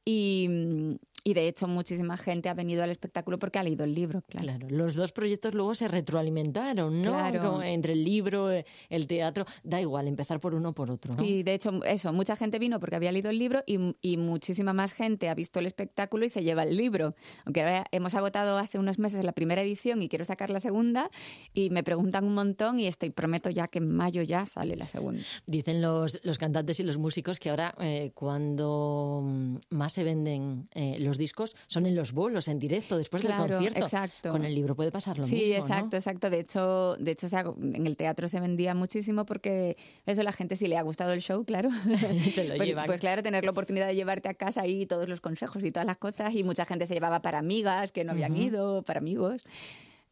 Y, 0.04 0.46
mm, 0.48 0.94
y 1.24 1.34
de 1.34 1.48
hecho 1.48 1.68
muchísima 1.68 2.16
gente 2.16 2.48
ha 2.48 2.54
venido 2.54 2.82
al 2.82 2.90
espectáculo 2.90 3.38
porque 3.38 3.58
ha 3.58 3.62
leído 3.62 3.84
el 3.84 3.94
libro, 3.94 4.22
claro. 4.22 4.46
Claro, 4.46 4.66
los 4.70 4.94
dos 4.94 5.12
proyectos 5.12 5.54
luego 5.54 5.74
se 5.74 5.88
retroalimentaron, 5.88 7.02
¿no? 7.02 7.12
Claro. 7.12 7.40
Como 7.40 7.62
Entre 7.62 7.92
el 7.92 8.04
libro, 8.04 8.50
eh, 8.50 8.64
el 8.88 9.06
teatro, 9.06 9.44
da 9.62 9.80
igual 9.80 10.08
empezar 10.08 10.40
por 10.40 10.54
uno 10.54 10.70
o 10.70 10.72
por 10.72 10.90
otro, 10.90 11.14
¿no? 11.14 11.22
Sí, 11.22 11.42
de 11.42 11.54
hecho, 11.54 11.82
eso, 11.84 12.12
mucha 12.12 12.36
gente 12.36 12.58
vino 12.58 12.80
porque 12.80 12.96
había 12.96 13.12
leído 13.12 13.30
el 13.30 13.38
libro 13.38 13.62
y, 13.66 13.96
y 14.00 14.16
muchísima 14.16 14.72
más 14.72 14.92
gente 14.92 15.28
ha 15.28 15.34
visto 15.34 15.58
el 15.58 15.66
espectáculo 15.66 16.24
y 16.24 16.28
se 16.28 16.42
lleva 16.42 16.64
el 16.64 16.76
libro. 16.76 17.14
Aunque 17.44 17.62
ahora 17.62 17.86
hemos 17.92 18.14
agotado 18.14 18.58
hace 18.58 18.78
unos 18.78 18.98
meses 18.98 19.24
la 19.24 19.32
primera 19.32 19.62
edición 19.62 20.02
y 20.02 20.08
quiero 20.08 20.24
sacar 20.24 20.50
la 20.50 20.60
segunda 20.60 21.10
y 21.54 21.70
me 21.70 21.82
preguntan 21.82 22.24
un 22.24 22.34
montón 22.34 22.78
y 22.80 22.86
estoy, 22.86 23.10
prometo 23.10 23.50
ya 23.50 23.68
que 23.68 23.78
en 23.78 23.90
mayo 23.90 24.22
ya 24.22 24.46
sale 24.46 24.76
la 24.76 24.86
segunda. 24.86 25.22
Dicen 25.46 25.82
los, 25.82 26.20
los 26.24 26.38
cantantes 26.38 26.80
y 26.80 26.82
los 26.82 26.98
músicos 26.98 27.38
que 27.38 27.50
ahora 27.50 27.74
eh, 27.80 28.12
cuando 28.14 29.20
mm, 29.22 29.56
más 29.70 29.92
se 29.92 30.04
venden 30.04 30.68
eh, 30.74 30.96
los 30.98 31.11
discos 31.18 31.56
son 31.66 31.86
en 31.86 31.94
los 31.94 32.12
bolos, 32.12 32.48
en 32.48 32.58
directo, 32.58 32.96
después 32.96 33.22
del 33.22 33.36
concierto. 33.36 33.80
exacto. 33.80 34.30
Con 34.30 34.44
el 34.44 34.54
libro 34.54 34.74
puede 34.74 34.90
pasar 34.90 35.18
lo 35.18 35.26
sí, 35.26 35.36
mismo, 35.36 35.58
¿no? 35.58 35.62
exacto, 35.64 35.96
exacto. 35.96 36.30
De 36.30 36.40
hecho, 36.40 36.96
de 36.98 37.10
hecho 37.12 37.26
o 37.26 37.30
sea, 37.30 37.44
en 37.60 37.86
el 37.86 37.96
teatro 37.96 38.28
se 38.28 38.40
vendía 38.40 38.74
muchísimo 38.74 39.24
porque 39.24 39.76
eso 40.06 40.22
la 40.22 40.32
gente 40.32 40.56
si 40.56 40.66
le 40.66 40.76
ha 40.76 40.82
gustado 40.82 41.12
el 41.12 41.20
show, 41.20 41.44
claro. 41.44 41.70
Se 42.32 42.44
lo 42.44 42.56
pues, 42.56 42.74
pues 42.86 43.00
claro, 43.00 43.22
tener 43.22 43.44
la 43.44 43.50
oportunidad 43.50 43.86
de 43.86 43.94
llevarte 43.94 44.28
a 44.28 44.34
casa 44.34 44.62
ahí 44.62 44.86
todos 44.86 45.08
los 45.08 45.20
consejos 45.20 45.64
y 45.64 45.70
todas 45.70 45.86
las 45.86 45.96
cosas 45.96 46.34
y 46.34 46.44
mucha 46.44 46.64
gente 46.64 46.86
se 46.86 46.94
llevaba 46.94 47.22
para 47.22 47.38
amigas 47.38 47.92
que 47.92 48.04
no 48.04 48.12
habían 48.12 48.36
ido, 48.36 48.82
para 48.82 48.98
amigos. 48.98 49.44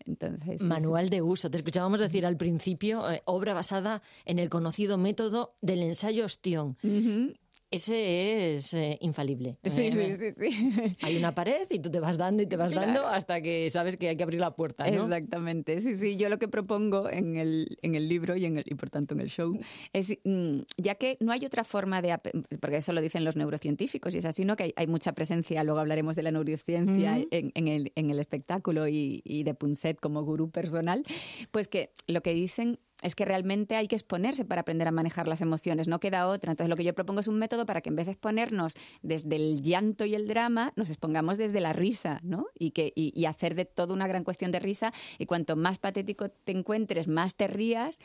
Entonces, 0.06 0.60
sí, 0.60 0.64
Manual 0.64 1.10
de 1.10 1.22
uso. 1.22 1.50
Te 1.50 1.56
escuchábamos 1.56 2.00
decir 2.00 2.24
al 2.26 2.36
principio, 2.36 3.10
eh, 3.10 3.22
obra 3.24 3.54
basada 3.54 4.02
en 4.24 4.38
el 4.38 4.48
conocido 4.48 4.98
método 4.98 5.50
del 5.60 5.82
ensayo 5.82 6.24
ostión. 6.24 6.76
sí. 6.82 7.36
Ese 7.70 8.54
es 8.56 8.74
eh, 8.74 8.98
infalible. 9.00 9.56
Sí, 9.64 9.86
Eh, 9.86 9.92
sí, 10.18 10.32
sí, 10.34 10.50
sí. 10.50 10.96
Hay 11.02 11.16
una 11.16 11.34
pared 11.34 11.66
y 11.70 11.78
tú 11.78 11.90
te 11.90 12.00
vas 12.00 12.18
dando 12.18 12.42
y 12.42 12.46
te 12.46 12.56
vas 12.56 12.72
Claro. 12.72 12.86
dando 12.86 13.06
hasta 13.06 13.40
que 13.40 13.70
sabes 13.70 13.96
que 13.96 14.08
hay 14.08 14.16
que 14.16 14.22
abrir 14.24 14.40
la 14.40 14.54
puerta, 14.56 14.90
¿no? 14.90 15.04
Exactamente, 15.04 15.80
sí, 15.80 15.94
sí. 15.94 16.16
Yo 16.16 16.28
lo 16.28 16.38
que 16.38 16.48
propongo 16.48 17.08
en 17.08 17.36
el, 17.36 17.78
en 17.82 17.94
el 17.94 18.08
libro 18.08 18.36
y, 18.36 18.44
en 18.44 18.58
el, 18.58 18.64
y 18.66 18.74
por 18.74 18.90
tanto 18.90 19.14
en 19.14 19.20
el 19.20 19.28
show 19.30 19.58
es, 19.92 20.10
mm, 20.24 20.60
ya 20.78 20.96
que 20.96 21.16
no 21.20 21.32
hay 21.32 21.44
otra 21.44 21.64
forma 21.64 22.02
de, 22.02 22.18
porque 22.60 22.78
eso 22.78 22.92
lo 22.92 23.00
dicen 23.00 23.24
los 23.24 23.36
neurocientíficos 23.36 24.14
y 24.14 24.18
es 24.18 24.24
así, 24.24 24.44
¿no? 24.44 24.56
Que 24.56 24.64
hay, 24.64 24.72
hay 24.76 24.86
mucha 24.86 25.12
presencia, 25.12 25.62
luego 25.64 25.80
hablaremos 25.80 26.16
de 26.16 26.22
la 26.24 26.32
neurociencia 26.32 27.18
en 27.30 27.68
el, 27.68 27.92
en 27.94 28.10
el 28.10 28.18
espectáculo 28.18 28.88
y, 28.88 29.22
y 29.24 29.44
de 29.44 29.54
Punset 29.54 29.98
como 30.00 30.22
gurú 30.24 30.50
personal, 30.50 31.04
pues 31.50 31.68
que 31.68 31.92
lo 32.06 32.20
que 32.22 32.34
dicen 32.34 32.78
es 33.02 33.14
que 33.14 33.24
realmente 33.24 33.76
hay 33.76 33.88
que 33.88 33.96
exponerse 33.96 34.44
para 34.44 34.62
aprender 34.62 34.88
a 34.88 34.92
manejar 34.92 35.28
las 35.28 35.40
emociones, 35.40 35.88
no 35.88 36.00
queda 36.00 36.28
otra. 36.28 36.52
Entonces 36.52 36.68
lo 36.68 36.76
que 36.76 36.84
yo 36.84 36.94
propongo 36.94 37.20
es 37.20 37.28
un 37.28 37.38
método 37.38 37.66
para 37.66 37.80
que 37.80 37.88
en 37.88 37.96
vez 37.96 38.06
de 38.06 38.12
exponernos 38.12 38.74
desde 39.02 39.36
el 39.36 39.62
llanto 39.62 40.04
y 40.04 40.14
el 40.14 40.28
drama, 40.28 40.72
nos 40.76 40.90
expongamos 40.90 41.38
desde 41.38 41.60
la 41.60 41.72
risa, 41.72 42.20
¿no? 42.22 42.46
Y, 42.58 42.72
que, 42.72 42.92
y, 42.94 43.12
y 43.18 43.26
hacer 43.26 43.54
de 43.54 43.64
todo 43.64 43.94
una 43.94 44.06
gran 44.06 44.24
cuestión 44.24 44.50
de 44.50 44.60
risa 44.60 44.92
y 45.18 45.26
cuanto 45.26 45.56
más 45.56 45.78
patético 45.78 46.28
te 46.30 46.52
encuentres, 46.52 47.08
más 47.08 47.34
te 47.34 47.46
rías, 47.46 47.98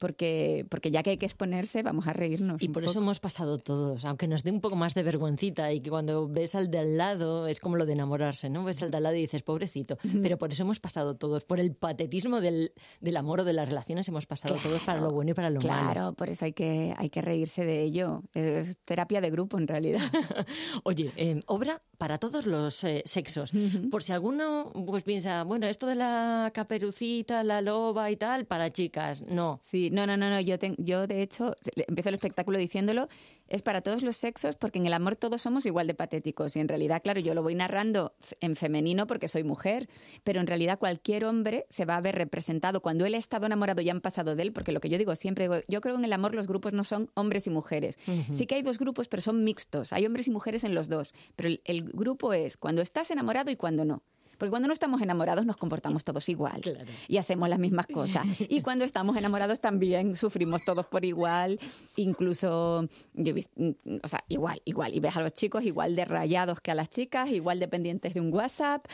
porque, 0.00 0.66
porque 0.68 0.90
ya 0.90 1.02
que 1.02 1.10
hay 1.10 1.18
que 1.18 1.26
exponerse, 1.26 1.82
vamos 1.82 2.06
a 2.06 2.12
reírnos. 2.12 2.60
Y 2.62 2.68
por 2.68 2.82
eso 2.84 2.98
hemos 2.98 3.20
pasado 3.20 3.58
todos, 3.58 4.04
aunque 4.04 4.26
nos 4.26 4.42
dé 4.42 4.50
un 4.50 4.60
poco 4.60 4.74
más 4.74 4.94
de 4.94 5.02
vergüencita 5.02 5.72
y 5.72 5.80
que 5.80 5.90
cuando 5.90 6.26
ves 6.26 6.54
al 6.54 6.70
de 6.70 6.78
al 6.78 6.96
lado 6.96 7.46
es 7.46 7.60
como 7.60 7.76
lo 7.76 7.86
de 7.86 7.92
enamorarse, 7.92 8.48
¿no? 8.48 8.64
Ves 8.64 8.82
al 8.82 8.90
de 8.90 8.96
al 8.96 9.02
lado 9.04 9.16
y 9.16 9.20
dices, 9.20 9.42
pobrecito. 9.42 9.98
Pero 10.22 10.38
por 10.38 10.50
eso 10.52 10.62
hemos 10.62 10.80
pasado 10.80 11.16
todos, 11.16 11.44
por 11.44 11.60
el 11.60 11.74
patetismo 11.74 12.40
del, 12.40 12.72
del 13.00 13.16
amor 13.16 13.40
o 13.40 13.44
de 13.44 13.52
las 13.52 13.68
relaciones 13.68 14.08
hemos 14.08 14.26
pasado 14.26 14.56
todos 14.62 14.82
para 14.82 15.00
lo 15.00 15.10
bueno 15.10 15.32
y 15.32 15.34
para 15.34 15.50
lo 15.50 15.60
Claro, 15.60 16.00
malo. 16.00 16.12
por 16.14 16.30
eso 16.30 16.46
hay 16.46 16.54
que, 16.54 16.94
hay 16.96 17.10
que 17.10 17.20
reírse 17.20 17.64
de 17.66 17.82
ello. 17.82 18.22
Es 18.32 18.78
terapia 18.84 19.20
de 19.20 19.30
grupo, 19.30 19.58
en 19.58 19.68
realidad. 19.68 20.00
Oye, 20.84 21.12
eh, 21.16 21.42
obra 21.46 21.82
para 21.98 22.16
todos 22.16 22.46
los 22.46 22.82
eh, 22.84 23.02
sexos. 23.04 23.52
Por 23.90 24.02
si 24.02 24.12
alguno 24.12 24.72
pues 24.86 25.04
piensa, 25.04 25.44
bueno, 25.44 25.66
esto 25.66 25.86
de 25.86 25.94
la 25.96 26.50
caperucita, 26.54 27.44
la 27.44 27.60
loba 27.60 28.10
y 28.10 28.16
tal, 28.16 28.46
para 28.46 28.72
chicas. 28.72 29.22
No. 29.28 29.60
Sí, 29.62 29.89
no, 29.90 30.06
no, 30.06 30.16
no, 30.16 30.30
no. 30.30 30.40
Yo, 30.40 30.56
yo 30.78 31.06
de 31.06 31.22
hecho, 31.22 31.54
empiezo 31.76 32.08
el 32.08 32.14
espectáculo 32.14 32.58
diciéndolo, 32.58 33.08
es 33.48 33.62
para 33.62 33.80
todos 33.80 34.02
los 34.02 34.16
sexos, 34.16 34.56
porque 34.56 34.78
en 34.78 34.86
el 34.86 34.92
amor 34.92 35.16
todos 35.16 35.42
somos 35.42 35.66
igual 35.66 35.86
de 35.86 35.94
patéticos. 35.94 36.56
Y 36.56 36.60
en 36.60 36.68
realidad, 36.68 37.02
claro, 37.02 37.20
yo 37.20 37.34
lo 37.34 37.42
voy 37.42 37.54
narrando 37.54 38.14
en 38.40 38.56
femenino 38.56 39.06
porque 39.06 39.28
soy 39.28 39.44
mujer, 39.44 39.88
pero 40.24 40.40
en 40.40 40.46
realidad 40.46 40.78
cualquier 40.78 41.24
hombre 41.24 41.66
se 41.70 41.84
va 41.84 41.96
a 41.96 42.00
ver 42.00 42.14
representado 42.14 42.80
cuando 42.80 43.06
él 43.06 43.14
ha 43.14 43.18
estado 43.18 43.46
enamorado 43.46 43.80
y 43.82 43.90
han 43.90 44.00
pasado 44.00 44.36
de 44.36 44.42
él, 44.42 44.52
porque 44.52 44.72
lo 44.72 44.80
que 44.80 44.88
yo 44.88 44.98
digo 44.98 45.14
siempre, 45.16 45.44
digo, 45.44 45.56
yo 45.68 45.80
creo 45.80 45.94
que 45.94 46.00
en 46.00 46.04
el 46.04 46.12
amor 46.12 46.34
los 46.34 46.46
grupos 46.46 46.72
no 46.72 46.84
son 46.84 47.10
hombres 47.14 47.46
y 47.46 47.50
mujeres. 47.50 47.98
Sí 48.32 48.46
que 48.46 48.54
hay 48.54 48.62
dos 48.62 48.78
grupos, 48.78 49.08
pero 49.08 49.20
son 49.20 49.44
mixtos. 49.44 49.92
Hay 49.92 50.06
hombres 50.06 50.28
y 50.28 50.30
mujeres 50.30 50.64
en 50.64 50.74
los 50.74 50.88
dos. 50.88 51.12
Pero 51.36 51.48
el, 51.48 51.60
el 51.64 51.82
grupo 51.84 52.32
es 52.32 52.56
cuando 52.56 52.82
estás 52.82 53.10
enamorado 53.10 53.50
y 53.50 53.56
cuando 53.56 53.84
no. 53.84 54.02
Porque 54.40 54.50
cuando 54.50 54.68
no 54.68 54.72
estamos 54.72 55.02
enamorados 55.02 55.44
nos 55.44 55.58
comportamos 55.58 56.02
todos 56.02 56.26
igual 56.30 56.62
y 57.08 57.18
hacemos 57.18 57.46
las 57.50 57.58
mismas 57.58 57.86
cosas. 57.86 58.26
Y 58.38 58.62
cuando 58.62 58.86
estamos 58.86 59.14
enamorados 59.18 59.60
también 59.60 60.16
sufrimos 60.16 60.64
todos 60.64 60.86
por 60.86 61.04
igual, 61.04 61.60
incluso, 61.96 62.88
yo 63.12 63.34
mm, 63.34 63.96
o 64.02 64.08
sea, 64.08 64.24
igual, 64.28 64.62
igual. 64.64 64.94
Y 64.94 65.00
ves 65.00 65.14
a 65.18 65.20
los 65.20 65.34
chicos 65.34 65.62
igual 65.64 65.94
de 65.94 66.06
rayados 66.06 66.62
que 66.62 66.70
a 66.70 66.74
las 66.74 66.88
chicas, 66.88 67.30
igual 67.30 67.60
dependientes 67.60 68.14
de 68.14 68.20
un 68.22 68.32
WhatsApp, 68.32 68.86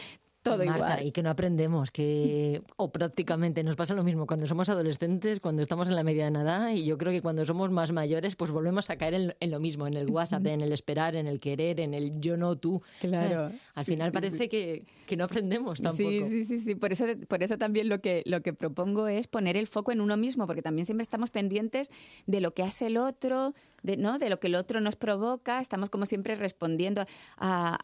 todo 0.46 0.64
Marta, 0.64 0.76
igual. 0.76 1.06
y 1.06 1.12
que 1.12 1.22
no 1.22 1.30
aprendemos, 1.30 1.90
que 1.90 2.62
o 2.76 2.90
prácticamente 2.90 3.62
nos 3.64 3.76
pasa 3.76 3.94
lo 3.94 4.04
mismo 4.04 4.26
cuando 4.26 4.46
somos 4.46 4.68
adolescentes, 4.68 5.40
cuando 5.40 5.62
estamos 5.62 5.88
en 5.88 5.96
la 5.96 6.04
media 6.04 6.28
edad, 6.28 6.70
y 6.70 6.84
yo 6.84 6.98
creo 6.98 7.12
que 7.12 7.22
cuando 7.22 7.44
somos 7.44 7.70
más 7.70 7.92
mayores, 7.92 8.36
pues 8.36 8.50
volvemos 8.50 8.88
a 8.90 8.96
caer 8.96 9.14
en, 9.14 9.34
en 9.40 9.50
lo 9.50 9.58
mismo, 9.58 9.86
en 9.86 9.94
el 9.94 10.08
WhatsApp, 10.08 10.46
en 10.46 10.60
el 10.60 10.72
esperar, 10.72 11.16
en 11.16 11.26
el 11.26 11.40
querer, 11.40 11.80
en 11.80 11.94
el 11.94 12.20
yo 12.20 12.36
no 12.36 12.56
tú. 12.56 12.80
Claro. 13.00 13.30
¿sabes? 13.30 13.60
Al 13.74 13.84
final 13.84 14.12
parece. 14.12 14.48
Que, 14.48 14.84
que 15.06 15.16
no 15.16 15.24
aprendemos 15.24 15.80
tampoco. 15.80 16.10
Sí, 16.10 16.22
sí, 16.28 16.44
sí, 16.44 16.58
sí. 16.58 16.74
Por 16.74 16.92
eso, 16.92 17.06
por 17.28 17.42
eso 17.42 17.56
también 17.56 17.88
lo 17.88 18.00
que, 18.00 18.22
lo 18.26 18.42
que 18.42 18.52
propongo 18.52 19.08
es 19.08 19.26
poner 19.28 19.56
el 19.56 19.66
foco 19.66 19.92
en 19.92 20.00
uno 20.00 20.16
mismo, 20.16 20.46
porque 20.46 20.62
también 20.62 20.84
siempre 20.86 21.02
estamos 21.02 21.30
pendientes 21.30 21.90
de 22.26 22.40
lo 22.40 22.52
que 22.52 22.62
hace 22.62 22.88
el 22.88 22.96
otro, 22.98 23.54
de, 23.82 23.96
¿no? 23.96 24.18
de 24.18 24.28
lo 24.28 24.38
que 24.40 24.48
el 24.48 24.56
otro 24.56 24.80
nos 24.80 24.96
provoca. 24.96 25.60
Estamos 25.60 25.88
como 25.90 26.04
siempre 26.06 26.34
respondiendo 26.34 27.02
a, 27.38 27.78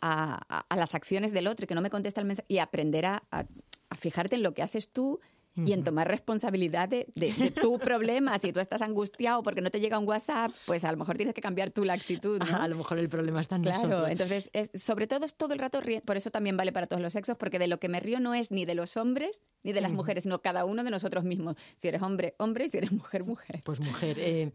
a- 0.71 0.77
las 0.77 0.95
acciones 0.95 1.33
del 1.33 1.47
otro 1.47 1.65
y 1.65 1.67
que 1.69 1.75
no 1.75 1.81
me 1.81 1.91
contesta 1.91 2.21
el 2.21 2.27
mensaje. 2.27 2.47
Y 2.49 2.59
aprender 2.59 3.07
a, 3.07 3.23
a- 3.31 3.45
a 3.89 3.97
fijarte 3.97 4.37
en 4.37 4.43
lo 4.43 4.53
que 4.55 4.63
haces 4.63 4.89
tú. 4.91 5.21
Y 5.55 5.73
en 5.75 5.85
tomar 5.85 6.09
responsabilidad 6.09 6.89
de, 6.89 7.07
de- 7.15 7.33
de 7.35 7.51
tu 7.51 7.79
problema. 7.79 8.39
Si 8.39 8.53
tú 8.53 8.61
estás 8.61 8.81
angustiado 8.81 9.43
porque 9.43 9.61
no 9.61 9.71
te 9.71 9.81
llega 9.81 9.99
un 9.99 10.09
WhatsApp, 10.09 10.51
pues 10.67 10.83
a 10.85 10.91
lo 10.93 10.97
mejor 10.97 11.17
tienes 11.17 11.35
que 11.35 11.43
cambiar 11.43 11.71
tú 11.71 11.85
la 11.85 11.93
actitud. 11.93 12.39
¿no? 12.43 12.57
A 12.57 12.67
lo 12.69 12.77
mejor 12.77 12.99
el 12.99 13.09
problema 13.11 13.41
está 13.43 13.57
en 13.57 13.63
Claro, 13.63 13.83
nosotros. 13.89 14.11
entonces, 14.11 14.51
es- 14.55 14.71
sobre 14.83 15.07
todo 15.07 15.27
es 15.27 15.35
todo 15.35 15.53
el 15.53 15.59
rato, 15.59 15.81
por 16.07 16.17
eso 16.17 16.31
también 16.31 16.57
vale 16.57 16.73
para 16.73 16.87
todos 16.87 17.03
los 17.03 17.13
sexos, 17.13 17.37
porque 17.37 17.59
de 17.59 17.67
lo 17.67 17.79
que 17.79 17.89
me 17.89 18.01
río 18.01 18.19
no 18.19 18.33
es 18.35 18.51
ni 18.51 18.65
de 18.65 18.75
los 18.75 18.97
hombres 18.97 19.43
ni 19.63 19.73
de 19.73 19.81
las 19.81 19.93
mujeres, 19.93 20.25
sino 20.25 20.41
cada 20.41 20.65
uno 20.65 20.85
de 20.85 20.91
nosotros 20.91 21.23
mismos. 21.25 21.57
Si 21.77 21.87
eres 21.87 22.01
hombre, 22.03 22.35
hombre, 22.39 22.65
y 22.65 22.69
si 22.71 22.79
eres 22.79 22.91
mujer, 22.93 23.25
mujer. 23.25 23.61
Pues 23.63 23.79
mujer, 23.79 24.17
eh, 24.19 24.53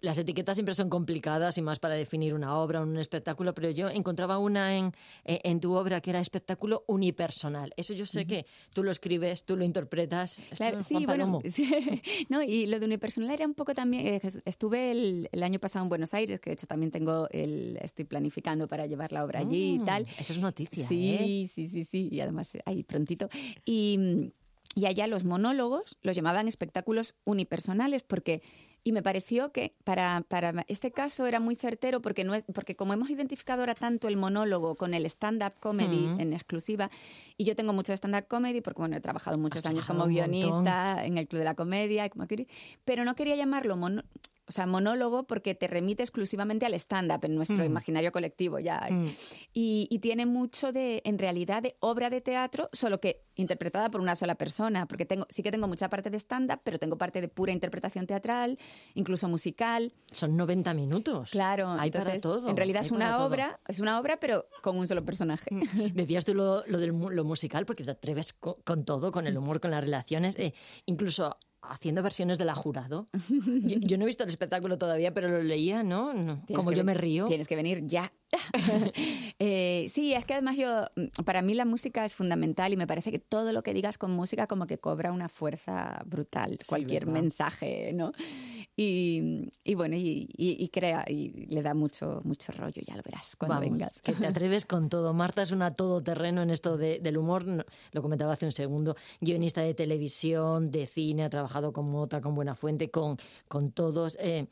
las 0.00 0.18
etiquetas 0.18 0.56
siempre 0.56 0.74
son 0.74 0.88
complicadas 0.88 1.58
y 1.58 1.62
más 1.62 1.78
para 1.78 1.94
definir 1.94 2.34
una 2.34 2.56
obra, 2.56 2.80
un 2.82 2.96
espectáculo, 2.98 3.54
pero 3.54 3.70
yo 3.70 3.88
encontraba 3.88 4.38
una 4.38 4.76
en, 4.76 4.92
eh, 5.24 5.40
en 5.44 5.60
tu 5.60 5.74
obra 5.74 6.00
que 6.00 6.10
era 6.10 6.20
espectáculo 6.20 6.84
unipersonal. 6.86 7.72
Eso 7.76 7.94
yo 7.94 8.06
sé 8.06 8.26
que 8.26 8.46
tú 8.72 8.84
lo 8.84 8.90
escribes, 8.90 9.44
tú 9.44 9.56
lo 9.56 9.64
interpretas. 9.64 10.40
Claro, 10.56 10.82
sí, 10.82 11.04
bueno, 11.04 11.40
no, 12.28 12.42
y 12.42 12.66
lo 12.66 12.78
de 12.78 12.86
unipersonal 12.86 13.30
era 13.30 13.46
un 13.46 13.54
poco 13.54 13.74
también, 13.74 14.06
eh, 14.06 14.20
estuve 14.44 14.90
el, 14.92 15.28
el 15.32 15.42
año 15.42 15.58
pasado 15.58 15.84
en 15.84 15.88
Buenos 15.88 16.14
Aires, 16.14 16.40
que 16.40 16.50
de 16.50 16.54
hecho 16.54 16.66
también 16.66 16.90
tengo 16.92 17.28
el, 17.30 17.78
estoy 17.82 18.04
planificando 18.04 18.68
para 18.68 18.86
llevar 18.86 19.12
la 19.12 19.24
obra 19.24 19.40
allí 19.40 19.74
y 19.74 19.78
Mm, 19.78 19.84
tal. 19.84 20.06
Eso 20.18 20.32
es 20.32 20.38
noticia, 20.38 20.86
Sí, 20.86 21.10
¿eh? 21.12 21.50
sí, 21.52 21.68
sí, 21.68 21.84
sí, 21.84 22.08
y 22.10 22.20
además 22.20 22.56
ahí 22.64 22.82
prontito. 22.82 23.28
Y, 23.64 24.32
y 24.74 24.86
allá 24.86 25.06
los 25.06 25.24
monólogos 25.24 25.96
los 26.02 26.14
llamaban 26.14 26.46
espectáculos 26.48 27.14
unipersonales 27.24 28.02
porque 28.02 28.42
y 28.84 28.92
me 28.92 29.02
pareció 29.02 29.52
que 29.52 29.74
para, 29.84 30.22
para 30.28 30.64
este 30.68 30.92
caso 30.92 31.26
era 31.26 31.40
muy 31.40 31.56
certero 31.56 32.00
porque 32.00 32.24
no 32.24 32.34
es 32.34 32.44
porque 32.54 32.76
como 32.76 32.92
hemos 32.94 33.10
identificado 33.10 33.60
ahora 33.60 33.74
tanto 33.74 34.08
el 34.08 34.16
monólogo 34.16 34.76
con 34.76 34.94
el 34.94 35.04
stand-up 35.06 35.52
comedy 35.60 36.06
en 36.20 36.32
exclusiva 36.32 36.90
y 37.36 37.44
yo 37.44 37.54
tengo 37.56 37.72
mucho 37.72 37.92
stand-up 37.92 38.26
comedy 38.28 38.60
porque 38.60 38.80
bueno 38.80 38.96
he 38.96 39.00
trabajado 39.00 39.36
muchos 39.38 39.66
años 39.66 39.84
como 39.86 40.00
montón. 40.06 40.14
guionista 40.14 41.04
en 41.04 41.18
el 41.18 41.26
Club 41.28 41.40
de 41.40 41.44
la 41.44 41.54
Comedia 41.54 42.08
como 42.08 42.26
pero 42.84 43.04
no 43.04 43.14
quería 43.14 43.36
llamarlo 43.36 43.76
mono- 43.76 44.04
o 44.48 44.52
sea, 44.52 44.66
monólogo 44.66 45.24
porque 45.26 45.54
te 45.54 45.66
remite 45.68 46.02
exclusivamente 46.02 46.64
al 46.66 46.74
stand-up 46.74 47.24
en 47.24 47.34
nuestro 47.34 47.58
Mm. 47.58 47.64
imaginario 47.64 48.12
colectivo 48.12 48.58
ya. 48.58 48.86
Mm. 48.90 49.08
Y, 49.52 49.86
y 49.90 49.98
tiene 49.98 50.26
mucho 50.26 50.72
de, 50.72 51.02
en 51.04 51.18
realidad, 51.18 51.62
de 51.62 51.76
obra 51.80 52.10
de 52.10 52.20
teatro, 52.20 52.68
solo 52.72 53.00
que 53.00 53.24
interpretada 53.34 53.90
por 53.90 54.00
una 54.00 54.16
sola 54.16 54.34
persona, 54.34 54.86
porque 54.86 55.04
tengo, 55.06 55.26
sí 55.28 55.42
que 55.42 55.50
tengo 55.52 55.68
mucha 55.68 55.88
parte 55.88 56.10
de 56.10 56.16
stand-up, 56.18 56.60
pero 56.64 56.78
tengo 56.78 56.96
parte 56.98 57.20
de 57.20 57.28
pura 57.28 57.52
interpretación 57.52 58.06
teatral, 58.06 58.58
incluso 58.94 59.28
musical. 59.28 59.92
Son 60.10 60.36
90 60.36 60.74
minutos. 60.74 61.30
Claro, 61.30 61.68
Hay 61.70 61.90
para 61.90 62.14
entonces, 62.14 62.22
todo, 62.22 62.48
En 62.50 62.56
realidad 62.56 62.82
es 62.82 62.88
para 62.90 63.04
una 63.06 63.16
todo. 63.16 63.26
obra, 63.26 63.60
es 63.68 63.78
una 63.80 64.00
obra, 64.00 64.18
pero 64.18 64.46
con 64.62 64.76
un 64.78 64.88
solo 64.88 65.04
personaje. 65.04 65.50
Decías 65.94 66.24
tú 66.24 66.34
lo, 66.34 66.64
lo 66.66 66.78
del 66.78 66.90
lo 66.90 67.24
musical 67.24 67.66
porque 67.66 67.84
te 67.84 67.90
atreves 67.90 68.32
co- 68.32 68.58
con, 68.64 68.84
todo, 68.84 69.12
con 69.12 69.26
el 69.26 69.36
humor, 69.36 69.60
con 69.60 69.70
las 69.70 69.84
relaciones, 69.84 70.36
eh, 70.38 70.54
incluso 70.86 71.36
haciendo 71.68 72.02
versiones 72.02 72.38
de 72.38 72.44
la 72.44 72.54
jurado. 72.54 73.08
Yo, 73.62 73.78
yo 73.80 73.96
no 73.98 74.04
he 74.04 74.06
visto 74.06 74.24
el 74.24 74.30
espectáculo 74.30 74.78
todavía, 74.78 75.12
pero 75.12 75.28
lo 75.28 75.42
leía, 75.42 75.82
¿no? 75.82 76.42
Como 76.54 76.72
yo 76.72 76.84
me 76.84 76.94
río. 76.94 77.26
Tienes 77.26 77.48
que 77.48 77.56
venir 77.56 77.86
ya. 77.86 78.12
Eh, 79.40 79.86
sí, 79.88 80.12
es 80.14 80.24
que 80.24 80.32
además 80.34 80.56
yo, 80.56 80.86
mm, 80.96 81.22
para 81.24 81.42
mí 81.42 81.54
la 81.54 81.64
música 81.64 82.04
es 82.04 82.12
fundamental 82.12 82.72
y 82.72 82.76
me 82.76 82.88
parece 82.88 83.12
que 83.12 83.20
todo 83.20 83.52
lo 83.52 83.62
que 83.62 83.72
digas 83.72 83.96
con 83.98 84.10
música 84.10 84.48
como 84.48 84.66
que 84.66 84.78
cobra 84.78 85.12
una 85.12 85.28
fuerza 85.28 86.02
brutal, 86.06 86.58
cualquier 86.66 87.06
mensaje, 87.06 87.92
¿no? 87.94 88.10
Y, 88.76 89.48
y 89.62 89.74
bueno, 89.76 89.94
y, 89.96 90.28
y- 90.36 90.56
y 90.58 90.68
crea, 90.70 91.04
y 91.08 91.46
le 91.46 91.62
da 91.62 91.74
mucho, 91.74 92.20
mucho 92.24 92.50
rollo, 92.52 92.82
ya 92.84 92.96
lo 92.96 93.02
verás 93.04 93.36
cuando 93.36 93.54
Vamos, 93.60 93.70
vengas. 93.70 94.00
que 94.02 94.12
te 94.12 94.26
atreves 94.26 94.66
con 94.66 94.88
todo. 94.88 95.14
Marta 95.14 95.42
es 95.42 95.52
una 95.52 95.70
todoterreno 95.70 96.42
en 96.42 96.50
esto 96.50 96.76
de- 96.76 96.98
del 96.98 97.16
humor, 97.16 97.44
lo 97.92 98.02
comentaba 98.02 98.32
hace 98.32 98.46
un 98.46 98.52
segundo, 98.52 98.96
guionista 99.20 99.60
de 99.60 99.74
televisión, 99.74 100.70
de 100.72 100.86
cine, 100.88 101.22
ha 101.24 101.30
trabajado 101.30 101.72
con 101.72 101.88
Mota, 101.90 102.20
con 102.20 102.34
Buenafuente, 102.34 102.90
con, 102.90 103.16
con 103.46 103.70
todos. 103.70 104.16
Eh, 104.20 104.46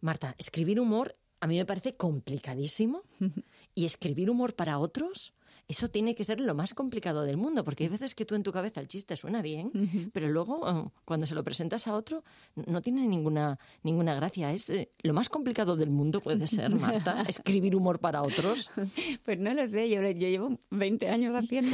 Marta, 0.00 0.34
escribir 0.38 0.80
humor 0.80 1.14
a 1.40 1.46
mí 1.46 1.56
me 1.56 1.64
parece 1.66 1.94
complicadísimo 1.96 3.02
y 3.74 3.84
escribir 3.84 4.30
humor 4.30 4.54
para 4.54 4.78
otros, 4.78 5.32
eso 5.66 5.88
tiene 5.88 6.14
que 6.14 6.24
ser 6.24 6.40
lo 6.40 6.54
más 6.54 6.72
complicado 6.74 7.22
del 7.24 7.36
mundo, 7.36 7.62
porque 7.64 7.84
hay 7.84 7.90
veces 7.90 8.14
que 8.14 8.24
tú 8.24 8.34
en 8.34 8.42
tu 8.42 8.52
cabeza 8.52 8.80
el 8.80 8.88
chiste 8.88 9.16
suena 9.16 9.40
bien, 9.42 10.10
pero 10.12 10.28
luego 10.28 10.68
eh, 10.68 10.90
cuando 11.04 11.26
se 11.26 11.34
lo 11.34 11.44
presentas 11.44 11.86
a 11.86 11.94
otro 11.94 12.22
no 12.54 12.80
tiene 12.82 13.06
ninguna, 13.06 13.58
ninguna 13.82 14.14
gracia. 14.14 14.52
Es 14.52 14.68
eh, 14.70 14.90
lo 15.02 15.12
más 15.14 15.28
complicado 15.28 15.76
del 15.76 15.90
mundo 15.90 16.20
puede 16.20 16.46
ser, 16.46 16.70
Marta, 16.74 17.22
escribir 17.28 17.76
humor 17.76 17.98
para 17.98 18.22
otros. 18.22 18.70
Pues 19.24 19.38
no 19.38 19.52
lo 19.52 19.66
sé, 19.66 19.88
yo, 19.90 20.00
yo 20.02 20.28
llevo 20.28 20.58
20 20.70 21.08
años 21.08 21.34
haciendo. 21.34 21.70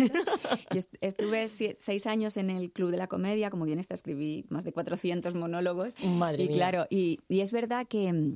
y 0.72 0.78
est- 0.78 0.94
estuve 1.00 1.46
sie- 1.48 1.76
seis 1.78 2.06
años 2.06 2.36
en 2.36 2.50
el 2.50 2.72
Club 2.72 2.90
de 2.90 2.96
la 2.96 3.06
Comedia, 3.06 3.50
como 3.50 3.64
guionista 3.64 3.94
escribí 3.94 4.44
más 4.50 4.64
de 4.64 4.72
400 4.72 5.34
monólogos. 5.34 5.94
Madre 6.04 6.42
y 6.44 6.48
mía. 6.48 6.56
claro, 6.56 6.86
y, 6.90 7.20
y 7.28 7.40
es 7.40 7.52
verdad 7.52 7.86
que, 7.88 8.12
mm, 8.12 8.34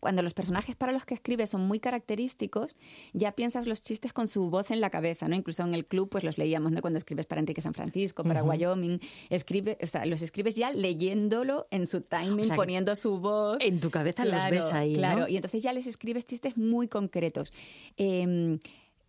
cuando 0.00 0.22
los 0.22 0.34
personajes 0.34 0.76
para 0.76 0.92
los 0.92 1.04
que 1.04 1.14
escribes 1.14 1.50
son 1.50 1.62
muy 1.62 1.80
característicos, 1.80 2.76
ya 3.12 3.32
piensas 3.32 3.66
los 3.66 3.82
chistes 3.82 4.12
con 4.12 4.28
su 4.28 4.50
voz 4.50 4.70
en 4.70 4.80
la 4.80 4.90
cabeza, 4.90 5.28
¿no? 5.28 5.34
Incluso 5.34 5.62
en 5.64 5.74
el 5.74 5.86
club, 5.86 6.08
pues 6.08 6.24
los 6.24 6.38
leíamos, 6.38 6.72
¿no? 6.72 6.80
Cuando 6.80 6.98
escribes 6.98 7.26
para 7.26 7.40
Enrique 7.40 7.60
San 7.60 7.74
Francisco, 7.74 8.24
para. 8.24 8.42
Wyoming, 8.48 9.00
escribe, 9.28 9.76
o 9.82 9.86
sea, 9.86 10.06
los 10.06 10.22
escribes 10.22 10.54
ya 10.54 10.72
leyéndolo 10.72 11.66
en 11.70 11.86
su 11.86 12.02
timing, 12.02 12.40
O 12.40 12.44
sea, 12.44 12.54
que 12.54 12.60
poniendo 12.60 12.94
su 12.94 13.18
voz. 13.18 13.58
en 13.60 13.80
tu 13.80 13.90
cabeza 13.90 14.24
los 14.24 14.48
ves 14.50 14.66
ahí, 14.72 14.92
¿no? 14.92 14.98
Claro, 14.98 15.28
y 15.28 15.36
entonces 15.36 15.62
ya 15.62 15.72
les 15.72 15.86
escribes 15.86 16.24
chistes 16.24 16.56
muy 16.56 16.88
concretos. 16.88 17.52
Em, 17.96 18.60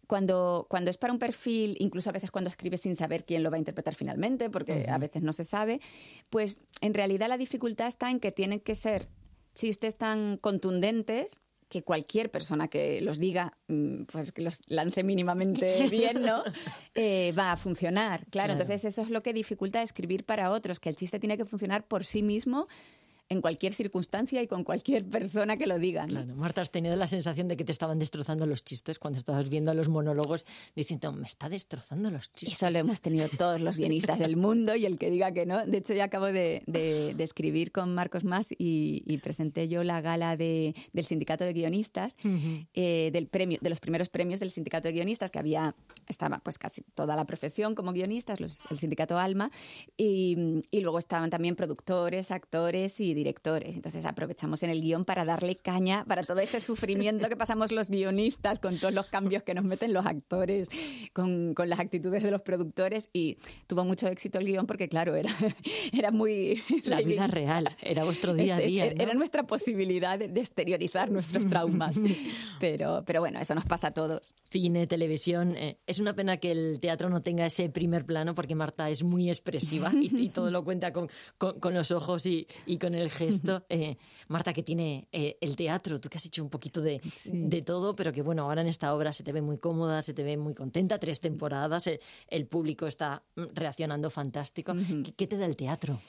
cuando, 0.07 0.65
cuando 0.67 0.89
es 0.89 0.97
para 0.97 1.13
un 1.13 1.19
perfil, 1.19 1.77
incluso 1.79 2.09
a 2.09 2.13
veces 2.13 2.31
cuando 2.31 2.49
escribes 2.49 2.81
sin 2.81 2.95
saber 2.95 3.23
quién 3.23 3.43
lo 3.43 3.51
va 3.51 3.57
a 3.57 3.59
interpretar 3.59 3.93
finalmente, 3.93 4.49
porque 4.49 4.87
a 4.89 4.97
veces 4.97 5.21
no 5.21 5.33
se 5.33 5.43
sabe, 5.43 5.79
pues 6.31 6.59
en 6.81 6.95
realidad 6.95 7.27
la 7.29 7.37
dificultad 7.37 7.87
está 7.87 8.09
en 8.09 8.19
que 8.19 8.31
tienen 8.31 8.59
que 8.59 8.73
ser 8.73 9.07
chistes 9.59 9.97
tan 9.97 10.37
contundentes 10.37 11.41
que 11.67 11.83
cualquier 11.83 12.31
persona 12.31 12.67
que 12.67 12.99
los 13.01 13.19
diga, 13.19 13.55
mm, 13.67 14.03
pues 14.05 14.31
que 14.31 14.41
los 14.41 14.59
lance 14.67 15.03
mínimamente 15.03 15.87
bien, 15.91 16.23
¿no? 16.23 16.43
Eh, 16.95 17.31
va 17.37 17.51
a 17.51 17.57
funcionar. 17.57 18.21
Claro, 18.21 18.29
Claro. 18.31 18.53
entonces 18.53 18.85
eso 18.85 19.01
es 19.03 19.09
lo 19.09 19.21
que 19.21 19.33
dificulta 19.33 19.83
escribir 19.83 20.23
para 20.23 20.49
otros, 20.51 20.79
que 20.79 20.89
el 20.89 20.95
chiste 20.95 21.19
tiene 21.19 21.37
que 21.37 21.45
funcionar 21.45 21.85
por 21.87 22.05
sí 22.05 22.23
mismo 22.23 22.67
en 23.29 23.41
cualquier 23.41 23.73
circunstancia 23.73 24.41
y 24.41 24.47
con 24.47 24.63
cualquier 24.63 25.05
persona 25.05 25.55
que 25.55 25.67
lo 25.67 25.77
diga. 25.77 26.03
¿no? 26.07 26.09
Claro, 26.09 26.35
Marta, 26.35 26.61
¿has 26.61 26.71
tenido 26.71 26.95
la 26.95 27.05
sensación 27.05 27.47
de 27.47 27.55
que 27.57 27.63
te 27.63 27.71
estaban 27.71 27.99
destrozando 27.99 28.47
los 28.47 28.63
chistes 28.63 28.97
cuando 28.97 29.19
estabas 29.19 29.49
viendo 29.49 29.71
los 29.75 29.87
monólogos 29.87 30.45
diciendo, 30.75 31.11
me 31.11 31.27
está 31.27 31.47
destrozando 31.47 32.09
los 32.09 32.33
chistes? 32.33 32.57
Eso 32.57 32.69
lo 32.71 32.79
hemos 32.79 33.01
tenido 33.01 33.27
todos 33.37 33.61
los 33.61 33.77
guionistas 33.77 34.17
del 34.17 34.35
mundo 34.35 34.75
y 34.75 34.85
el 34.87 34.97
que 34.97 35.11
diga 35.11 35.31
que 35.31 35.45
no. 35.45 35.65
De 35.65 35.77
hecho, 35.77 35.93
ya 35.93 36.05
acabo 36.05 36.25
de, 36.25 36.63
de- 36.65 37.13
de 37.15 37.23
escribir 37.23 37.71
con 37.71 37.93
Marcos 37.93 38.23
Más 38.23 38.51
y, 38.51 39.03
y 39.05 39.17
presenté 39.19 39.67
yo 39.67 39.83
la 39.83 40.01
gala 40.01 40.35
de- 40.35 40.73
del 40.93 41.05
sindicato 41.05 41.43
de 41.43 41.53
guionistas, 41.53 42.17
eh, 42.73 43.09
del 43.13 43.27
premio, 43.27 43.59
de 43.61 43.69
los 43.69 43.79
primeros 43.79 44.09
premios 44.09 44.39
del 44.39 44.49
sindicato 44.49 44.87
de 44.87 44.93
guionistas, 44.93 45.29
que 45.29 45.37
había, 45.39 45.75
estaba 46.07 46.39
pues 46.39 46.57
casi 46.57 46.81
toda 46.95 47.15
la 47.15 47.25
profesión 47.25 47.75
como 47.75 47.93
guionistas, 47.93 48.39
los- 48.39 48.59
el 48.71 48.79
sindicato 48.79 49.19
Alma, 49.19 49.51
y, 49.97 50.61
y 50.71 50.81
luego 50.81 50.97
estaban 50.99 51.29
también 51.29 51.55
productores, 51.55 52.31
actores 52.31 52.99
y 52.99 53.18
directores. 53.19 53.75
Entonces 53.75 54.05
aprovechamos 54.05 54.63
en 54.63 54.69
el 54.69 54.81
guion 54.81 55.05
para 55.05 55.25
darle 55.25 55.55
caña 55.55 56.05
para 56.05 56.23
todo 56.23 56.39
ese 56.39 56.59
sufrimiento 56.61 57.27
que 57.29 57.35
pasamos 57.35 57.71
los 57.71 57.89
guionistas 57.89 58.59
con 58.59 58.77
todos 58.79 58.93
los 58.93 59.07
cambios 59.07 59.43
que 59.43 59.53
nos 59.53 59.63
meten 59.65 59.93
los 59.93 60.05
actores, 60.05 60.69
con, 61.13 61.53
con 61.53 61.69
las 61.69 61.79
actitudes 61.79 62.23
de 62.23 62.31
los 62.31 62.41
productores 62.41 63.09
y 63.13 63.37
tuvo 63.67 63.83
mucho 63.83 64.07
éxito 64.07 64.39
el 64.39 64.45
guion 64.45 64.65
porque 64.65 64.87
claro, 64.89 65.15
era, 65.15 65.31
era 65.93 66.11
muy... 66.11 66.61
La 66.85 67.01
vida 67.01 67.27
real, 67.27 67.75
era 67.81 68.03
vuestro 68.05 68.33
día 68.33 68.55
a 68.55 68.57
Este- 68.59 68.69
día, 68.69 68.85
Era 68.85 69.13
¿no? 69.13 69.19
nuestra 69.19 69.43
posibilidad 69.45 70.17
de, 70.17 70.27
de 70.29 70.39
exteriorizar 70.39 71.11
nuestros 71.11 71.45
traumas. 71.49 71.95
Pero, 72.59 73.03
pero 73.05 73.19
bueno, 73.21 73.39
eso 73.39 73.55
nos 73.55 73.65
pasa 73.65 73.87
a 73.87 73.91
todos. 73.91 74.33
Cine, 74.49 74.87
televisión. 74.87 75.55
eh, 75.55 75.77
es 75.87 75.99
una 75.99 76.13
pena 76.15 76.37
que 76.37 76.51
el 76.51 76.79
teatro 76.79 77.09
no 77.09 77.21
tenga 77.21 77.45
ese 77.45 77.69
primer 77.69 78.05
plano 78.05 78.33
porque 78.35 78.55
Marta 78.55 78.89
es 78.89 79.03
muy 79.03 79.29
expresiva 79.29 79.91
y, 79.93 80.09
y 80.25 80.29
todo 80.29 80.51
lo 80.51 80.63
cuenta 80.63 80.91
con, 80.93 81.07
con- 81.37 81.59
con 81.59 81.73
los 81.73 81.91
ojos 81.91 82.25
y, 82.25 82.47
y 82.65 82.77
con 82.77 82.95
el 82.95 83.08
gesto. 83.09 83.65
Eh, 83.69 83.97
Marta, 84.27 84.51
que 84.53 84.63
tiene 84.63 85.07
eh, 85.11 85.37
el 85.41 85.55
teatro, 85.55 85.99
tú 85.99 86.09
que 86.09 86.17
has 86.17 86.25
hecho 86.25 86.43
un 86.43 86.49
poquito 86.49 86.81
de, 86.81 87.01
de 87.25 87.61
todo, 87.61 87.95
pero 87.95 88.11
que 88.11 88.21
bueno, 88.21 88.43
ahora 88.43 88.61
en 88.61 88.67
esta 88.67 88.93
obra 88.95 89.13
se 89.13 89.23
te 89.23 89.31
ve 89.31 89.41
muy 89.41 89.57
cómoda, 89.57 90.01
se 90.01 90.13
te 90.13 90.23
ve 90.23 90.37
muy 90.37 90.53
contenta, 90.53 90.97
tres 90.97 91.19
temporadas, 91.19 91.85
eh, 91.87 91.99
el 92.27 92.47
público 92.47 92.87
está 92.87 93.23
mm, 93.35 93.43
reaccionando 93.53 94.09
fantástico. 94.09 94.73
¿Qué, 95.03 95.13
qué 95.13 95.27
te 95.27 95.37
da 95.37 95.45
el 95.45 95.55
teatro? 95.55 95.99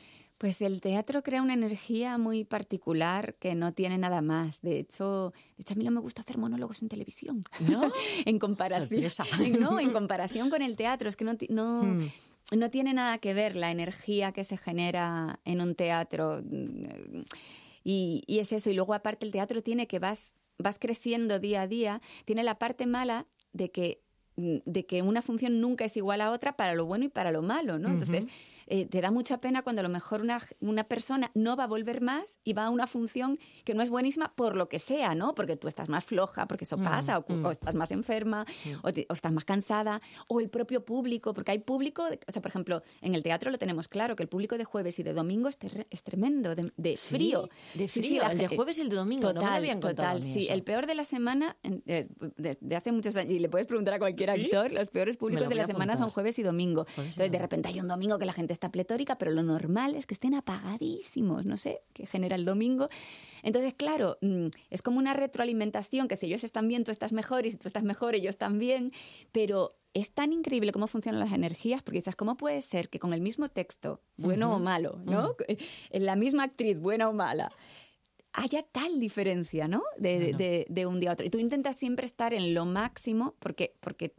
Pues 0.40 0.62
el 0.62 0.80
teatro 0.80 1.22
crea 1.22 1.42
una 1.42 1.52
energía 1.52 2.16
muy 2.16 2.44
particular 2.44 3.34
que 3.34 3.54
no 3.54 3.74
tiene 3.74 3.98
nada 3.98 4.22
más. 4.22 4.62
De 4.62 4.78
hecho, 4.78 5.34
de 5.58 5.60
hecho 5.60 5.74
a 5.74 5.76
mí 5.76 5.84
no 5.84 5.90
me 5.90 6.00
gusta 6.00 6.22
hacer 6.22 6.38
monólogos 6.38 6.80
en 6.80 6.88
televisión. 6.88 7.44
¿No? 7.68 7.82
en 8.24 8.38
comparación. 8.38 9.02
No, 9.60 9.78
en 9.78 9.92
comparación 9.92 10.48
con 10.48 10.62
el 10.62 10.76
teatro. 10.76 11.10
Es 11.10 11.16
que 11.16 11.26
no, 11.26 11.34
Hmm. 11.82 12.08
No 12.50 12.70
tiene 12.70 12.94
nada 12.94 13.18
que 13.18 13.34
ver 13.34 13.56
la 13.56 13.70
energía 13.70 14.32
que 14.32 14.44
se 14.44 14.56
genera 14.56 15.40
en 15.44 15.60
un 15.60 15.74
teatro. 15.74 16.42
Y, 17.84 18.22
y 18.26 18.38
es 18.38 18.52
eso. 18.52 18.70
Y 18.70 18.74
luego, 18.74 18.94
aparte, 18.94 19.26
el 19.26 19.32
teatro 19.32 19.62
tiene 19.62 19.86
que 19.86 19.98
vas, 19.98 20.34
vas 20.58 20.78
creciendo 20.78 21.38
día 21.38 21.62
a 21.62 21.66
día. 21.66 22.02
Tiene 22.24 22.44
la 22.44 22.58
parte 22.58 22.86
mala 22.86 23.26
de 23.52 23.70
que 23.70 24.00
de 24.36 24.86
que 24.86 25.02
una 25.02 25.22
función 25.22 25.60
nunca 25.60 25.84
es 25.84 25.96
igual 25.96 26.20
a 26.20 26.30
otra 26.30 26.56
para 26.56 26.74
lo 26.74 26.86
bueno 26.86 27.04
y 27.04 27.08
para 27.08 27.30
lo 27.30 27.42
malo, 27.42 27.78
¿no? 27.78 27.90
Entonces. 27.90 28.26
Eh, 28.70 28.86
te 28.86 29.00
da 29.00 29.10
mucha 29.10 29.40
pena 29.40 29.62
cuando 29.62 29.80
a 29.80 29.82
lo 29.82 29.88
mejor 29.90 30.22
una, 30.22 30.40
una 30.60 30.84
persona 30.84 31.30
no 31.34 31.56
va 31.56 31.64
a 31.64 31.66
volver 31.66 32.00
más 32.00 32.38
y 32.44 32.52
va 32.54 32.64
a 32.66 32.70
una 32.70 32.86
función 32.86 33.38
que 33.64 33.74
no 33.74 33.82
es 33.82 33.90
buenísima 33.90 34.32
por 34.34 34.56
lo 34.56 34.68
que 34.68 34.78
sea, 34.78 35.14
¿no? 35.14 35.34
Porque 35.34 35.56
tú 35.56 35.68
estás 35.68 35.88
más 35.88 36.04
floja, 36.04 36.46
porque 36.46 36.64
eso 36.64 36.78
Mm, 36.78 36.84
pasa, 36.84 37.18
o, 37.18 37.24
cu- 37.24 37.34
mm. 37.34 37.44
o 37.46 37.50
estás 37.50 37.74
más 37.74 37.90
enferma, 37.90 38.46
o, 38.82 38.92
te- 38.92 39.06
o 39.10 39.12
estás 39.12 39.32
más 39.32 39.44
cansada, 39.44 40.00
o 40.28 40.40
el 40.40 40.48
propio 40.48 40.84
público, 40.84 41.34
porque 41.34 41.50
hay 41.50 41.58
público, 41.58 42.04
o 42.04 42.32
sea, 42.32 42.40
por 42.40 42.50
ejemplo, 42.50 42.82
en 43.02 43.14
el 43.14 43.22
teatro 43.22 43.50
lo 43.50 43.58
tenemos 43.58 43.88
claro, 43.88 44.16
que 44.16 44.22
el 44.22 44.28
público 44.28 44.56
de 44.56 44.64
jueves 44.64 44.98
y 44.98 45.02
de 45.02 45.12
domingo 45.12 45.48
es, 45.48 45.58
es 45.90 46.02
tremendo, 46.02 46.54
de, 46.54 46.72
de 46.76 46.96
Sí, 46.96 47.14
frío. 47.16 47.48
de 47.74 47.88
Sí, 47.88 48.00
sí, 48.02 48.08
frío, 48.08 48.22
la 48.22 48.32
el 48.32 48.38
de 48.38 48.46
jueves 48.48 48.78
y 48.78 48.82
el 48.82 48.88
de 48.88 48.96
domingo, 48.96 49.28
no 49.28 49.34
me 49.34 49.40
Total, 49.40 49.56
habían 49.56 49.80
total, 49.80 50.22
sí. 50.22 50.44
eso. 50.44 50.52
El 50.54 50.62
peor 50.62 50.86
de 50.86 50.94
la 50.94 51.04
semana, 51.04 51.56
eh, 51.86 52.06
de, 52.36 52.56
de 52.60 52.76
hace 52.76 52.92
muchos 52.92 53.16
años, 53.16 53.32
y 53.34 53.38
le 53.40 53.48
puedes 53.48 53.66
preguntar 53.66 53.94
a 53.94 53.98
cualquier 53.98 54.30
¿Sí? 54.34 54.44
actor, 54.44 54.70
los 54.72 54.88
peores 54.88 55.16
públicos 55.16 55.44
lo 55.44 55.48
de 55.48 55.54
la 55.56 55.66
semana 55.66 55.96
son 55.96 56.10
jueves 56.10 56.38
y 56.38 56.42
domingo. 56.44 56.86
Entonces, 56.90 57.30
de 57.32 57.38
repente 57.38 57.68
hay 57.68 57.80
un 57.80 57.88
domingo 57.88 58.18
que 58.18 58.26
la 58.26 58.32
gente 58.32 58.52
está 58.60 58.70
pletórica, 58.70 59.16
pero 59.16 59.30
lo 59.30 59.42
normal 59.42 59.94
es 59.94 60.04
que 60.04 60.12
estén 60.12 60.34
apagadísimos, 60.34 61.46
no 61.46 61.56
sé, 61.56 61.80
qué 61.94 62.04
genera 62.04 62.36
el 62.36 62.44
domingo. 62.44 62.88
Entonces, 63.42 63.72
claro, 63.72 64.18
mm, 64.20 64.48
es 64.68 64.82
como 64.82 64.98
una 64.98 65.14
retroalimentación, 65.14 66.08
que 66.08 66.16
si 66.16 66.26
ellos 66.26 66.44
están 66.44 66.68
bien, 66.68 66.84
tú 66.84 66.90
estás 66.90 67.12
mejor, 67.14 67.46
y 67.46 67.50
si 67.52 67.56
tú 67.56 67.68
estás 67.68 67.84
mejor, 67.84 68.14
ellos 68.14 68.36
también, 68.36 68.92
pero 69.32 69.76
es 69.94 70.12
tan 70.12 70.34
increíble 70.34 70.72
cómo 70.72 70.86
funcionan 70.88 71.20
las 71.20 71.32
energías, 71.32 71.82
porque 71.82 72.00
dices, 72.00 72.16
¿cómo 72.16 72.36
puede 72.36 72.60
ser 72.60 72.90
que 72.90 72.98
con 72.98 73.14
el 73.14 73.22
mismo 73.22 73.48
texto, 73.48 74.02
bueno 74.18 74.54
o 74.54 74.58
malo, 74.58 75.00
¿no? 75.06 75.34
En 75.88 76.04
la 76.04 76.14
misma 76.16 76.44
actriz, 76.44 76.78
buena 76.78 77.08
o 77.08 77.14
mala, 77.14 77.50
haya 78.34 78.62
tal 78.62 79.00
diferencia, 79.00 79.68
¿no? 79.68 79.82
De, 79.96 80.18
Claro. 80.18 80.36
de- 80.38 80.66
de 80.68 80.86
un 80.86 81.00
día 81.00 81.10
a 81.10 81.12
otro. 81.14 81.24
Y 81.26 81.30
tú 81.30 81.38
intentas 81.38 81.76
siempre 81.78 82.04
estar 82.04 82.34
en 82.34 82.52
lo 82.54 82.66
máximo 82.66 83.34
porque... 83.40 83.74
porque 83.80 84.12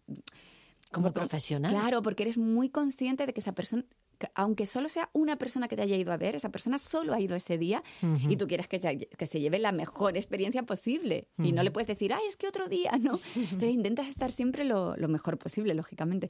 Como 0.92 1.14
profesional. 1.14 1.72
Claro, 1.72 2.02
porque 2.02 2.24
eres 2.24 2.38
muy 2.38 2.68
consciente 2.70 3.26
de 3.26 3.34
que 3.34 3.40
esa 3.40 3.54
persona, 3.54 3.84
que 3.84 4.01
aunque 4.36 4.66
solo 4.66 4.90
sea 4.90 5.10
una 5.14 5.38
persona 5.38 5.68
que 5.68 5.76
te 5.76 5.82
haya 5.82 5.96
ido 5.96 6.12
a 6.12 6.18
ver, 6.18 6.36
esa 6.36 6.50
persona 6.50 6.78
solo 6.78 7.14
ha 7.14 7.20
ido 7.20 7.36
ese 7.36 7.58
día 7.58 7.84
y 8.28 8.38
tú 8.38 8.48
quieres 8.48 8.68
que 8.68 8.80
se, 8.80 8.98
que 8.98 9.28
se 9.28 9.40
lleve 9.40 9.60
la 9.60 9.72
mejor 9.72 10.18
experiencia 10.18 10.64
posible. 10.64 11.28
Y 11.38 11.52
no 11.52 11.64
le 11.64 11.72
puedes 11.72 11.88
decir, 11.88 12.14
ay, 12.14 12.24
es 12.28 12.38
que 12.38 12.48
otro 12.48 12.68
día, 12.68 12.92
¿no? 13.00 13.20
Entonces 13.36 13.72
intentas 13.72 14.08
estar 14.08 14.32
siempre 14.32 14.64
lo, 14.64 14.96
lo 14.98 15.08
mejor 15.08 15.38
posible, 15.38 15.74
lógicamente. 15.74 16.30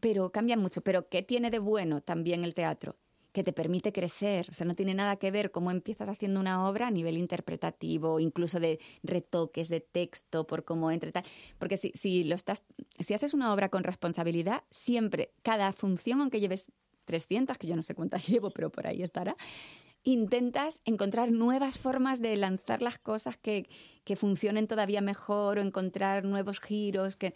Pero 0.00 0.30
cambia 0.30 0.56
mucho. 0.56 0.82
Pero 0.82 1.08
¿qué 1.08 1.22
tiene 1.22 1.50
de 1.50 1.58
bueno 1.58 2.00
también 2.00 2.44
el 2.44 2.54
teatro? 2.54 2.96
que 3.34 3.42
te 3.42 3.52
permite 3.52 3.92
crecer. 3.92 4.46
O 4.48 4.54
sea, 4.54 4.64
no 4.64 4.76
tiene 4.76 4.94
nada 4.94 5.16
que 5.16 5.32
ver 5.32 5.50
cómo 5.50 5.72
empiezas 5.72 6.08
haciendo 6.08 6.38
una 6.38 6.66
obra 6.68 6.86
a 6.86 6.90
nivel 6.92 7.18
interpretativo, 7.18 8.20
incluso 8.20 8.60
de 8.60 8.78
retoques 9.02 9.68
de 9.68 9.80
texto, 9.80 10.46
por 10.46 10.64
cómo 10.64 10.92
entra 10.92 11.08
y 11.08 11.12
tal. 11.12 11.24
Porque 11.58 11.76
si, 11.76 11.90
si, 11.96 12.22
lo 12.22 12.36
estás, 12.36 12.62
si 13.00 13.12
haces 13.12 13.34
una 13.34 13.52
obra 13.52 13.70
con 13.70 13.82
responsabilidad, 13.82 14.62
siempre, 14.70 15.32
cada 15.42 15.72
función, 15.72 16.20
aunque 16.20 16.38
lleves 16.38 16.70
300, 17.04 17.58
que 17.58 17.66
yo 17.66 17.76
no 17.76 17.82
sé 17.82 17.94
cuántas 17.94 18.26
llevo, 18.28 18.50
pero 18.50 18.70
por 18.70 18.86
ahí 18.86 19.02
estará, 19.02 19.36
intentas 20.04 20.80
encontrar 20.84 21.32
nuevas 21.32 21.78
formas 21.78 22.20
de 22.20 22.36
lanzar 22.36 22.82
las 22.82 22.98
cosas 22.98 23.36
que, 23.36 23.68
que 24.04 24.16
funcionen 24.16 24.66
todavía 24.66 25.00
mejor 25.00 25.58
o 25.58 25.62
encontrar 25.62 26.24
nuevos 26.24 26.60
giros 26.60 27.16
que... 27.16 27.34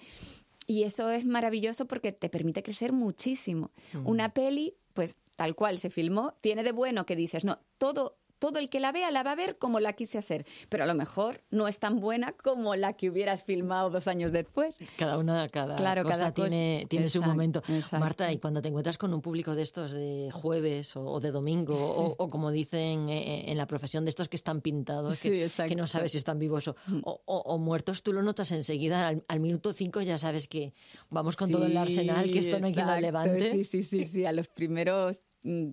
Y 0.71 0.83
eso 0.83 1.11
es 1.11 1.25
maravilloso 1.25 1.87
porque 1.87 2.13
te 2.13 2.29
permite 2.29 2.63
crecer 2.63 2.93
muchísimo. 2.93 3.71
Mm. 3.95 4.07
Una 4.07 4.35
peli, 4.35 4.75
pues 4.93 5.17
tal 5.35 5.55
cual 5.55 5.79
se 5.79 5.89
filmó, 5.89 6.35
tiene 6.43 6.63
de 6.63 6.73
bueno 6.73 7.07
que 7.07 7.17
dices, 7.17 7.47
no, 7.47 7.59
todo, 7.79 8.19
todo 8.39 8.59
el 8.59 8.69
que 8.71 8.81
la 8.81 8.93
vea 8.93 9.11
la 9.11 9.23
va 9.23 9.33
a 9.33 9.35
ver 9.35 9.59
como 9.59 9.81
la 9.81 9.93
quise 9.95 10.19
hacer, 10.19 10.47
pero 10.69 10.85
a 10.85 10.87
lo 10.87 10.95
mejor 10.95 11.43
no 11.51 11.69
es 11.69 11.79
tan 11.79 12.01
buena 12.01 12.33
como 12.33 12.75
la 12.77 12.93
que 12.95 13.11
hubieras 13.11 13.43
filmado 13.43 13.91
dos 13.91 14.09
años 14.09 14.33
después. 14.33 14.77
Cada 14.97 15.19
una, 15.19 15.49
cada 15.49 15.77
Claro, 15.77 16.03
cosa 16.03 16.15
cada 16.19 16.33
cosa. 16.33 16.49
tiene, 16.49 16.87
tiene 16.89 17.09
su 17.09 17.23
momento. 17.23 17.63
exacto. 17.69 17.99
Marta, 17.99 18.33
y 18.33 18.39
cuando 18.39 18.63
te 18.63 18.69
encuentras 18.69 18.99
con 18.99 19.13
un 19.15 19.21
público 19.21 19.55
de 19.55 19.63
estos 19.63 19.93
de 19.93 20.31
jueves 20.33 20.97
o, 20.97 21.05
o 21.05 21.21
de 21.21 21.31
domingo, 21.31 21.75
o, 21.79 22.15
o 22.17 22.31
como 22.31 22.51
dicen 22.51 23.09
eh, 23.09 23.51
en 23.51 23.59
la 23.59 23.67
profesión, 23.67 24.05
de 24.05 24.11
estos 24.11 24.29
que 24.29 24.37
están 24.37 24.61
pintados, 24.61 25.21
que, 25.21 25.49
Sí, 25.49 25.63
que 25.69 25.75
no 25.77 25.87
sabes 25.87 26.13
si 26.13 26.19
están 26.19 26.39
vivos 26.39 26.69
o, 26.69 26.77
o- 27.03 27.59
muertos, 27.59 28.03
tú 28.03 28.13
lo 28.13 28.23
notas 28.23 28.53
enseguida. 28.53 29.09
Al, 29.09 29.25
al 29.29 29.41
minuto 29.41 29.73
cinco 29.73 30.01
ya 30.03 30.19
sabes 30.19 30.49
que 30.49 30.73
vamos 31.11 31.37
con 31.37 31.51
todo 31.51 31.67
el 31.67 31.77
arsenal, 31.77 32.31
que 32.31 32.39
esto 32.39 32.59
no 32.61 32.67
hay 32.67 32.75
quien 32.75 32.87
lo 32.87 33.01
levante. 33.01 33.51
Sí, 33.53 33.65
sí, 33.65 33.83
sí, 33.83 34.05
sí. 34.05 34.25
A 34.27 34.33
los 34.33 34.49
primeros 34.49 35.17
mm, 35.19 35.28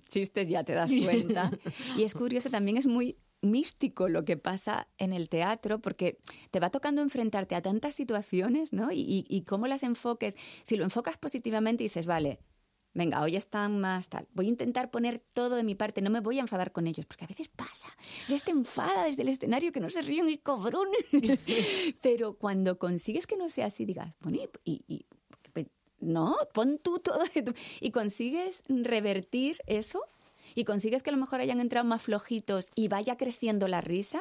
chistes 0.08 0.48
ya 0.48 0.64
te 0.64 0.72
das 0.72 0.90
cuenta. 1.04 1.50
y 1.96 2.02
es 2.04 2.14
curioso, 2.14 2.50
también 2.50 2.76
es 2.76 2.86
muy 2.86 3.16
místico 3.42 4.08
lo 4.08 4.24
que 4.24 4.36
pasa 4.36 4.88
en 4.98 5.12
el 5.12 5.28
teatro 5.28 5.78
porque 5.80 6.18
te 6.50 6.58
va 6.58 6.70
tocando 6.70 7.02
enfrentarte 7.02 7.54
a 7.54 7.62
tantas 7.62 7.94
situaciones, 7.94 8.72
¿no? 8.72 8.90
Y, 8.92 9.00
y- 9.00 9.26
y 9.28 9.42
cómo 9.42 9.66
las 9.66 9.82
enfoques. 9.82 10.36
Si 10.64 10.76
lo 10.76 10.84
enfocas 10.84 11.16
positivamente 11.18 11.84
dices, 11.84 12.06
vale, 12.06 12.40
venga, 12.94 13.20
hoy 13.22 13.36
están 13.36 13.78
más 13.78 14.08
tal. 14.08 14.26
Voy 14.32 14.46
a 14.46 14.48
intentar 14.48 14.90
poner 14.90 15.22
todo 15.34 15.54
de 15.56 15.64
mi 15.64 15.74
parte, 15.74 16.00
no 16.00 16.08
me 16.10 16.20
voy 16.20 16.38
a 16.38 16.40
enfadar 16.40 16.72
con 16.72 16.86
ellos, 16.86 17.04
porque 17.04 17.24
a 17.26 17.28
veces 17.28 17.48
pasa. 17.48 17.88
Les 18.28 18.42
te 18.42 18.52
enfada 18.52 19.04
desde 19.04 19.20
el 19.22 19.28
escenario 19.28 19.70
que 19.70 19.80
no 19.80 19.90
se 19.90 20.00
ríen 20.00 20.30
y 20.30 20.38
cobrón. 20.38 20.88
Pero 22.00 22.36
cuando 22.38 22.78
consigues 22.78 23.26
que 23.26 23.36
no 23.36 23.48
sea 23.50 23.66
así, 23.66 23.84
digas, 23.84 24.14
bueno, 24.20 24.38
y, 24.64 24.72
y- 24.72 24.84
y- 24.88 25.06
no, 26.06 26.34
pon 26.54 26.78
tú 26.78 26.98
todo 26.98 27.20
y 27.80 27.90
consigues 27.90 28.62
revertir 28.68 29.58
eso 29.66 30.00
y 30.54 30.64
consigues 30.64 31.02
que 31.02 31.10
a 31.10 31.12
lo 31.12 31.18
mejor 31.18 31.40
hayan 31.40 31.60
entrado 31.60 31.84
más 31.86 32.00
flojitos 32.02 32.70
y 32.74 32.88
vaya 32.88 33.16
creciendo 33.16 33.68
la 33.68 33.80
risa, 33.80 34.20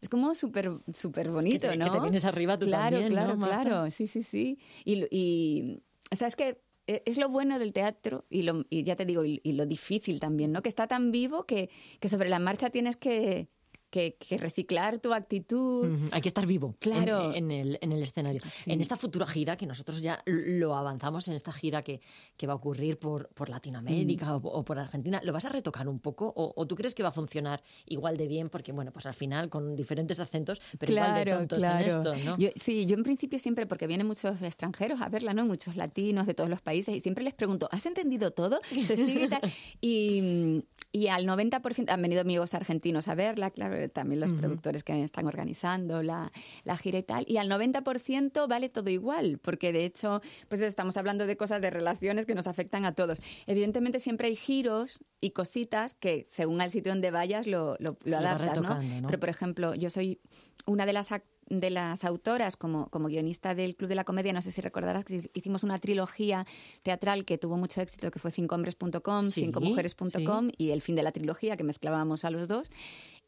es 0.00 0.08
como 0.08 0.34
súper 0.34 0.72
súper 0.92 1.30
bonito, 1.30 1.68
te- 1.68 1.72
que 1.74 1.78
¿no? 1.78 1.92
te 1.92 2.00
vienes 2.00 2.24
arriba 2.24 2.58
tú 2.58 2.66
claro, 2.66 2.96
también, 2.98 3.14
¿no, 3.14 3.20
Claro, 3.24 3.36
Marta? 3.36 3.62
claro, 3.62 3.90
sí, 3.90 4.06
sí, 4.06 4.22
sí. 4.22 4.58
Y, 4.84 5.06
y 5.14 5.82
o 6.10 6.16
sea, 6.16 6.26
es 6.28 6.36
que 6.36 6.60
e- 6.86 7.02
es 7.04 7.18
lo 7.18 7.28
bueno 7.28 7.58
del 7.58 7.72
teatro 7.72 8.24
y, 8.30 8.42
lo, 8.42 8.64
y 8.70 8.82
ya 8.82 8.96
te 8.96 9.04
digo, 9.04 9.24
y, 9.24 9.40
y 9.44 9.52
lo 9.52 9.66
difícil 9.66 10.18
también, 10.20 10.50
¿no? 10.52 10.62
Que 10.62 10.70
está 10.70 10.86
tan 10.88 11.12
vivo 11.12 11.44
que, 11.44 11.68
que 12.00 12.08
sobre 12.08 12.28
la 12.30 12.38
marcha 12.38 12.70
tienes 12.70 12.96
que, 12.96 13.48
que, 13.90 14.16
que 14.18 14.36
reciclar 14.38 14.98
tu 15.00 15.12
actitud. 15.14 16.08
Hay 16.12 16.20
que 16.20 16.28
estar 16.28 16.46
vivo 16.46 16.68
en- 16.68 16.72
Claro. 16.74 17.32
en, 17.32 17.50
el, 17.50 17.78
en 17.80 17.92
el 17.92 18.02
escenario. 18.02 18.40
En 18.66 18.80
esta 18.80 18.96
futura 18.96 19.26
gira, 19.26 19.56
que 19.56 19.66
nosotros 19.66 20.02
ya 20.02 20.22
lo 20.26 20.74
avanzamos 20.76 21.26
en 21.28 21.34
esta 21.34 21.52
gira 21.52 21.82
que, 21.82 22.00
que 22.36 22.46
va 22.46 22.52
a 22.52 22.56
ocurrir 22.56 22.98
por, 22.98 23.28
por 23.30 23.48
Latinoamérica 23.48 24.26
Mm. 24.26 24.46
o, 24.46 24.48
o 24.48 24.64
por 24.64 24.78
Argentina, 24.78 25.20
¿lo 25.24 25.32
vas 25.32 25.44
a 25.44 25.48
retocar 25.48 25.88
un 25.88 26.00
poco? 26.00 26.32
O, 26.36 26.52
o 26.54 26.66
tú 26.66 26.74
crees 26.76 26.94
que 26.94 27.02
va 27.02 27.08
a 27.10 27.12
funcionar 27.12 27.62
igual 27.86 28.16
de 28.16 28.28
bien? 28.28 28.50
Porque, 28.50 28.72
bueno, 28.72 28.92
pues 28.92 29.06
al 29.06 29.14
final 29.14 29.48
con 29.48 29.74
diferentes 29.76 30.20
acentos, 30.20 30.60
pero 30.78 30.92
igual 30.92 31.24
de 31.24 31.30
tontos 31.30 31.62
en 31.62 31.78
esto, 31.78 32.14
¿no? 32.24 32.36
Yo- 32.38 32.50
sí, 32.56 32.86
yo 32.86 32.94
en 32.96 33.02
principio 33.02 33.38
siempre, 33.38 33.66
porque 33.66 33.86
vienen 33.86 34.06
muchos 34.06 34.40
extranjeros 34.42 35.00
a 35.00 35.08
verla, 35.08 35.32
¿no? 35.34 35.46
Muchos 35.46 35.76
latinos 35.76 36.26
de 36.26 36.34
todos 36.34 36.50
los 36.50 36.60
países, 36.60 36.94
y 36.96 37.00
siempre 37.00 37.24
les 37.24 37.34
pregunto, 37.34 37.68
¿has 37.72 37.86
entendido 37.86 38.30
todo? 38.32 38.60
¿Se 38.86 38.96
sigue 38.96 39.24
y 39.24 39.28
tal? 39.28 39.40
Y, 39.80 40.64
y 40.92 41.08
al 41.08 41.26
90% 41.26 41.90
han 41.90 42.02
venido 42.02 42.20
amigos 42.20 42.54
argentinos 42.54 43.08
a 43.08 43.14
verla, 43.14 43.50
claro, 43.50 43.76
también 43.88 44.20
los 44.20 44.30
Ujú. 44.30 44.40
productores 44.40 44.82
que 44.82 45.02
están 45.02 45.26
organizando 45.26 46.02
la, 46.02 46.32
la 46.64 46.76
gira 46.76 46.98
y 46.98 47.02
tal, 47.02 47.24
y 47.28 47.36
al 47.36 47.48
90% 47.48 48.48
vale 48.48 48.68
todo 48.68 48.90
igual, 48.90 49.38
porque 49.38 49.72
de 49.72 49.84
hecho, 49.84 50.20
pues 50.48 50.60
estamos 50.62 50.96
hablando 50.96 51.26
de 51.26 51.36
cosas, 51.36 51.60
de 51.62 51.70
relaciones 51.70 52.26
que 52.26 52.34
nos 52.34 52.46
afectan 52.46 52.84
a 52.84 52.92
todos. 52.92 53.18
Evidentemente 53.46 54.00
siempre 54.00 54.28
hay 54.28 54.36
giros 54.36 55.04
y 55.20 55.30
cositas 55.30 55.94
que 55.94 56.26
según 56.30 56.60
al 56.60 56.70
sitio 56.70 56.92
donde 56.92 57.10
vayas 57.10 57.46
lo, 57.46 57.76
lo, 57.78 57.96
lo 58.04 58.18
adaptas, 58.18 58.60
¿no? 58.60 58.82
¿no? 58.82 59.06
Pero 59.06 59.20
por 59.20 59.28
ejemplo, 59.28 59.74
yo 59.74 59.90
soy 59.90 60.20
una 60.66 60.86
de 60.86 60.92
las 60.92 61.12
de 61.50 61.70
las 61.70 62.04
autoras 62.04 62.56
como, 62.56 62.90
como 62.90 63.08
guionista 63.08 63.54
del 63.54 63.74
Club 63.74 63.88
de 63.88 63.94
la 63.94 64.04
Comedia, 64.04 64.32
no 64.34 64.42
sé 64.42 64.52
si 64.52 64.60
recordarás 64.60 65.04
que 65.06 65.30
hicimos 65.32 65.62
una 65.62 65.78
trilogía 65.78 66.46
teatral 66.82 67.24
que 67.24 67.38
tuvo 67.38 67.56
mucho 67.56 67.80
éxito, 67.80 68.10
que 68.10 68.18
fue 68.18 68.30
cincohombres.com, 68.30 69.24
Sí, 69.24 69.40
cincomujeres.com 69.42 70.50
y 70.56 70.70
el 70.70 70.82
fin 70.82 70.94
de 70.94 71.02
la 71.02 71.12
trilogía, 71.12 71.56
que 71.56 71.64
mezclábamos 71.64 72.24
a 72.24 72.30
los 72.30 72.48
dos. 72.48 72.70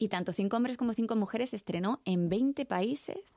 Y 0.00 0.08
tanto 0.08 0.32
Cinco 0.32 0.56
Hombres 0.56 0.78
como 0.78 0.94
Cinco 0.94 1.14
Mujeres 1.14 1.50
se 1.50 1.56
estrenó 1.56 2.00
en 2.06 2.30
20 2.30 2.64
países 2.64 3.36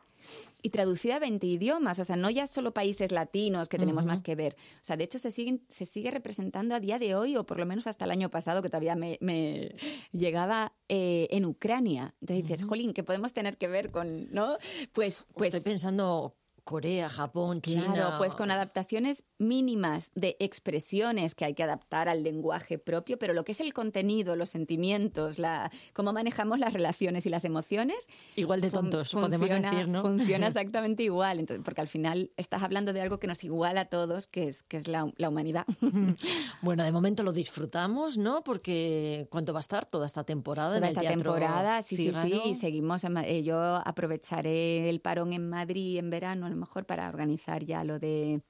y 0.62 0.70
traducida 0.70 1.18
a 1.18 1.20
20 1.20 1.46
idiomas. 1.46 2.00
O 2.00 2.06
sea, 2.06 2.16
no 2.16 2.30
ya 2.30 2.48
solo 2.48 2.74
países 2.74 3.12
latinos 3.12 3.68
que 3.68 3.78
tenemos 3.78 4.06
más 4.06 4.22
que 4.22 4.34
ver. 4.36 4.56
O 4.82 4.86
sea, 4.86 4.96
de 4.96 5.04
hecho 5.04 5.20
se, 5.20 5.32
siguen, 5.32 5.66
se 5.68 5.86
sigue 5.86 6.10
representando 6.10 6.74
a 6.74 6.80
día 6.80 7.00
de 7.00 7.16
hoy, 7.16 7.36
o 7.36 7.46
por 7.46 7.60
lo 7.60 7.66
menos 7.66 7.86
hasta 7.86 8.06
el 8.06 8.12
año 8.12 8.30
pasado, 8.30 8.62
que 8.62 8.70
todavía 8.70 8.96
me, 8.96 9.18
me 9.20 9.76
llegaba 10.14 10.72
eh, 10.88 11.28
en 11.32 11.44
Ucrania. 11.44 12.16
Entonces 12.22 12.48
dices, 12.48 12.66
jolín, 12.66 12.94
¿qué 12.94 13.04
podemos 13.04 13.34
tener 13.34 13.58
que 13.58 13.68
ver 13.68 13.92
con...? 13.92 14.34
¿no? 14.34 14.58
Pues, 14.94 15.26
pues 15.34 15.54
Estoy 15.54 15.70
pensando 15.70 16.38
Corea, 16.64 17.10
Japón, 17.10 17.62
China... 17.62 17.92
Claro, 17.94 18.18
pues 18.18 18.36
con 18.36 18.50
adaptaciones 18.52 19.24
mínimas 19.38 20.12
de 20.16 20.38
expresiones 20.40 21.36
que 21.36 21.46
hay 21.46 21.54
que 21.54 21.64
adaptar 21.64 22.08
al 22.08 22.24
lenguaje 22.24 22.78
propio, 22.80 23.20
pero 23.20 23.34
lo 23.34 23.44
que 23.44 23.52
es 23.52 23.60
el 23.60 23.74
contenido, 23.74 24.36
los 24.36 24.50
sentimientos, 24.50 25.40
la, 25.40 25.72
cómo 25.94 26.14
manejamos 26.14 26.60
las 26.60 26.72
relaciones 26.74 27.26
y 27.26 27.30
las 27.30 27.44
emociones. 27.46 28.08
Igual 28.36 28.62
de 28.62 28.70
fun- 28.70 28.82
tontos, 28.90 29.12
podemos 29.12 29.38
funciona- 29.40 29.72
decir, 29.72 29.88
¿no? 29.90 30.02
Funciona 30.04 30.48
exactamente 30.48 31.04
igual, 31.04 31.40
entonces, 31.40 31.64
porque 31.66 31.82
al 31.82 31.88
final 31.90 32.32
estás 32.38 32.64
hablando 32.64 32.94
de 32.94 33.02
algo 33.02 33.20
que 33.20 33.28
nos 33.28 33.44
iguala 33.44 33.82
a 33.82 33.86
todos, 33.86 34.28
que 34.28 34.48
es, 34.48 34.64
que 34.64 34.78
es 34.78 34.88
la, 34.88 35.12
la 35.18 35.30
humanidad. 35.30 35.66
Bueno, 36.62 36.84
de 36.84 36.92
momento 36.94 37.24
lo 37.24 37.34
disfrutamos, 37.34 38.18
¿no? 38.18 38.44
Porque 38.44 39.28
¿cuánto 39.30 39.52
va 39.54 39.60
a 39.60 39.62
estar 39.62 39.86
toda 39.86 40.06
esta 40.06 40.24
temporada 40.24 40.76
en 40.76 40.82
Toda 40.82 40.88
el 40.88 40.92
esta 40.92 41.02
Teatro 41.02 41.34
temporada, 41.34 41.82
sí, 41.84 41.98
sí, 41.98 42.06
Fígaro? 42.08 42.30
sí, 42.30 42.42
y 42.52 42.56
seguimos. 42.56 43.04
en 43.04 43.18
eh, 43.18 43.44
yo 43.44 43.60
aprovecharé 43.60 44.90
el 44.90 45.02
parón 45.02 45.34
en 45.34 45.50
Madrid 45.50 45.98
en 45.98 46.10
verano, 46.10 46.48
lo 46.54 46.60
mejor, 46.60 46.86
para 46.86 47.10
organizar 47.10 47.64
ya 47.66 47.84
lo 47.84 48.00
de 48.00 48.42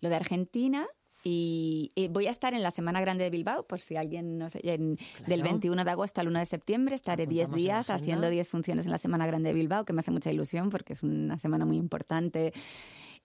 lo 0.00 0.08
de 0.08 0.14
Argentina. 0.16 0.86
Y, 1.22 1.90
voy 2.12 2.28
a 2.28 2.30
estar 2.30 2.54
en 2.54 2.62
la 2.62 2.70
Semana 2.70 2.98
Grande 3.02 3.24
de 3.24 3.30
Bilbao, 3.30 3.66
por 3.66 3.80
si 3.80 3.94
alguien 3.94 4.38
no 4.38 4.48
sé, 4.48 4.60
en- 4.62 4.96
del 5.26 5.42
21 5.42 5.84
de 5.84 5.90
agosto 5.90 6.22
al 6.22 6.28
1 6.28 6.38
de 6.38 6.46
septiembre 6.46 6.94
estaré 6.94 7.26
10 7.26 7.44
Apuntamos 7.44 7.60
en 7.62 7.68
la 7.68 7.74
días 7.74 7.90
haciendo 7.90 8.30
10 8.30 8.48
funciones 8.48 8.86
en 8.86 8.92
la 8.92 8.96
Semana 8.96 9.26
Grande 9.26 9.50
de 9.50 9.54
Bilbao, 9.54 9.84
que 9.84 9.92
me 9.92 10.00
hace 10.00 10.10
mucha 10.12 10.32
ilusión 10.32 10.70
porque 10.70 10.94
es 10.94 11.02
una 11.02 11.38
semana 11.38 11.66
muy 11.66 11.76
importante 11.76 12.54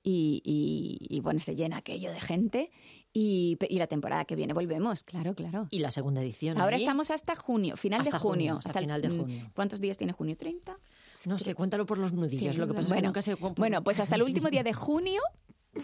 y, 0.03 0.41
y- 0.43 1.07
y, 1.15 1.21
bueno, 1.21 1.39
se 1.39 1.55
llena 1.55 1.77
aquello 1.77 2.11
de 2.11 2.19
gente. 2.19 2.69
Y, 3.13 3.57
y 3.69 3.79
la 3.79 3.87
temporada 3.87 4.25
que 4.25 4.35
viene 4.35 4.51
volvemos, 4.53 5.05
claro, 5.05 5.33
claro. 5.33 5.67
Y 5.71 5.79
la 5.79 5.89
segunda 5.91 6.21
edición. 6.21 6.59
Ahora 6.59 6.75
ahí. 6.75 6.81
estamos 6.83 7.11
hasta 7.11 7.33
junio, 7.37 7.77
final 7.77 8.01
Hasta 8.01 8.11
de 8.17 8.19
junio. 8.19 8.55
junio, 8.55 8.57
hasta 8.57 8.77
el- 8.79 8.83
final 8.85 9.01
de 9.01 9.09
mm, 9.09 9.17
junio. 9.17 9.51
¿Cuántos 9.55 9.79
días 9.79 9.97
tiene 9.97 10.11
junio? 10.11 10.35
¿30? 10.37 10.75
No 11.25 11.39
sé, 11.39 11.55
cuéntalo 11.55 11.85
por 11.85 11.97
los 11.97 12.13
nudillos. 12.13 12.53
Sí, 12.55 12.59
lo 12.59 12.67
que 12.67 12.73
pasa 12.73 12.81
es 12.81 12.87
que 12.87 12.93
bueno, 12.95 13.07
nunca 13.09 13.21
sé... 13.21 13.35
Bueno, 13.35 13.83
pues 13.83 13.99
hasta 13.99 14.15
el 14.15 14.23
último 14.23 14.49
día 14.49 14.63
de 14.63 14.73
junio 14.85 15.21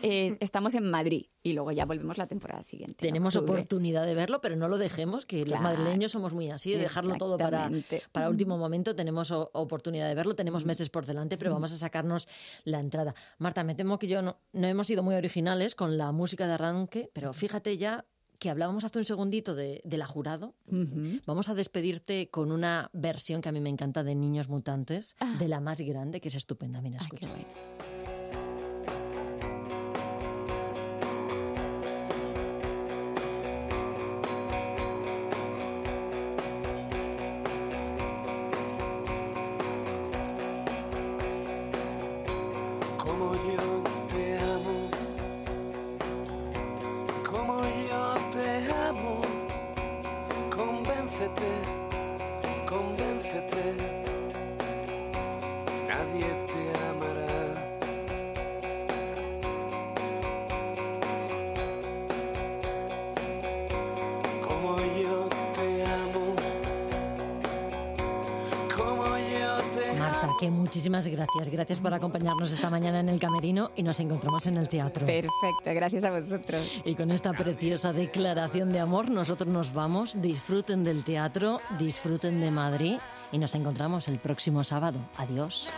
eh, 0.03 0.37
estamos 0.39 0.73
en 0.75 0.89
Madrid 0.89 1.25
y 1.43 1.51
luego 1.53 1.71
ya 1.71 1.85
volvemos 1.85 2.17
la 2.17 2.25
temporada 2.27 2.63
siguiente. 2.63 2.93
en 3.05 3.11
Tenemos 3.11 3.35
oportunidad 3.35 4.05
de 4.05 4.13
verlo, 4.15 4.39
pero 4.39 4.55
no 4.55 4.69
lo 4.69 4.77
dejemos, 4.77 5.25
que 5.25 5.43
Claro. 5.43 5.63
los 5.63 5.71
madrileños 5.77 6.11
somos 6.13 6.33
muy 6.33 6.49
así, 6.49 6.71
de 6.71 6.77
dejarlo 6.77 7.15
todo 7.15 7.37
para, 7.37 7.69
para 8.13 8.29
último 8.29 8.57
momento. 8.57 8.95
Tenemos 8.95 9.31
oportunidad 9.31 10.07
de 10.07 10.15
verlo, 10.15 10.35
tenemos 10.35 10.65
meses 10.65 10.89
por 10.89 11.05
delante, 11.05 11.37
pero 11.37 11.51
vamos 11.51 11.73
a 11.73 11.75
sacarnos 11.75 12.27
la 12.63 12.79
entrada. 12.79 13.15
Marta, 13.37 13.63
me 13.65 13.75
temo 13.75 13.99
que 13.99 14.07
yo 14.07 14.21
no, 14.21 14.37
no 14.53 14.67
hemos 14.67 14.87
sido 14.87 15.03
muy 15.03 15.15
originales 15.15 15.75
con 15.75 15.97
la 15.97 16.11
música 16.13 16.47
de 16.47 16.53
arranque, 16.53 17.09
pero 17.13 17.33
fíjate 17.33 17.77
ya 17.77 18.05
que 18.41 18.49
hablábamos 18.49 18.83
hace 18.83 18.97
un 18.97 19.05
segundito 19.05 19.53
de, 19.53 19.81
de 19.85 19.97
la 19.97 20.07
jurado. 20.07 20.55
Vamos 21.27 21.47
a 21.49 21.53
despedirte 21.53 22.31
con 22.31 22.51
una 22.51 22.89
versión 22.91 23.39
que 23.39 23.49
a 23.49 23.51
mí 23.51 23.61
me 23.61 23.69
encanta 23.69 24.03
de 24.03 24.15
Niños 24.15 24.49
Mutantes, 24.49 25.15
de 25.37 25.47
la 25.47 25.59
más 25.59 25.79
grande, 25.79 26.19
que 26.21 26.29
es 26.29 26.33
estupenda. 26.35 26.81
Mira, 26.81 26.97
escucha. 26.97 27.29
Como 27.29 27.43
muchísimas 70.81 71.07
gracias. 71.07 71.49
Gracias 71.49 71.79
por 71.79 71.93
acompañarnos 71.93 72.51
esta 72.51 72.71
mañana 72.71 73.01
en 73.01 73.09
el 73.09 73.19
camerino 73.19 73.69
y 73.75 73.83
nos 73.83 73.99
encontramos 73.99 74.47
en 74.47 74.57
el 74.57 74.67
teatro. 74.67 75.05
Perfecto, 75.05 75.65
gracias 75.65 76.03
a 76.03 76.09
vosotros. 76.09 76.81
Y 76.83 76.95
con 76.95 77.11
esta 77.11 77.33
preciosa 77.33 77.93
declaración 77.93 78.71
de 78.71 78.79
amor, 78.79 79.11
nosotros 79.11 79.47
nos 79.47 79.73
vamos. 79.73 80.19
Disfruten 80.19 80.83
del 80.83 81.03
teatro, 81.03 81.61
disfruten 81.77 82.41
de 82.41 82.49
Madrid 82.49 82.97
y 83.31 83.37
nos 83.37 83.53
encontramos 83.53 84.07
el 84.07 84.17
próximo 84.17 84.63
sábado. 84.63 84.97
Adiós. 85.17 85.69